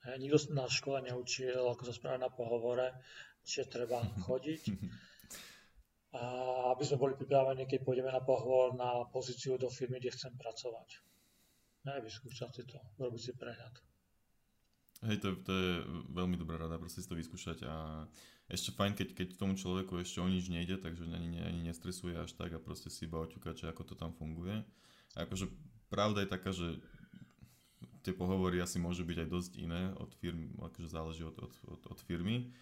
[0.04, 2.92] Nikto na škole neučil, ako sa správať na pohovore,
[3.40, 4.62] čiže treba chodiť.
[6.14, 6.22] A
[6.76, 11.02] aby sme boli pripravení, keď pôjdeme na pohovor na pozíciu do firmy, kde chcem pracovať.
[11.84, 13.74] Ne, vyskúšať si to, robiť si prehľad.
[15.04, 15.72] Hej, to, to je
[16.16, 18.06] veľmi dobrá rada, proste si to vyskúšať a
[18.48, 22.32] ešte fajn, keď, keď tomu človeku ešte o nič nejde, takže ani, ani nestresuje až
[22.36, 24.64] tak a proste si iba oťukáče, ako to tam funguje.
[25.16, 25.48] A akože
[25.92, 26.80] pravda je taká, že
[28.04, 31.82] tie pohovory asi môžu byť aj dosť iné od firmy, akože záleží od, od, od,
[31.88, 32.52] od firmy,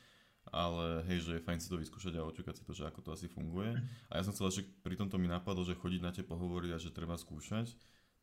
[0.51, 3.11] ale hej, že je fajn si to vyskúšať a očakať si to, že ako to
[3.15, 3.75] asi funguje.
[4.11, 6.79] A ja som chcel, že pri tomto mi napadlo, že chodiť na tie pohovory a
[6.79, 7.75] že treba skúšať,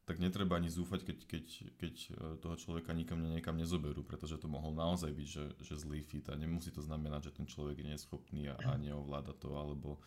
[0.10, 1.46] tak netreba ani zúfať, keď, keď,
[1.78, 2.10] keď e,
[2.42, 6.36] toho človeka nikam niekam nezoberú, pretože to mohol naozaj byť, že, že zlý fit a
[6.36, 10.02] nemusí to znamenať, že ten človek nie je schopný a, a neovláda to alebo,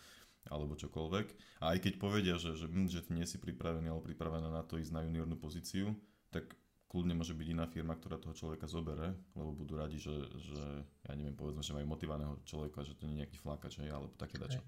[0.51, 1.27] alebo čokoľvek.
[1.63, 4.67] A aj keď povedia, že, že, hm, že ty nie si pripravený alebo pripravená na
[4.67, 5.95] to ísť na juniornú pozíciu,
[6.35, 6.51] tak
[6.93, 10.61] kľudne môže byť iná firma, ktorá toho človeka zobere, lebo budú radi, že, že
[11.09, 14.37] ja neviem, povedzme, že majú motivovaného človeka, že to nie je nejaký flákač, alebo také
[14.37, 14.61] dačo.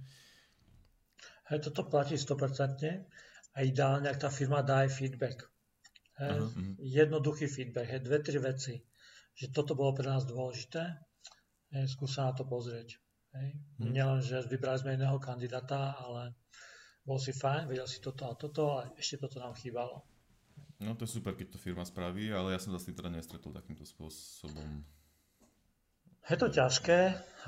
[1.52, 3.04] Hej, toto platí 100%
[3.52, 5.44] a ideálne, ak tá firma dá aj feedback.
[6.16, 6.80] Hej, uh-huh.
[6.80, 8.80] Jednoduchý feedback, hej, dve, tri veci.
[9.36, 10.80] Že toto bolo pre nás dôležité,
[11.76, 12.96] hej, skús sa na to pozrieť.
[13.36, 13.52] Hej.
[13.52, 13.92] Uh-huh.
[13.92, 16.32] Nielen, že vybrali sme iného kandidáta, ale
[17.04, 20.13] bol si fajn, vedel si toto a toto a ešte toto nám chýbalo.
[20.82, 23.10] No to je super, keď to firma spraví, ale ja som sa s tým teda
[23.12, 24.82] nestretol takýmto spôsobom.
[26.24, 26.98] Je to ťažké.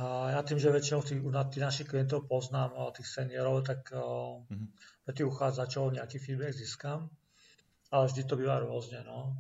[0.05, 4.45] Ja tým, že väčšinou tých, tých našich klientov poznám, tých seniorov, tak uh-huh
[5.07, 7.07] pre tých uchádzačov nejaký feedback získam,
[7.95, 9.07] ale vždy to býva rôzne.
[9.07, 9.39] No.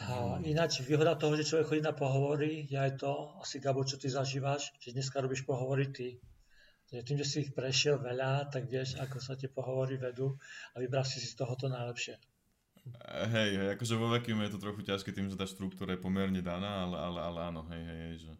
[0.00, 4.00] A ináč výhoda toho, že človek chodí na pohovory, je aj to, asi Gabo, čo
[4.00, 6.16] ty zažívaš, že dneska robíš pohovory ty.
[6.90, 10.34] Že tým, že si ich prešiel veľa, tak vieš, ako sa tie pohovory vedú
[10.74, 12.18] a vybral si z toho to najlepšie.
[13.30, 16.42] Hej, hej, akože vo vakuume je to trochu ťažké tým, že tá štruktúra je pomerne
[16.42, 18.34] daná, ale, ale, ale áno, hej, hej, hej, že,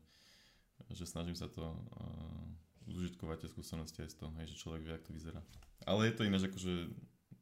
[0.97, 4.95] že snažím sa to uh, užitkovať tie skúsenosti aj z toho, hej, že človek vie,
[4.97, 5.41] ako to vyzerá.
[5.87, 6.91] Ale je to ináč akože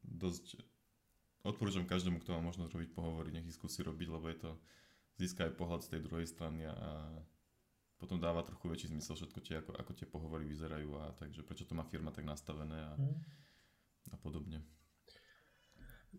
[0.05, 0.45] dosť...
[1.39, 4.51] Odporúčam každému, kto má možnosť robiť pohovory, nech ich skúsi robiť, lebo je to
[5.23, 6.75] získa aj pohľad z tej druhej strany a
[7.99, 11.67] potom dáva trochu väčší zmysel všetko tie, ako, ako tie pohovory vyzerajú a takže prečo
[11.67, 13.17] to má firma tak nastavené a, mm.
[14.15, 14.63] a podobne.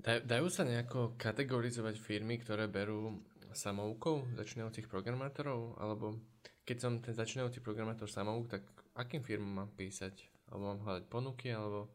[0.01, 5.77] Dajú sa nejako kategorizovať firmy, ktoré berú samoukou začínajúcich programátorov?
[5.83, 6.21] Alebo
[6.63, 8.63] keď som ten začínajúci programátor samouk, tak
[8.95, 10.31] akým firmám mám písať?
[10.47, 11.91] Alebo mám hľadať ponuky, alebo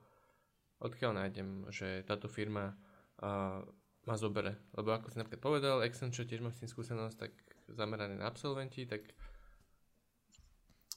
[0.84, 2.76] odkiaľ nájdem, že táto firma
[3.24, 3.64] uh,
[4.06, 4.68] ma zobere.
[4.76, 7.32] Lebo ako si napríklad povedal, Accenture tiež má s tým skúsenosť, tak
[7.72, 9.08] zamerané na absolventi, tak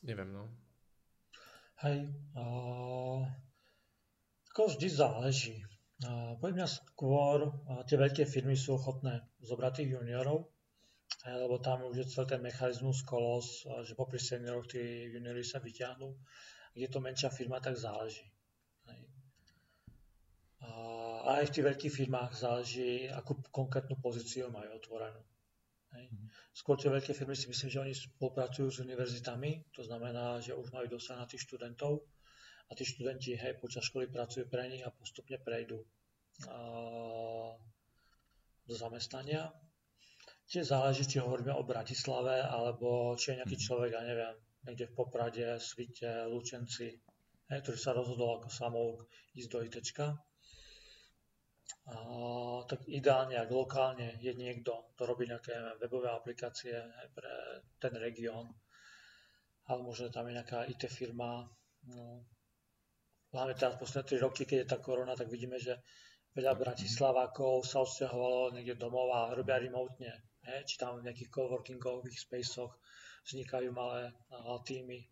[0.03, 0.49] neviem, no.
[1.83, 3.23] Hej, uh,
[4.51, 5.57] ako vždy záleží.
[6.03, 10.51] Uh, podľa mňa skôr uh, tie veľké firmy sú ochotné zobrať tých juniorov,
[11.25, 16.09] lebo tam už je celý ten mechanizmus kolos, že popri senioroch tí juniori sa vyťahnú.
[16.75, 18.29] Ak je to menšia firma, tak záleží.
[20.59, 25.21] A aj v tých veľkých firmách záleží, akú konkrétnu pozíciu majú otvorenú.
[25.97, 26.05] Hej.
[26.13, 26.27] Mhm.
[26.53, 30.69] Skôr tie veľké firmy si myslím, že oni spolupracujú s univerzitami, to znamená, že už
[30.75, 32.05] majú dosah na tých študentov
[32.69, 35.81] a tí študenti hej, počas školy pracujú pre nich a postupne prejdú
[36.45, 36.59] a,
[38.69, 39.49] do zamestnania
[40.49, 43.65] Tiež záleží, či hovoríme o Bratislave, alebo či je nejaký mhm.
[43.69, 44.35] človek, ja neviem,
[44.65, 46.89] niekde v Poprade, Svite, Lučenci,
[47.53, 49.05] hej, ktorý sa rozhodol ako samouk
[49.37, 50.07] ísť do ITčka.
[52.69, 56.77] Tak ideálne, ak lokálne je niekto, kto robí nejaké webové aplikácie
[57.17, 58.45] pre ten región,
[59.69, 61.49] ale možno tam je nejaká IT firma.
[61.89, 62.29] No,
[63.33, 65.81] hlavne teraz posledné 3 roky, keď je tá korona, tak vidíme, že
[66.37, 66.57] veľa.
[66.61, 70.13] Bratislavákov sa odsťahovalo niekde domov a robia remotne
[70.45, 72.77] He, či tam v nejakých coworkingových spaceoch
[73.29, 74.13] vznikajú malé
[74.65, 75.09] týmy.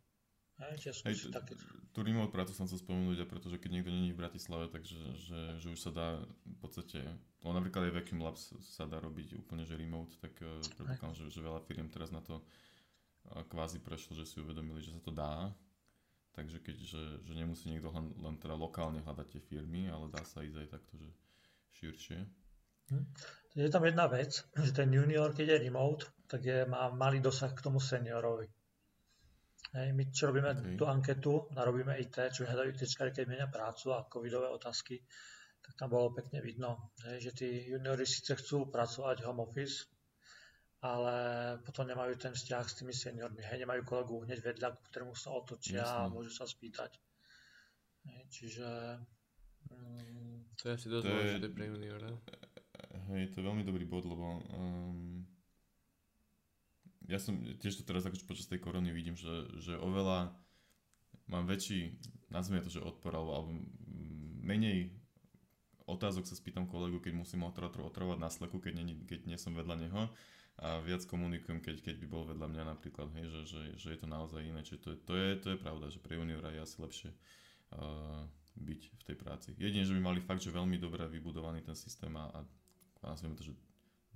[0.57, 1.53] He, sú Hej, také...
[1.93, 5.69] Tú remote prácu som sa spomenúť, pretože keď niekto není v Bratislave, takže že, že
[5.69, 6.09] už sa dá
[6.49, 7.05] v podstate,
[7.45, 11.25] no napríklad aj Vacuum Labs sa dá robiť úplne že remote, tak uh, predpokladám, že,
[11.29, 15.13] že veľa firiem teraz na to uh, kvázi prešlo, že si uvedomili, že sa to
[15.13, 15.53] dá.
[16.33, 20.25] Takže keď, že, že nemusí niekto len, len teda lokálne hľadať tie firmy, ale dá
[20.25, 21.09] sa ísť aj takto, že
[21.81, 22.19] širšie.
[22.93, 23.05] Hm.
[23.57, 27.53] Je tam jedna vec, že ten junior, keď je remote, tak je, má malý dosah
[27.53, 28.49] k tomu seniorovi.
[29.77, 30.77] Hej, my čo robíme okay.
[30.81, 35.05] tú anketu, narobíme IT, čo hľadajú IT, keď menia prácu a covidové otázky,
[35.61, 39.91] tak tam bolo pekne vidno, hej, že tí juniori síce chcú pracovať home office,
[40.81, 41.15] ale
[41.67, 43.43] potom nemajú ten vzťah s tými seniormi.
[43.43, 46.07] Hej, nemajú kolegu hneď vedľa, k ktorému sa otočia Jasne.
[46.07, 46.97] a môžu sa spýtať.
[48.07, 48.69] Hej, čiže...
[49.67, 52.11] Mm, to je asi dosť dôležité pre juniora.
[53.11, 55.16] Hej, to je veľmi dobrý bod, lebo um,
[57.07, 60.35] ja som tiež to teraz akože počas tej korony vidím, že, že oveľa
[61.27, 61.99] mám väčší,
[62.31, 63.51] nazvime to, že odpor, alebo, alebo
[64.43, 64.95] menej
[65.87, 69.77] otázok sa spýtam kolegu, keď musím otrovať na sleku, keď nie, keď nie som vedľa
[69.87, 70.03] neho
[70.57, 73.99] a viac komunikujem, keď, keď by bol vedľa mňa napríklad, hej, že, že, že je
[74.01, 74.65] to naozaj iné.
[74.65, 78.25] Čiže to je, to je, to je pravda, že pre juniora je asi lepšie uh,
[78.57, 79.49] byť v tej práci.
[79.61, 82.41] Jedine, že by mali fakt, že veľmi dobre vybudovaný ten systém a, a
[83.05, 83.53] nazvime to, že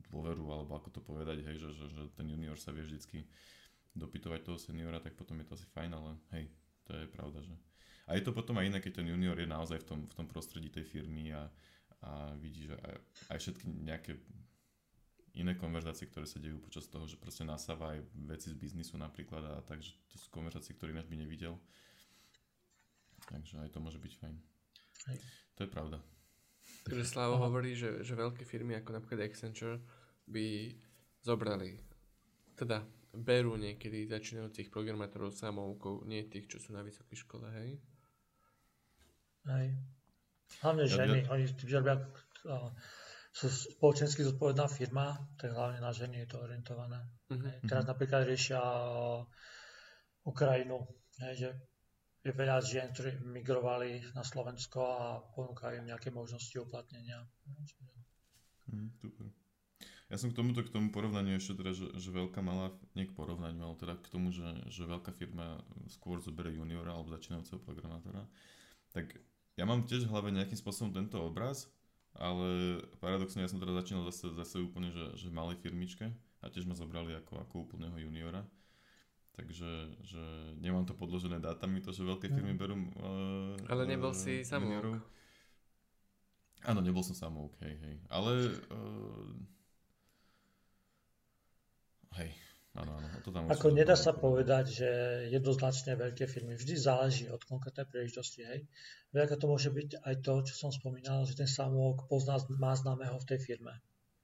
[0.09, 3.29] dôveru, alebo ako to povedať, hej, že, že, že ten junior sa vie vždycky
[3.93, 6.45] dopytovať toho seniora, tak potom je to asi fajn, ale hej,
[6.87, 7.55] to je pravda, že...
[8.11, 10.27] A je to potom aj iné, keď ten junior je naozaj v tom, v tom
[10.27, 11.47] prostredí tej firmy a,
[12.03, 12.95] a vidí, že aj,
[13.35, 14.13] aj všetky nejaké
[15.39, 19.43] iné konverzácie, ktoré sa dejú počas toho, že proste nasáva aj veci z biznisu napríklad
[19.47, 21.55] a takže to sú konverzácie, ktoré ináč by nevidel.
[23.31, 24.37] Takže aj to môže byť fajn.
[25.07, 25.19] Hej.
[25.55, 25.99] To je pravda.
[26.85, 27.45] Takže Slavo Aha.
[27.47, 29.79] hovorí, že, že veľké firmy ako napríklad Accenture
[30.27, 30.75] by
[31.21, 31.77] zobrali,
[32.57, 37.71] teda berú niekedy začínajúcich programátorov samoukou, nie tých, čo sú na vysokej škole, hej?
[39.51, 39.67] Hej.
[40.63, 41.95] Hlavne ženy, oni robia
[43.31, 46.99] sú spoločensky zodpovedná firma, tak hlavne na ženy je to orientované.
[47.31, 47.71] Mm-hmm.
[47.71, 48.59] Teraz napríklad riešia
[50.27, 50.83] Ukrajinu,
[51.39, 51.70] že
[52.21, 57.25] je veľa žien, ktorí migrovali na Slovensko a ponúkajú im nejaké možnosti uplatnenia.
[58.69, 59.27] Mm, super.
[60.11, 63.15] Ja som k tomuto, k tomu porovnaniu ešte teda, že, že veľká malá, nie k
[63.15, 68.27] porovnaniu, ale teda k tomu, že, že veľká firma skôr zoberie juniora alebo začínajúceho programátora,
[68.91, 69.17] tak
[69.55, 71.71] ja mám tiež v hlave nejakým spôsobom tento obraz,
[72.19, 76.11] ale paradoxne ja som teda začínal zase, zase úplne, že, že v malej firmičke
[76.43, 78.43] a tiež ma zobrali ako, ako úplného juniora.
[79.39, 79.70] Takže
[80.05, 80.23] že
[80.61, 82.61] nemám to podložené dátami, to, že veľké firmy mhm.
[82.61, 85.01] berú uh, Ale nebol uh, si samouk.
[86.61, 87.97] Áno, nebol som samouk, hej, hej.
[88.12, 89.32] Ale uh,
[92.20, 92.31] hej,
[92.78, 94.90] Áno, áno, to tam Ako nedá sa povedať, že
[95.35, 96.55] jednoznačne veľké firmy.
[96.55, 98.47] Vždy záleží od konkrétnej príležitosti.
[98.47, 98.70] Hej.
[99.11, 103.19] Veľká to môže byť aj to, čo som spomínal, že ten samok pozná, má známeho
[103.19, 103.74] v tej firme.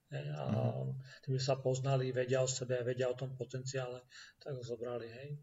[0.07, 0.95] A uh-huh.
[1.27, 4.07] tým sa poznali, vedia o sebe, vedia o tom potenciále,
[4.39, 5.07] tak ho zobrali.
[5.11, 5.35] Hej.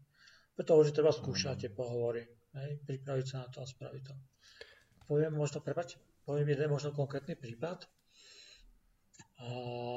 [0.57, 2.25] Preto že treba skúšať tie pohovory.
[2.57, 2.81] Hej.
[2.81, 4.15] Pripraviť sa na to a spraviť to.
[5.05, 7.85] Poviem možno, prepať, poviem jeden možno konkrétny prípad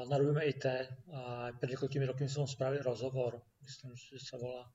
[0.09, 0.65] na Robíme IT
[1.15, 4.67] a pred niekoľkými rokmi som spravil rozhovor, myslím, že sa volá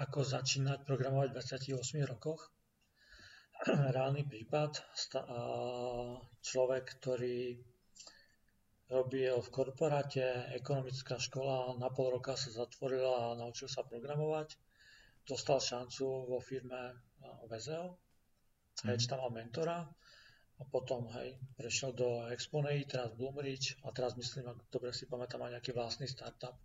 [0.00, 1.36] Ako začínať programovať v
[1.76, 2.48] 28 rokoch.
[3.96, 4.80] Reálny prípad,
[6.40, 7.60] človek, ktorý
[8.90, 14.58] robil v korporáte, ekonomická škola, na pol roka sa zatvorila a naučil sa programovať.
[15.22, 16.98] Dostal šancu vo firme
[17.46, 17.94] VZO,
[18.82, 19.06] mm.
[19.06, 19.78] tam mal mentora
[20.60, 25.40] a potom hej, prešiel do Exponei, teraz Bloomreach a teraz myslím, ak dobre si pamätám,
[25.40, 26.58] aj nejaký vlastný startup.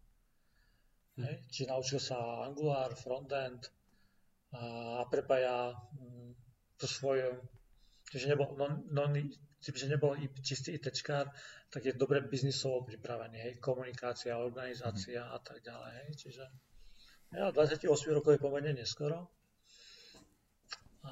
[1.15, 1.23] Hm.
[1.23, 3.71] Hej, čiže naučil sa Angular, frontend
[4.55, 6.31] a prepája mm,
[6.79, 7.27] to svoje,
[8.11, 8.83] čiže nebol, non,
[9.65, 10.11] non, že nebol
[10.45, 11.31] čistý ITčkár,
[11.73, 15.31] tak je dobre biznisovo pripravený, hej, komunikácia, organizácia hm.
[15.33, 16.43] a tak ďalej, hej, čiže
[17.33, 19.27] ja, 28 rokov je pomerne neskoro,
[21.05, 21.11] a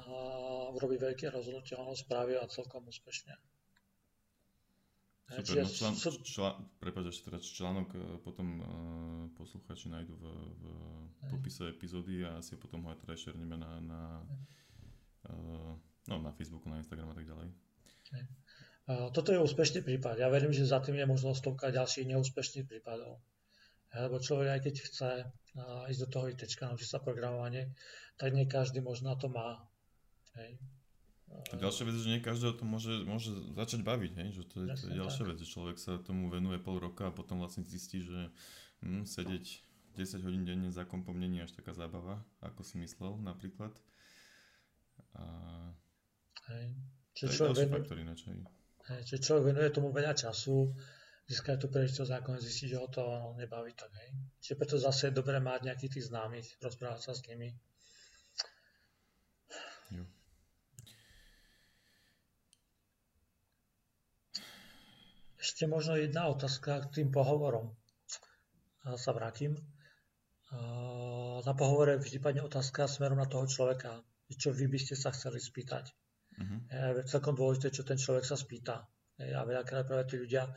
[0.74, 3.34] urobí veľké rozhodnutie, on ho spravil a celkom úspešne.
[5.24, 6.50] Super, no člán, člá,
[6.84, 8.66] prepáč, ešte teraz článok e, potom uh,
[9.32, 10.64] posluchači nájdu v, v
[11.32, 14.00] popise epizódy a si potom ho aj teda šerneme na, na,
[15.32, 15.72] uh,
[16.12, 17.48] no, na Facebooku, na Instagram a tak ďalej.
[18.12, 18.43] Uh,
[18.86, 20.20] toto je úspešný prípad.
[20.20, 23.24] Ja verím, že za tým je možno stovka ďalších neúspešných prípadov.
[23.94, 27.72] Lebo človek aj keď chce uh, ísť do toho IT, naučiť sa programovanie,
[28.18, 29.62] tak nie každý možno na to má
[30.34, 30.58] Hej.
[31.50, 34.28] A ďalšia vec, že nie každého to môže, môže začať baviť, hej?
[34.38, 35.30] že to je, to je ďalšia tak.
[35.34, 38.30] vec, že človek sa tomu venuje pol roka a potom vlastne zistí, že
[38.86, 39.46] hm, sedieť
[39.98, 43.74] 10 hodín denne za kompom nie je až taká zábava, ako si myslel napríklad.
[45.18, 45.24] A...
[46.50, 46.66] Hej.
[47.14, 48.38] Čiže človek, venuje, faktor ináč, hej.
[48.84, 50.68] Čiže človek venuje tomu veľa času,
[51.24, 53.88] získa tú príležitosť a nakoniec zistí, že ho to nebaví tak.
[53.96, 54.12] Hej.
[54.44, 57.56] Čiže preto zase je dobré mať nejakých tých známych, rozprávať sa s nimi.
[59.88, 60.04] Jo.
[65.40, 67.72] Ešte možno jedna otázka k tým pohovorom.
[68.84, 69.56] A sa vrátim.
[71.40, 75.40] Na pohovore vždy padne otázka smerom na toho človeka, čo vy by ste sa chceli
[75.40, 75.88] spýtať.
[76.34, 76.58] Uh-huh.
[77.00, 78.82] Je celkom dôležité, čo ten človek sa spýta.
[79.20, 80.50] A veľakrát práve tí ľudia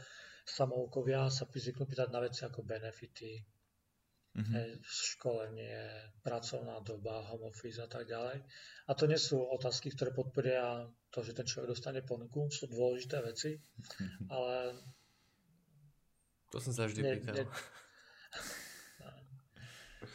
[0.47, 3.37] samoukovia sa zvyknú pýtať na veci ako benefity,
[4.33, 4.79] uh-huh.
[4.81, 5.77] školenie,
[6.23, 8.41] pracovná doba, home office a tak ďalej.
[8.87, 13.21] A to nie sú otázky, ktoré podporia to, že ten človek dostane ponuku, sú dôležité
[13.21, 13.59] veci,
[14.33, 14.79] ale...
[16.47, 17.43] To som sa vždy nie, pýtal.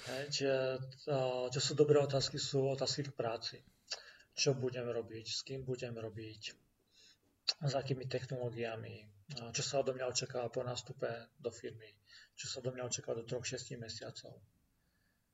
[0.03, 0.83] Hej, čiže,
[1.55, 3.57] čo sú dobré otázky, sú otázky k práci.
[4.33, 6.43] Čo budem robiť, s kým budem robiť,
[7.63, 9.05] s akými technológiami,
[9.53, 11.09] čo sa odo mňa očakáva po nástupe
[11.41, 11.89] do firmy,
[12.37, 14.33] čo sa odo mňa očakáva do 3-6 mesiacov.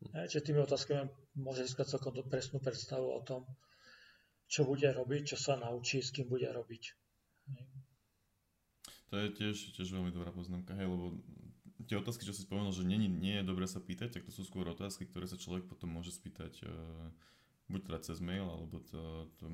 [0.03, 0.27] Hm.
[0.31, 1.11] Čiže tými otázkami
[1.43, 3.47] môže získať celkom presnú predstavu o tom,
[4.49, 6.97] čo bude robiť, čo sa naučí, s kým bude robiť.
[9.09, 11.17] To je tiež, tiež veľmi dobrá poznámka, hej, lebo
[11.89, 14.45] tie otázky, čo si spomenul, že nie, nie je dobré sa pýtať, tak to sú
[14.45, 17.09] skôr otázky, ktoré sa človek potom môže spýtať uh,
[17.69, 19.47] buď teda cez mail, alebo to, to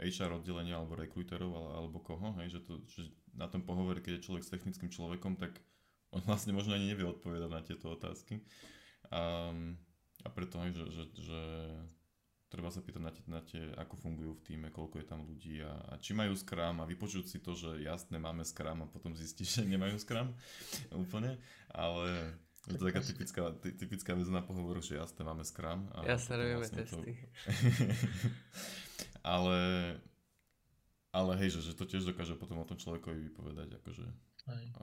[0.00, 4.26] HR oddelenie, alebo rekruterov, alebo koho, hej, že, to, že na tom pohovore, keď je
[4.26, 5.60] človek s technickým človekom, tak
[6.10, 8.42] on vlastne možno ani nevie odpovedať na tieto otázky.
[9.10, 9.78] Um,
[10.24, 11.40] a preto, hej, že, že, že
[12.50, 15.62] treba sa pýtať na tie, na tie, ako fungujú v týme, koľko je tam ľudí
[15.62, 19.14] a, a či majú Scrum a vypočuť si to, že jasné, máme Scrum a potom
[19.14, 20.34] zistíš, že nemajú Scrum
[20.90, 21.38] úplne,
[21.70, 22.34] ale
[22.68, 25.88] je to taká typická, ty, typická vec na pohovoru, že jasné, máme Scrum.
[25.96, 27.12] A jasné, robíme vlastne testy.
[27.16, 27.24] To...
[29.36, 29.58] ale,
[31.16, 34.04] ale hej, že, že to tiež dokáže potom o tom človekovi vypovedať, akože...
[34.52, 34.64] Aj.
[34.76, 34.82] A...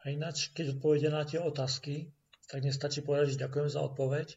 [0.00, 2.12] a ináč, keď odpovede na tie otázky,
[2.52, 4.36] tak nestačí povedať, že ďakujem za odpoveď,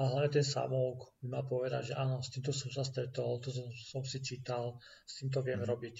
[0.00, 3.52] a hlavne ten samouk mi má povedať, že áno, s týmto som sa stretol, to
[3.52, 5.68] som, som si čítal, s týmto viem mm.
[5.68, 5.96] robiť.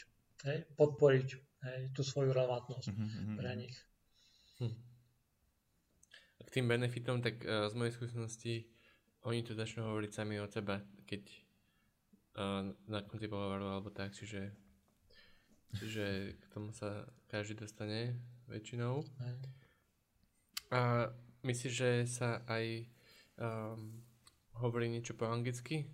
[0.48, 0.58] Hej?
[0.74, 1.28] Podporiť
[1.68, 1.80] hej?
[1.92, 3.36] tú svoju relevantnosť mm-hmm.
[3.36, 3.76] pre nich.
[4.58, 4.74] Hm.
[6.42, 8.54] K tým benefitom, tak uh, z mojej skúsenosti
[9.22, 11.22] oni to začnú hovoriť sami od seba, keď
[12.36, 14.50] uh, na konci pohovoru alebo tak, čiže,
[15.78, 18.18] čiže k tomu sa každý dostane
[18.50, 19.06] väčšinou.
[20.72, 21.06] A
[21.46, 22.88] myslíš, že sa aj
[23.38, 24.02] um,
[24.58, 25.86] hovorí niečo po anglicky,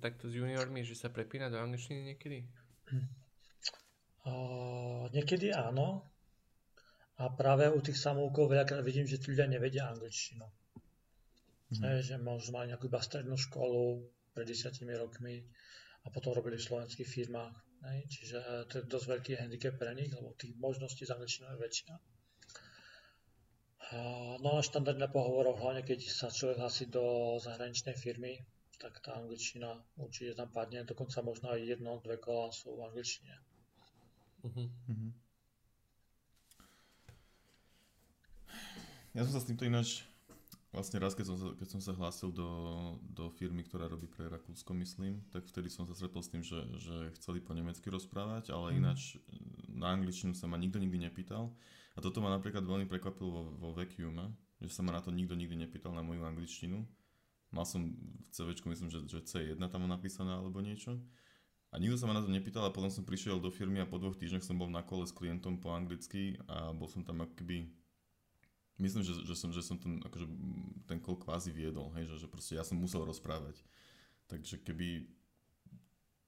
[0.00, 2.44] takto s juniormi, že sa prepína do angličtiny niekedy?
[4.26, 6.04] Uh, niekedy áno.
[7.20, 10.48] A práve u tých samoukov veľakrát vidím, že tí ľudia nevedia angličtinu.
[10.48, 11.84] Mm-hmm.
[11.84, 14.00] E, že možno mali nejakú iba strednú školu
[14.32, 15.44] pred desiatimi rokmi
[16.02, 17.54] a potom robili v slovenských firmách.
[17.84, 18.08] Ne?
[18.08, 18.38] Čiže
[18.72, 21.94] to je dosť veľký handicap pre nich, lebo tých možností z angličtiny je väčšina.
[24.40, 28.38] No a štandardné pohovoroch, hlavne keď sa človek hlasí do zahraničnej firmy,
[28.78, 33.34] tak tá angličtina určite tam padne, dokonca možno aj jedno, dve kola sú v angličtine.
[34.46, 34.72] Uh-huh.
[34.88, 35.12] Uh-huh.
[39.10, 40.06] Ja som sa s týmto ináč,
[40.70, 42.46] vlastne raz, keď som sa, keď som sa hlásil do,
[43.02, 46.62] do firmy, ktorá robí pre Rakúsko, myslím, tak vtedy som sa stretol s tým, že,
[46.78, 48.78] že chceli po nemecky rozprávať, ale uh-huh.
[48.78, 49.18] ináč
[49.66, 51.50] na angličtinu sa ma nikto nikdy nepýtal.
[51.98, 54.30] A toto ma napríklad veľmi prekvapilo vo, vo Vacuume,
[54.62, 56.86] že sa ma na to nikto nikdy nepýtal na moju angličtinu.
[57.50, 61.02] Mal som v CV, myslím, že, že C1 tam napísané alebo niečo.
[61.74, 63.98] A nikto sa ma na to nepýtal a potom som prišiel do firmy a po
[63.98, 67.70] dvoch týždňoch som bol na kole s klientom po anglicky a bol som tam akoby
[68.80, 70.26] myslím, že, že, som, že som ten, akože,
[70.88, 73.60] ten kol kvázi viedol, hej, že, že proste ja som musel rozprávať.
[74.26, 75.04] Takže keby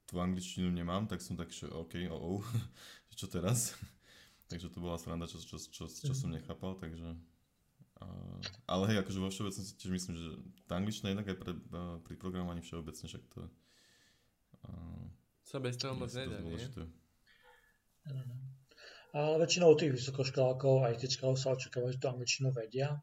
[0.06, 2.44] tú angličtinu nemám, tak som tak, že OK, oh, oh,
[3.18, 3.72] čo teraz?
[4.52, 6.36] Takže to bola sranda, čo, čo, čo, čo som mhm.
[6.44, 7.16] nechápal, takže...
[8.02, 10.28] Uh, ale hej, akože vo všeobecnosti tiež myslím, že
[10.66, 13.48] tá angličtina jednak aj pre, uh, pri programovaní všeobecne, však to...
[14.66, 15.08] Uh,
[15.46, 16.58] sa bez toho moc nedá, nie?
[19.12, 22.96] Ale väčšinou tých vysokoškolákov aj tyčkov sa očakáva, že tú angličtinu vedia.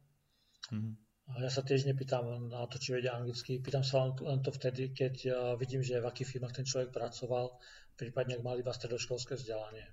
[0.73, 0.94] Mm-hmm.
[1.30, 3.61] A ja sa tiež nepýtam na to, či vedia anglicky.
[3.61, 7.53] Pýtam sa len, to vtedy, keď uh, vidím, že v akých firmách ten človek pracoval,
[7.94, 9.86] prípadne ak mal iba stredoškolské vzdelanie.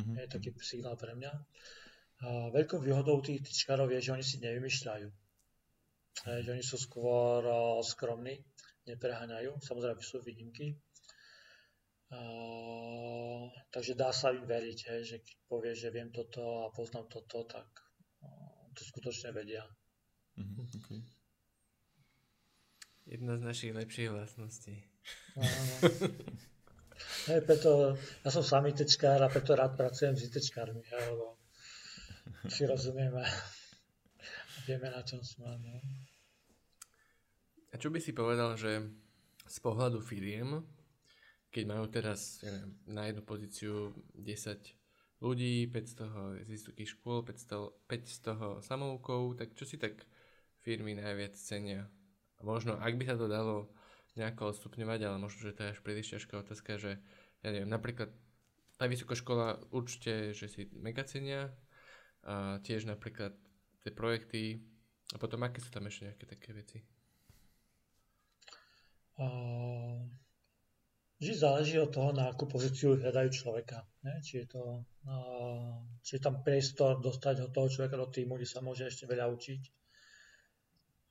[0.00, 0.16] Mm-hmm.
[0.16, 1.32] Je taký signál pre mňa.
[2.20, 5.08] A veľkou výhodou tých tyčkárov je, že oni si nevymýšľajú.
[6.24, 8.40] E, že oni sú skôr uh, skromní,
[8.88, 9.60] nepreháňajú.
[9.60, 10.80] Samozrejme sú výnimky.
[12.10, 17.06] Uh, takže dá sa im veriť, hej, že keď povie, že viem toto a poznám
[17.06, 17.70] toto, tak
[18.26, 19.62] uh, to skutočne vedia.
[20.34, 21.00] Mm-hmm, okay.
[23.06, 24.74] Jedna z našich lepších vlastností.
[27.30, 27.94] Hej, preto,
[28.26, 31.38] ja som sám ITčkár a preto rád pracujem s ITčkármi, lebo
[32.50, 33.22] si rozumieme.
[34.66, 35.46] Vieme, na čom sme.
[35.62, 35.78] No.
[37.70, 38.82] A čo by si povedal, že
[39.46, 40.62] z pohľadu firiem,
[41.50, 43.74] keď majú teraz ja neviem, na jednu pozíciu
[44.14, 44.80] 10
[45.20, 49.52] ľudí, 5 z toho z vysokých škôl, 5 z toho, 5 z toho samoukov, tak
[49.52, 50.06] čo si tak
[50.64, 51.90] firmy najviac cenia?
[52.40, 53.68] Možno, ak by sa to dalo
[54.16, 56.96] nejako odstupňovať, ale možno, že to je až príliš ťažká otázka, že
[57.44, 58.10] ja neviem, napríklad
[58.80, 61.52] tá vysoká škola určite, že si mega cenia
[62.24, 63.36] a tiež napríklad
[63.84, 64.64] tie projekty
[65.12, 66.78] a potom aké sú tam ešte nejaké také veci?
[69.20, 70.00] Uh,
[71.20, 73.84] vždy záleží od toho, na akú pozíciu hľadajú človeka.
[74.02, 74.24] Ne?
[74.24, 74.62] Či, je to,
[75.04, 79.04] uh, či je tam priestor dostať ho toho človeka do týmu, kde sa môže ešte
[79.04, 79.62] veľa učiť.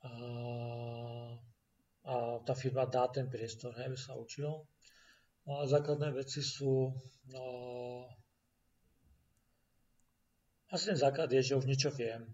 [0.00, 1.38] Uh,
[2.10, 4.66] a tá firma dá ten priestor, aby sa učilo.
[5.46, 6.90] No a základné veci sú,
[7.30, 7.44] no,
[10.70, 12.26] asi ten základ je, že už niečo viem.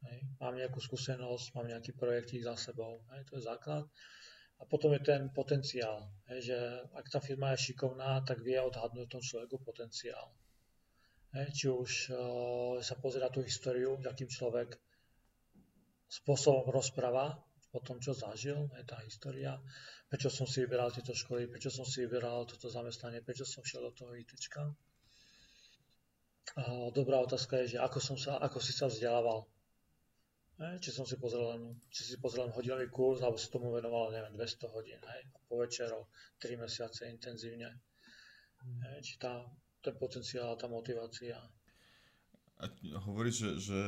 [0.00, 0.18] Hej.
[0.40, 3.04] Mám nejakú skúsenosť, mám nejaký projektík za sebou.
[3.12, 3.28] Hej.
[3.28, 3.84] To je základ.
[4.60, 6.04] A potom je ten potenciál.
[6.28, 6.58] Hej, že
[6.92, 10.28] ak tá firma je šikovná, tak vie odhadnúť tom človeku potenciál.
[11.32, 12.16] Hej, či už uh,
[12.84, 14.76] sa pozera tú históriu, akým človek
[16.10, 17.38] spôsobom rozpráva
[17.70, 19.54] o tom, čo zažil, je tá história,
[20.10, 23.86] prečo som si vyberal tieto školy, prečo som si vyberal toto zamestnanie, prečo som šiel
[23.86, 24.74] do toho ITčka.
[26.58, 29.46] A dobrá otázka je, že ako, som sa, ako si sa vzdelával.
[30.60, 34.12] Či som si pozrel len, či si pozrel len hodinový kurz, alebo si tomu venoval,
[34.12, 36.04] neviem, 200 hodín, hej, po večeroch,
[36.36, 37.80] 3 mesiace intenzívne.
[38.60, 39.40] Hej, či tá,
[39.80, 41.40] ten potenciál, tá motivácia.
[42.60, 42.68] A
[43.08, 43.80] hovoríš, že, že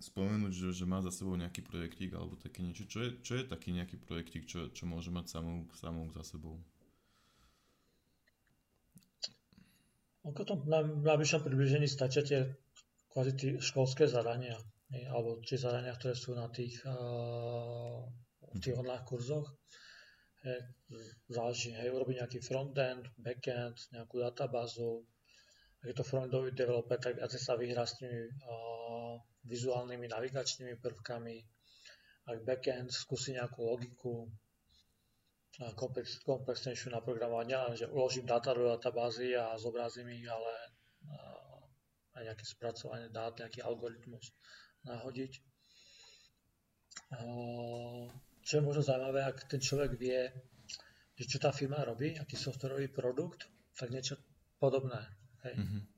[0.00, 2.88] spomenúť, že, že má za sebou nejaký projektík alebo také niečo.
[2.88, 6.58] Čo je, čo je taký nejaký projektík, čo, čo môže mať samou, samou za sebou?
[10.24, 12.56] Ako to na najbližšom približení stačia tie
[13.12, 14.56] kvázi školské zadania?
[14.92, 18.04] Alebo tie zadania, ktoré sú na tých, uh,
[18.60, 19.48] tých online kurzoch.
[21.24, 25.08] Záleží, hej, urobiť nejaký frontend, backend, nejakú databázu.
[25.80, 28.28] Ak je to frontendový developer, tak asi sa vyhrá s tými
[29.48, 31.36] vizuálnymi navigačnými prvkami,
[32.28, 34.28] ak backend skúsi nejakú logiku,
[35.76, 40.52] komplex, komplexnejšiu na programovanie, len že uložím dáta do databázy a zobrazím ich, ale
[42.16, 44.32] aj nejaké spracovanie dát, nejaký algoritmus
[44.84, 45.32] nahodiť.
[48.44, 50.28] Čo je možno zaujímavé, ak ten človek vie,
[51.16, 54.16] že čo tá firma robí, aký softwarový produkt, tak niečo
[54.58, 55.00] podobné.
[55.44, 55.56] Hej.
[55.60, 55.94] Mm-hmm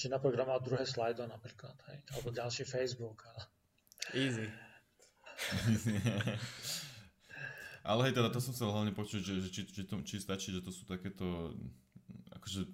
[0.00, 3.20] či naprogramovať druhé slajdo napríklad, hej, alebo ďalší Facebook.
[3.28, 3.44] Ale...
[4.16, 4.48] Easy.
[7.90, 10.56] ale hej, teda to som chcel hlavne počuť, že, že či, či, to, či stačí,
[10.56, 11.52] že to sú takéto,
[12.32, 12.64] akože,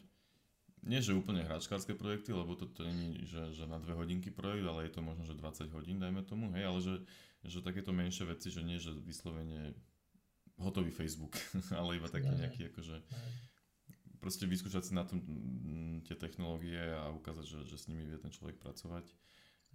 [0.86, 4.64] nie že úplne hračkárske projekty, lebo to, to nie že, že na dve hodinky projekt,
[4.64, 6.94] ale je to možno, že 20 hodín, dajme tomu, hej, ale že,
[7.42, 9.74] že takéto menšie veci, že nie, že vyslovene
[10.56, 11.34] hotový Facebook,
[11.78, 12.96] ale iba taký nejaký, akože,
[14.22, 18.18] proste vyskúšať si na tom mm, tie technológie a ukázať, že, že s nimi vie
[18.18, 19.06] ten človek pracovať.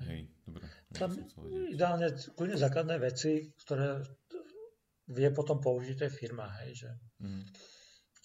[0.01, 0.65] Hej, dobre.
[0.97, 1.13] Tam
[1.69, 4.01] ideálne kľudne základné veci, ktoré
[5.11, 6.89] vie potom použiť aj firma, hej, že
[7.21, 7.43] mm.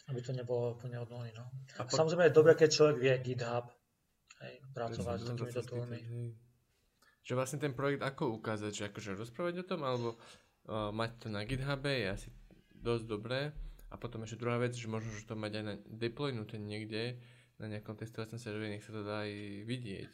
[0.07, 1.47] Aby to nebolo úplne od nuly, no.
[1.78, 1.93] A po...
[1.95, 3.66] Samozrejme je dobré, keď človek vie GitHub,
[4.43, 6.01] hej, pracovať s takýmito toolmi.
[7.27, 11.27] Že vlastne ten projekt ako ukázať, že akože rozprávať o tom, alebo uh, mať to
[11.27, 12.28] na GitHube je asi
[12.78, 13.51] dosť dobré,
[13.91, 17.23] a potom ešte druhá vec, že možno, že to mať aj na, deploynuté niekde
[17.57, 19.33] na nejakom testovacom serveri, nech sa to dá aj
[19.65, 20.12] vidieť.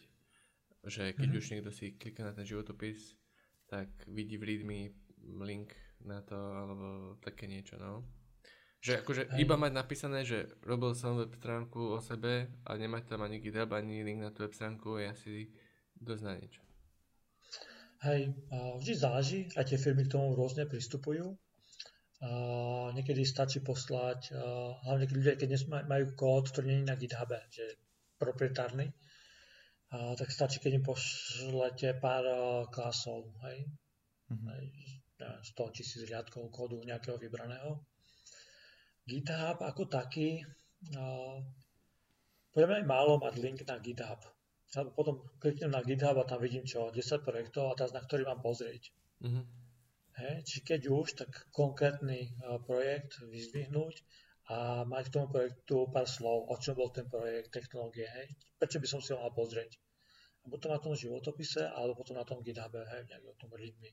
[0.87, 1.41] Že keď mm-hmm.
[1.41, 3.17] už niekto si kliká na ten životopis,
[3.67, 4.79] tak vidí v readme
[5.41, 5.73] link
[6.05, 8.05] na to, alebo také niečo, no.
[8.83, 9.39] Že akože Hej.
[9.47, 13.71] iba mať napísané, že robil som web stránku o sebe a nemať tam ani GitHub,
[13.71, 15.35] ani link na tú web stránku je asi
[16.03, 16.63] dosť na niečo.
[18.03, 21.39] Hej, vždy záleží, aj tie firmy k tomu rôzne pristupujú.
[22.23, 25.51] Uh, niekedy stačí poslať, uh, hlavne keď ľudia, keď
[25.87, 27.79] majú kód, ktorý nie je na GitHube, že je
[28.19, 32.27] proprietárny, uh, tak stačí, keď im pošlete pár
[32.71, 33.67] klasov, hej?
[34.31, 35.03] Mm-hmm.
[35.23, 37.79] 100 tisíc riadkov kódu nejakého vybraného.
[39.09, 40.43] GitHub ako taký,
[42.53, 44.21] podľa mňa je málo mať link na GitHub.
[44.73, 48.25] Alebo potom kliknem na GitHub a tam vidím čo, 10 projektov a teraz na ktorý
[48.25, 48.89] mám pozrieť.
[49.21, 49.63] Mm-hmm
[50.13, 52.37] Hej, či keď už, tak konkrétny
[52.69, 54.05] projekt vyzdvihnúť
[54.53, 58.29] a mať k tomu projektu pár slov, o čom bol ten projekt, technológie, hej,
[58.61, 59.81] prečo by som si ho mal pozrieť.
[60.45, 63.89] A potom na tom životopise, alebo potom na tom GitHub, hej, nejak o tom readme,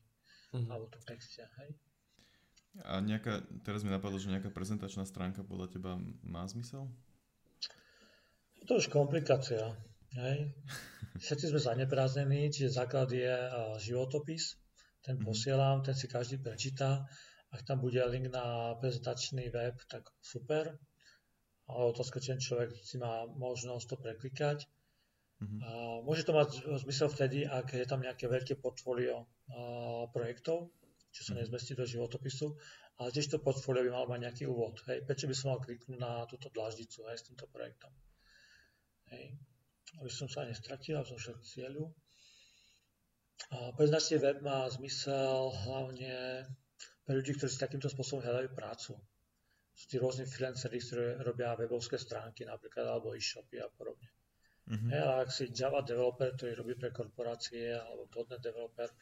[0.52, 0.68] mm-hmm.
[0.68, 1.70] alebo tom texte, hej.
[2.86, 6.86] A nejaká, teraz mi napadlo, že nejaká prezentačná stránka podľa teba má zmysel?
[8.62, 9.74] Je to už komplikácia.
[10.14, 10.54] Hej.
[11.24, 14.56] Všetci sme zaneprázdnení, čiže základ je uh, životopis,
[15.02, 15.24] ten mhm.
[15.26, 17.04] posielam, ten si každý prečíta.
[17.50, 20.78] Ak tam bude link na prezentačný web, tak super.
[21.66, 24.58] Ale otázka, či ten človek si má možnosť to preklikať.
[25.40, 25.60] Mm-hmm.
[25.66, 25.68] A
[26.06, 29.26] môže to mať zmysel vtedy, ak je tam nejaké veľké portfólio
[30.14, 30.70] projektov,
[31.10, 31.42] čo sa mm-hmm.
[31.42, 32.46] nezmestí do životopisu,
[33.02, 34.78] ale tiež to portfólio by malo mať nejaký úvod.
[34.86, 35.02] Hej.
[35.08, 37.90] Prečo by som mal kliknúť na túto dláždicu hej, s týmto projektom?
[39.10, 39.34] Hej.
[39.98, 41.84] Aby som sa nestratil, aby som šiel k cieľu.
[43.50, 46.46] Prezentačný web má zmysel hlavne
[47.02, 48.94] pre ľudí, ktorí si takýmto spôsobom hľadajú prácu.
[49.74, 54.12] Sú tí rôzni freelanceri, ktorí robia webovské stránky napríklad, alebo e-shopy a podobne.
[54.70, 54.90] Mm-hmm.
[54.92, 58.92] Ja, ak si Java developer, ktorý robí pre korporácie, alebo .NET developer,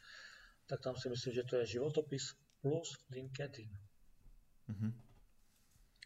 [0.69, 3.73] tak tam si myslím, že to je životopis plus LinkedIn.
[4.69, 4.93] Mm-hmm.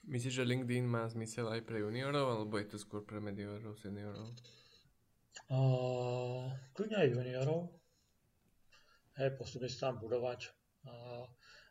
[0.02, 4.34] Myslíš, že LinkedIn má zmysel aj pre juniorov, alebo je to skôr pre mediorov, seniorov?
[5.50, 7.74] Uh, kľudne aj juniorov.
[9.18, 10.50] Hej, postupne sa tam budovať.
[10.86, 11.26] Uh,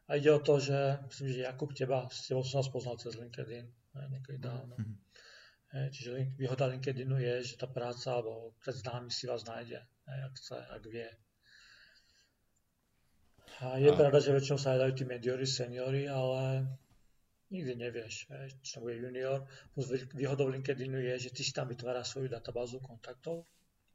[0.08, 3.16] a ide o to, že myslím, že Jakub teba, s tebou som nás poznal cez
[3.16, 3.66] LinkedIn.
[3.68, 4.76] Hej, niekedy dávno.
[4.76, 4.98] Mm-hmm.
[5.72, 9.80] Hej, čiže link, výhoda LinkedInu je, že tá práca alebo pred známy si vás nájde,
[9.80, 11.08] hej, ak chce, ak vie.
[13.62, 13.96] A je a...
[13.96, 16.66] pravda, že väčšinou sa hľadajú tí mediory, seniory, ale
[17.54, 18.32] nikdy nevieš,
[18.66, 19.46] to bude junior.
[19.76, 23.46] Plus výhodou LinkedInu je, že ty si tam vytváraš svoju databázu kontaktov,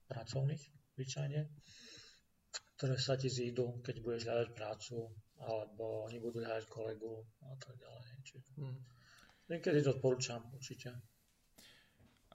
[0.06, 0.62] pracovných,
[0.94, 1.50] zvyčajne,
[2.78, 5.10] ktoré sa ti zídu, keď budeš hľadať prácu,
[5.42, 8.02] alebo oni budú hľadať kolegu a tak ďalej.
[8.22, 8.78] Čiže hmm.
[9.50, 10.94] LinkedIn to odporúčam určite.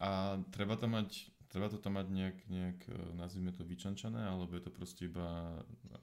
[0.02, 4.58] A treba to mať, treba to tam mať nejak, nejak e, nazvime to vyčančané, alebo
[4.58, 6.02] je to proste iba, e,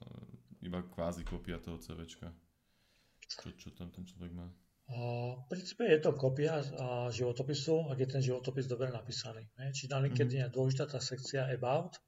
[0.63, 2.31] iba kvázi kopia toho CVčka?
[3.29, 4.49] Čo, čo tam ten človek má?
[4.89, 6.65] v princípe je to kopia
[7.13, 9.45] životopisu, ak je ten životopis dobre napísaný.
[9.61, 9.69] Hej.
[9.77, 12.01] Čiže na LinkedIn je dôležitá tá sekcia About,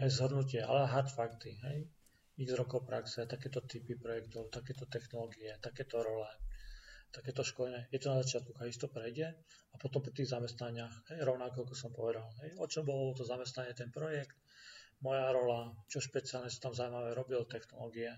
[0.00, 1.60] hej, zhrnutie, ale hard fakty.
[1.60, 1.92] Hej.
[2.40, 6.24] X rokov praxe, takéto typy projektov, takéto technológie, takéto role,
[7.12, 7.92] takéto školenie.
[7.92, 9.26] Je to na začiatku, keď to prejde
[9.68, 13.28] a potom pri tých zamestnaniach, hej, rovnako ako som povedal, hej, o čom bolo to
[13.28, 14.32] zamestnanie, ten projekt,
[15.02, 18.14] moja rola, čo špeciálne som tam zaujímavé robil, technológie,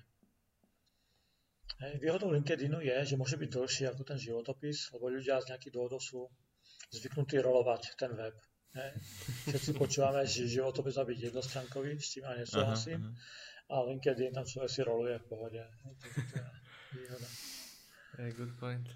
[2.01, 6.01] výhodou LinkedInu je, že môže byť dlhší ako ten životopis, lebo ľudia z nejakých dôvodov
[6.01, 6.29] sú
[6.95, 8.35] zvyknutí rolovať ten web.
[8.75, 8.91] Hej.
[9.51, 13.01] Všetci počúvame, že životopis má byť jednostránkový, s tým ja nesúhlasím.
[13.03, 13.23] Aha, aha.
[13.65, 15.63] A LinkedIn tam človek si roluje v pohode.
[16.93, 17.29] Je výhoda.
[18.21, 18.87] Hey, good point.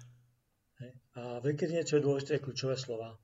[1.19, 3.19] A v LinkedIn, čo je dôležité, je kľúčové slova.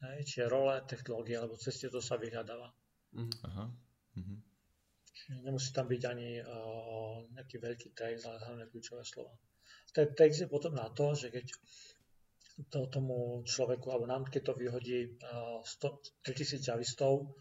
[0.00, 2.70] Hej, čiže role, technológie, alebo ceste to sa vyhľadáva.
[3.14, 3.30] Mm.
[3.46, 3.64] Aha.
[4.18, 4.38] Mm-hmm.
[5.46, 9.30] Nemusí tam byť ani uh, nejaký veľký text, ale hlavne kľúčové slova.
[9.94, 11.46] Ten text je potom na to, že keď
[12.70, 17.34] to tomu človeku, alebo nám, keď to vyhodí uh, 100, 3000 javistov,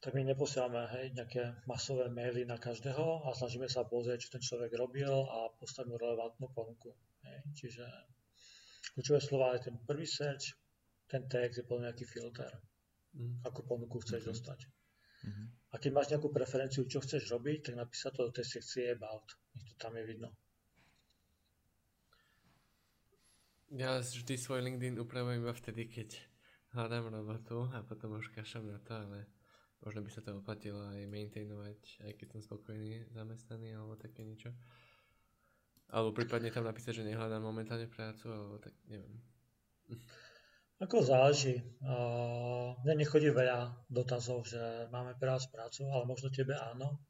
[0.00, 4.42] tak my neposielame hej, nejaké masové maily na každého a snažíme sa pozrieť, čo ten
[4.44, 6.92] človek robil a postaviť mu relevantnú ponuku.
[7.24, 7.38] Hej.
[7.56, 7.84] Čiže
[8.92, 10.52] kľúčové slova je ten prvý search,
[11.08, 12.50] ten text je potom nejaký filter,
[13.14, 13.46] mm.
[13.46, 14.30] akú ponuku chceš okay.
[14.30, 14.58] dostať.
[15.26, 15.46] Mm-hmm.
[15.72, 19.26] A keď máš nejakú preferenciu, čo chceš robiť, tak napísať to do tej sekcie About.
[19.58, 20.30] Nech to tam je vidno.
[23.74, 26.14] Ja vždy svoj LinkedIn upravujem iba vtedy, keď
[26.78, 29.26] hľadám robotu a potom už kašam na to, ale
[29.82, 34.54] možno by sa to oplatilo aj maintainovať, aj keď som spokojný zamestnaný alebo také niečo.
[35.90, 39.18] Alebo prípadne tam napísať, že nehľadám momentálne prácu, alebo tak neviem.
[40.76, 41.64] Ako záleží.
[42.84, 44.60] Mne nechodí veľa dotazov, že
[44.92, 47.00] máme pre vás prácu, ale možno tebe áno.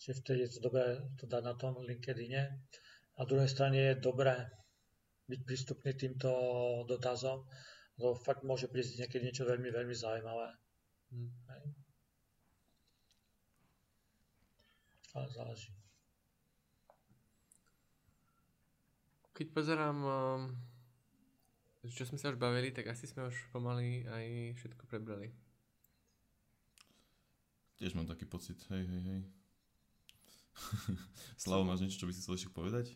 [0.00, 2.64] Čiže vtedy je to dobré to dať na tom LinkedIne.
[3.14, 4.48] A druhej strane je dobré
[5.28, 6.32] byť prístupný týmto
[6.88, 7.44] dotazom,
[8.00, 10.48] lebo fakt môže prísť niekedy niečo veľmi, veľmi zaujímavé.
[11.12, 11.30] Hmm.
[15.12, 15.70] Ale záleží.
[19.36, 19.98] Keď pozerám
[21.92, 25.34] čo sme sa už bavili, tak asi sme už pomaly aj všetko prebrali.
[27.76, 29.22] Tiež mám taký pocit, hej, hej, hej.
[31.42, 32.94] Slavo, máš niečo, čo by si chcel ešte povedať?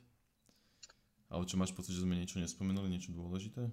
[1.28, 3.68] Ale čo máš pocit, že sme niečo nespomenuli, niečo dôležité?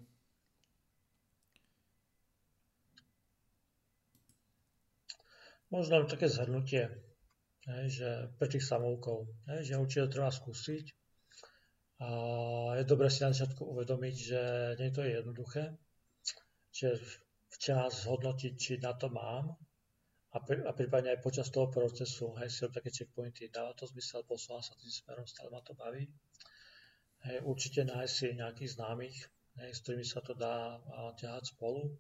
[5.72, 6.92] Možno také zhrnutie,
[7.68, 11.05] hej, že pre tých samovkov, hej, že určite treba skúsiť,
[12.00, 12.10] a
[12.76, 14.42] je dobré si na začiatku uvedomiť, že
[14.76, 15.64] nie je to jednoduché,
[16.76, 17.00] že
[17.56, 19.56] včas zhodnotiť, či na to mám
[20.36, 24.28] a, pri, a prípadne aj počas toho procesu, hej, si také checkpointy, dáva to zmysel,
[24.28, 26.04] posúvam sa tým smerom, stále ma to baví.
[27.24, 29.18] Hej, určite nájsť si nejakých známych,
[29.64, 31.96] hej, s ktorými sa to dá a, ťahať spolu.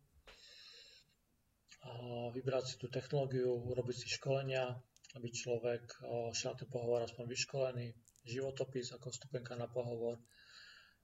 [1.87, 1.91] A
[2.35, 4.75] vybrať si tú technológiu, urobiť si školenia,
[5.15, 6.03] aby človek
[6.35, 7.87] šiel ten pohovor aspoň vyškolený,
[8.25, 10.17] životopis ako stupenka na pohovor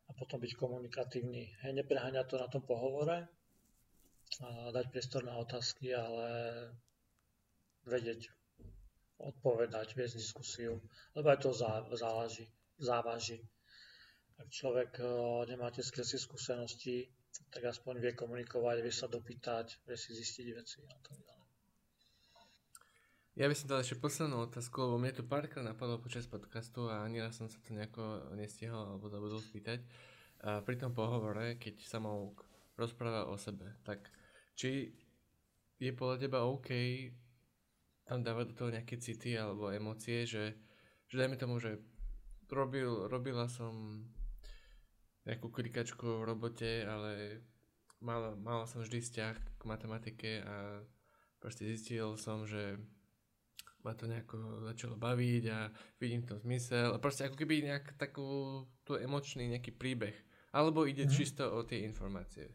[0.10, 1.56] a potom byť komunikatívny.
[1.64, 3.30] Hej, nepreháňať to na tom pohovore
[4.42, 6.28] a dať priestor na otázky, ale
[7.86, 8.32] vedieť
[9.22, 10.82] odpovedať, viesť diskusiu,
[11.14, 11.52] lebo aj to
[11.94, 12.46] záleží,
[12.82, 13.40] závaží.
[14.42, 15.06] Ak človek e,
[15.54, 17.06] nemá tie skresy skúsenosti,
[17.54, 21.41] tak aspoň vie komunikovať, vie sa dopýtať, vie si zistiť veci a tak ďalej.
[23.32, 27.08] Ja by som dal ešte poslednú otázku, lebo mne to párkrát napadlo počas podcastu a
[27.08, 29.80] ani raz som sa to nejako nestihol alebo zabudol spýtať.
[30.44, 32.44] A pri tom pohovore, keď sa Samouk
[32.76, 34.12] rozpráva o sebe, tak
[34.52, 34.92] či
[35.80, 36.76] je podľa teba OK
[38.04, 40.60] tam dávať do toho nejaké city alebo emócie, že,
[41.08, 41.80] že dajme tomu, že
[42.52, 44.04] robil, robila som
[45.24, 47.40] nejakú klikačku v robote, ale
[48.04, 50.84] mal, mal som vždy vzťah k matematike a
[51.40, 52.76] proste zistil som, že
[53.84, 58.62] ma to nejako začalo baviť a vidím to zmysel a proste ako keby nejak takú
[58.86, 60.16] tu emočný nejaký príbeh.
[60.52, 61.18] Alebo ide mm-hmm.
[61.18, 62.52] čisto o tie informácie?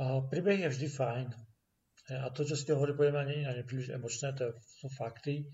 [0.00, 1.28] A príbeh je vždy fajn.
[2.22, 5.50] A to, čo ste hovorili, poviem, nie je nepríliš emočné, to sú fakty.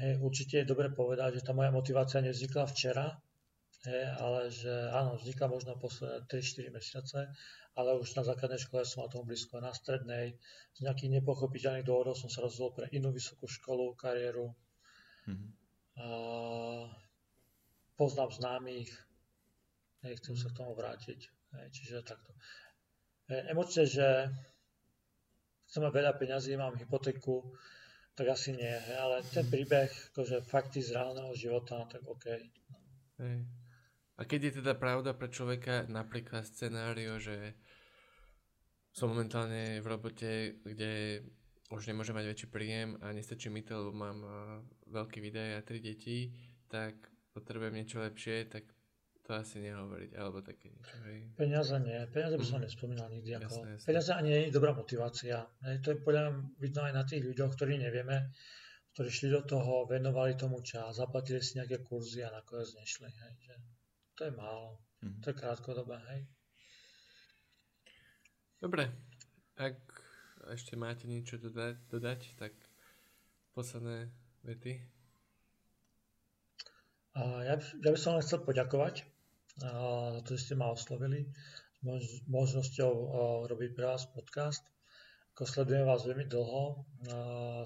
[0.00, 3.14] Hej, určite je dobre povedať, že tá moja motivácia nevznikla včera,
[3.86, 7.18] hej, ale že áno, vznikla možno posledné 3-4 mesiace,
[7.74, 10.38] ale už na základnej škole som na tom blízko, na strednej.
[10.78, 14.54] Z nejakých nepochopiteľných dôvodov som sa rozhodol pre inú vysokú školu, kariéru.
[15.26, 15.50] Mm-hmm.
[15.98, 16.06] A
[17.98, 18.90] poznám známych,
[20.06, 21.20] nechcem sa k tomu vrátiť.
[21.54, 22.30] Hej, čiže takto.
[23.30, 24.30] E, Emočne, že
[25.66, 27.42] chcem mať veľa peňazí, mám hypotéku,
[28.14, 32.26] tak asi nie, ale ten príbeh, akože fakty z reálneho života, tak OK.
[33.18, 33.63] Hej.
[34.14, 37.58] A keď je teda pravda pre človeka napríklad scenário, že
[38.94, 41.24] som momentálne v robote, kde
[41.74, 44.22] už nemôžem mať väčší príjem a nestačí mi to, lebo mám
[44.86, 46.30] veľký výdaj a tri deti,
[46.70, 46.94] tak
[47.34, 48.70] potrebujem niečo lepšie, tak
[49.24, 51.24] to asi nehovoriť, alebo také niečo, hej.
[51.32, 52.64] Peniaze nie, peniaze by som mm.
[52.68, 53.30] nespomínal nikdy.
[53.40, 53.86] Ako, jasne, jasne.
[53.88, 55.36] Peniaze ani nie je dobrá motivácia.
[55.64, 58.30] Hej, to je podľa mňa vidno aj na tých ľuďoch, ktorí nevieme,
[58.92, 63.08] ktorí šli do toho, venovali tomu čas, zaplatili si nejaké kurzy a nakoniec nešli.
[63.08, 63.54] Hej, že
[64.14, 64.78] to je málo.
[65.02, 65.20] Mm.
[65.20, 66.20] To je krátkodobé, hej.
[68.62, 68.88] Dobre,
[69.60, 69.76] ak
[70.56, 72.52] ešte máte niečo dodať, dodať tak
[73.52, 74.08] posledné
[74.44, 74.80] vety.
[77.14, 79.06] Ja, ja by som len chcel poďakovať
[79.60, 81.30] za to, že ste ma oslovili
[81.84, 82.92] s možnosťou
[83.46, 84.64] robiť pre vás podcast.
[85.36, 86.86] Ako sledujeme vás veľmi dlho,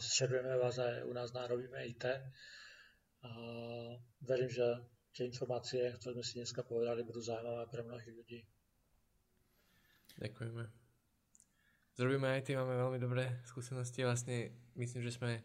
[0.00, 2.04] šerujeme vás aj u nás na Robíme IT.
[4.24, 4.84] Verím, že
[5.19, 8.39] tie informácie, ktoré sme si dneska povedali, budú zaujímavé pre mnohých ľudí.
[10.23, 10.62] Ďakujeme.
[11.99, 14.07] Zrobíme IT, máme veľmi dobré skúsenosti.
[14.07, 15.43] Vlastne myslím, že sme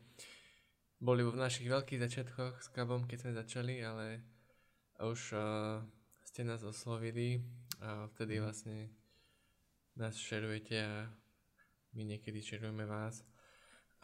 [1.01, 4.21] boli v našich veľkých začiatkoch s Kabom, keď sme začali, ale
[5.01, 5.81] už uh,
[6.21, 7.41] ste nás oslovili
[7.81, 8.93] a vtedy vlastne
[9.97, 11.09] nás šerujete a
[11.97, 13.25] my niekedy šerujeme vás.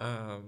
[0.01, 0.41] A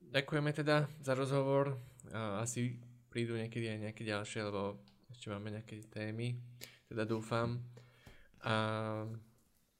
[0.00, 1.76] ďakujeme teda za rozhovor.
[2.16, 2.80] A asi
[3.16, 4.76] prídu niekedy aj nejaké ďalšie, lebo
[5.08, 6.36] ešte máme nejaké témy.
[6.84, 7.64] Teda dúfam.
[8.44, 8.52] A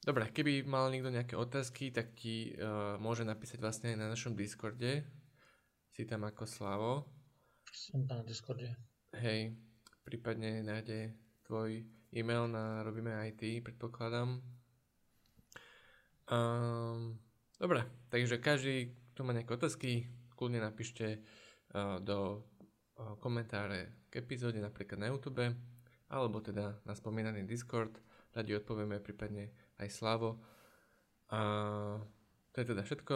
[0.06, 4.38] Dobre, keby mal niekto nejaké otázky, tak ti uh, môže napísať vlastne aj na našom
[4.38, 5.02] Discorde.
[5.90, 6.92] Si tam ako Slavo.
[7.74, 8.70] Som tam na Discorde.
[9.18, 9.58] Hej,
[10.06, 11.10] prípadne nájde
[11.42, 11.82] tvoj
[12.14, 14.38] e-mail na Robíme IT, predpokladám.
[16.30, 17.18] Um,
[17.58, 20.06] dobre, takže každý, kto má nejaké otázky,
[20.38, 21.18] kľudne napíšte
[21.74, 22.46] uh, do
[23.20, 25.44] komentáre k epizóde, napríklad na YouTube,
[26.08, 28.00] alebo teda na spomínaný Discord.
[28.32, 30.40] Radi odpovieme prípadne aj Slavo.
[31.32, 31.40] A
[32.52, 33.14] to je teda všetko.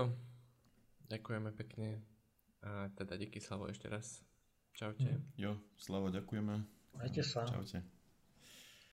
[1.08, 2.00] Ďakujeme pekne.
[2.64, 4.20] A teda díky Slavo ešte raz.
[4.72, 5.20] Čaute.
[5.36, 6.54] Jo, Slavo, ďakujeme.
[6.96, 7.44] Majte sa.
[7.44, 7.99] Čaute.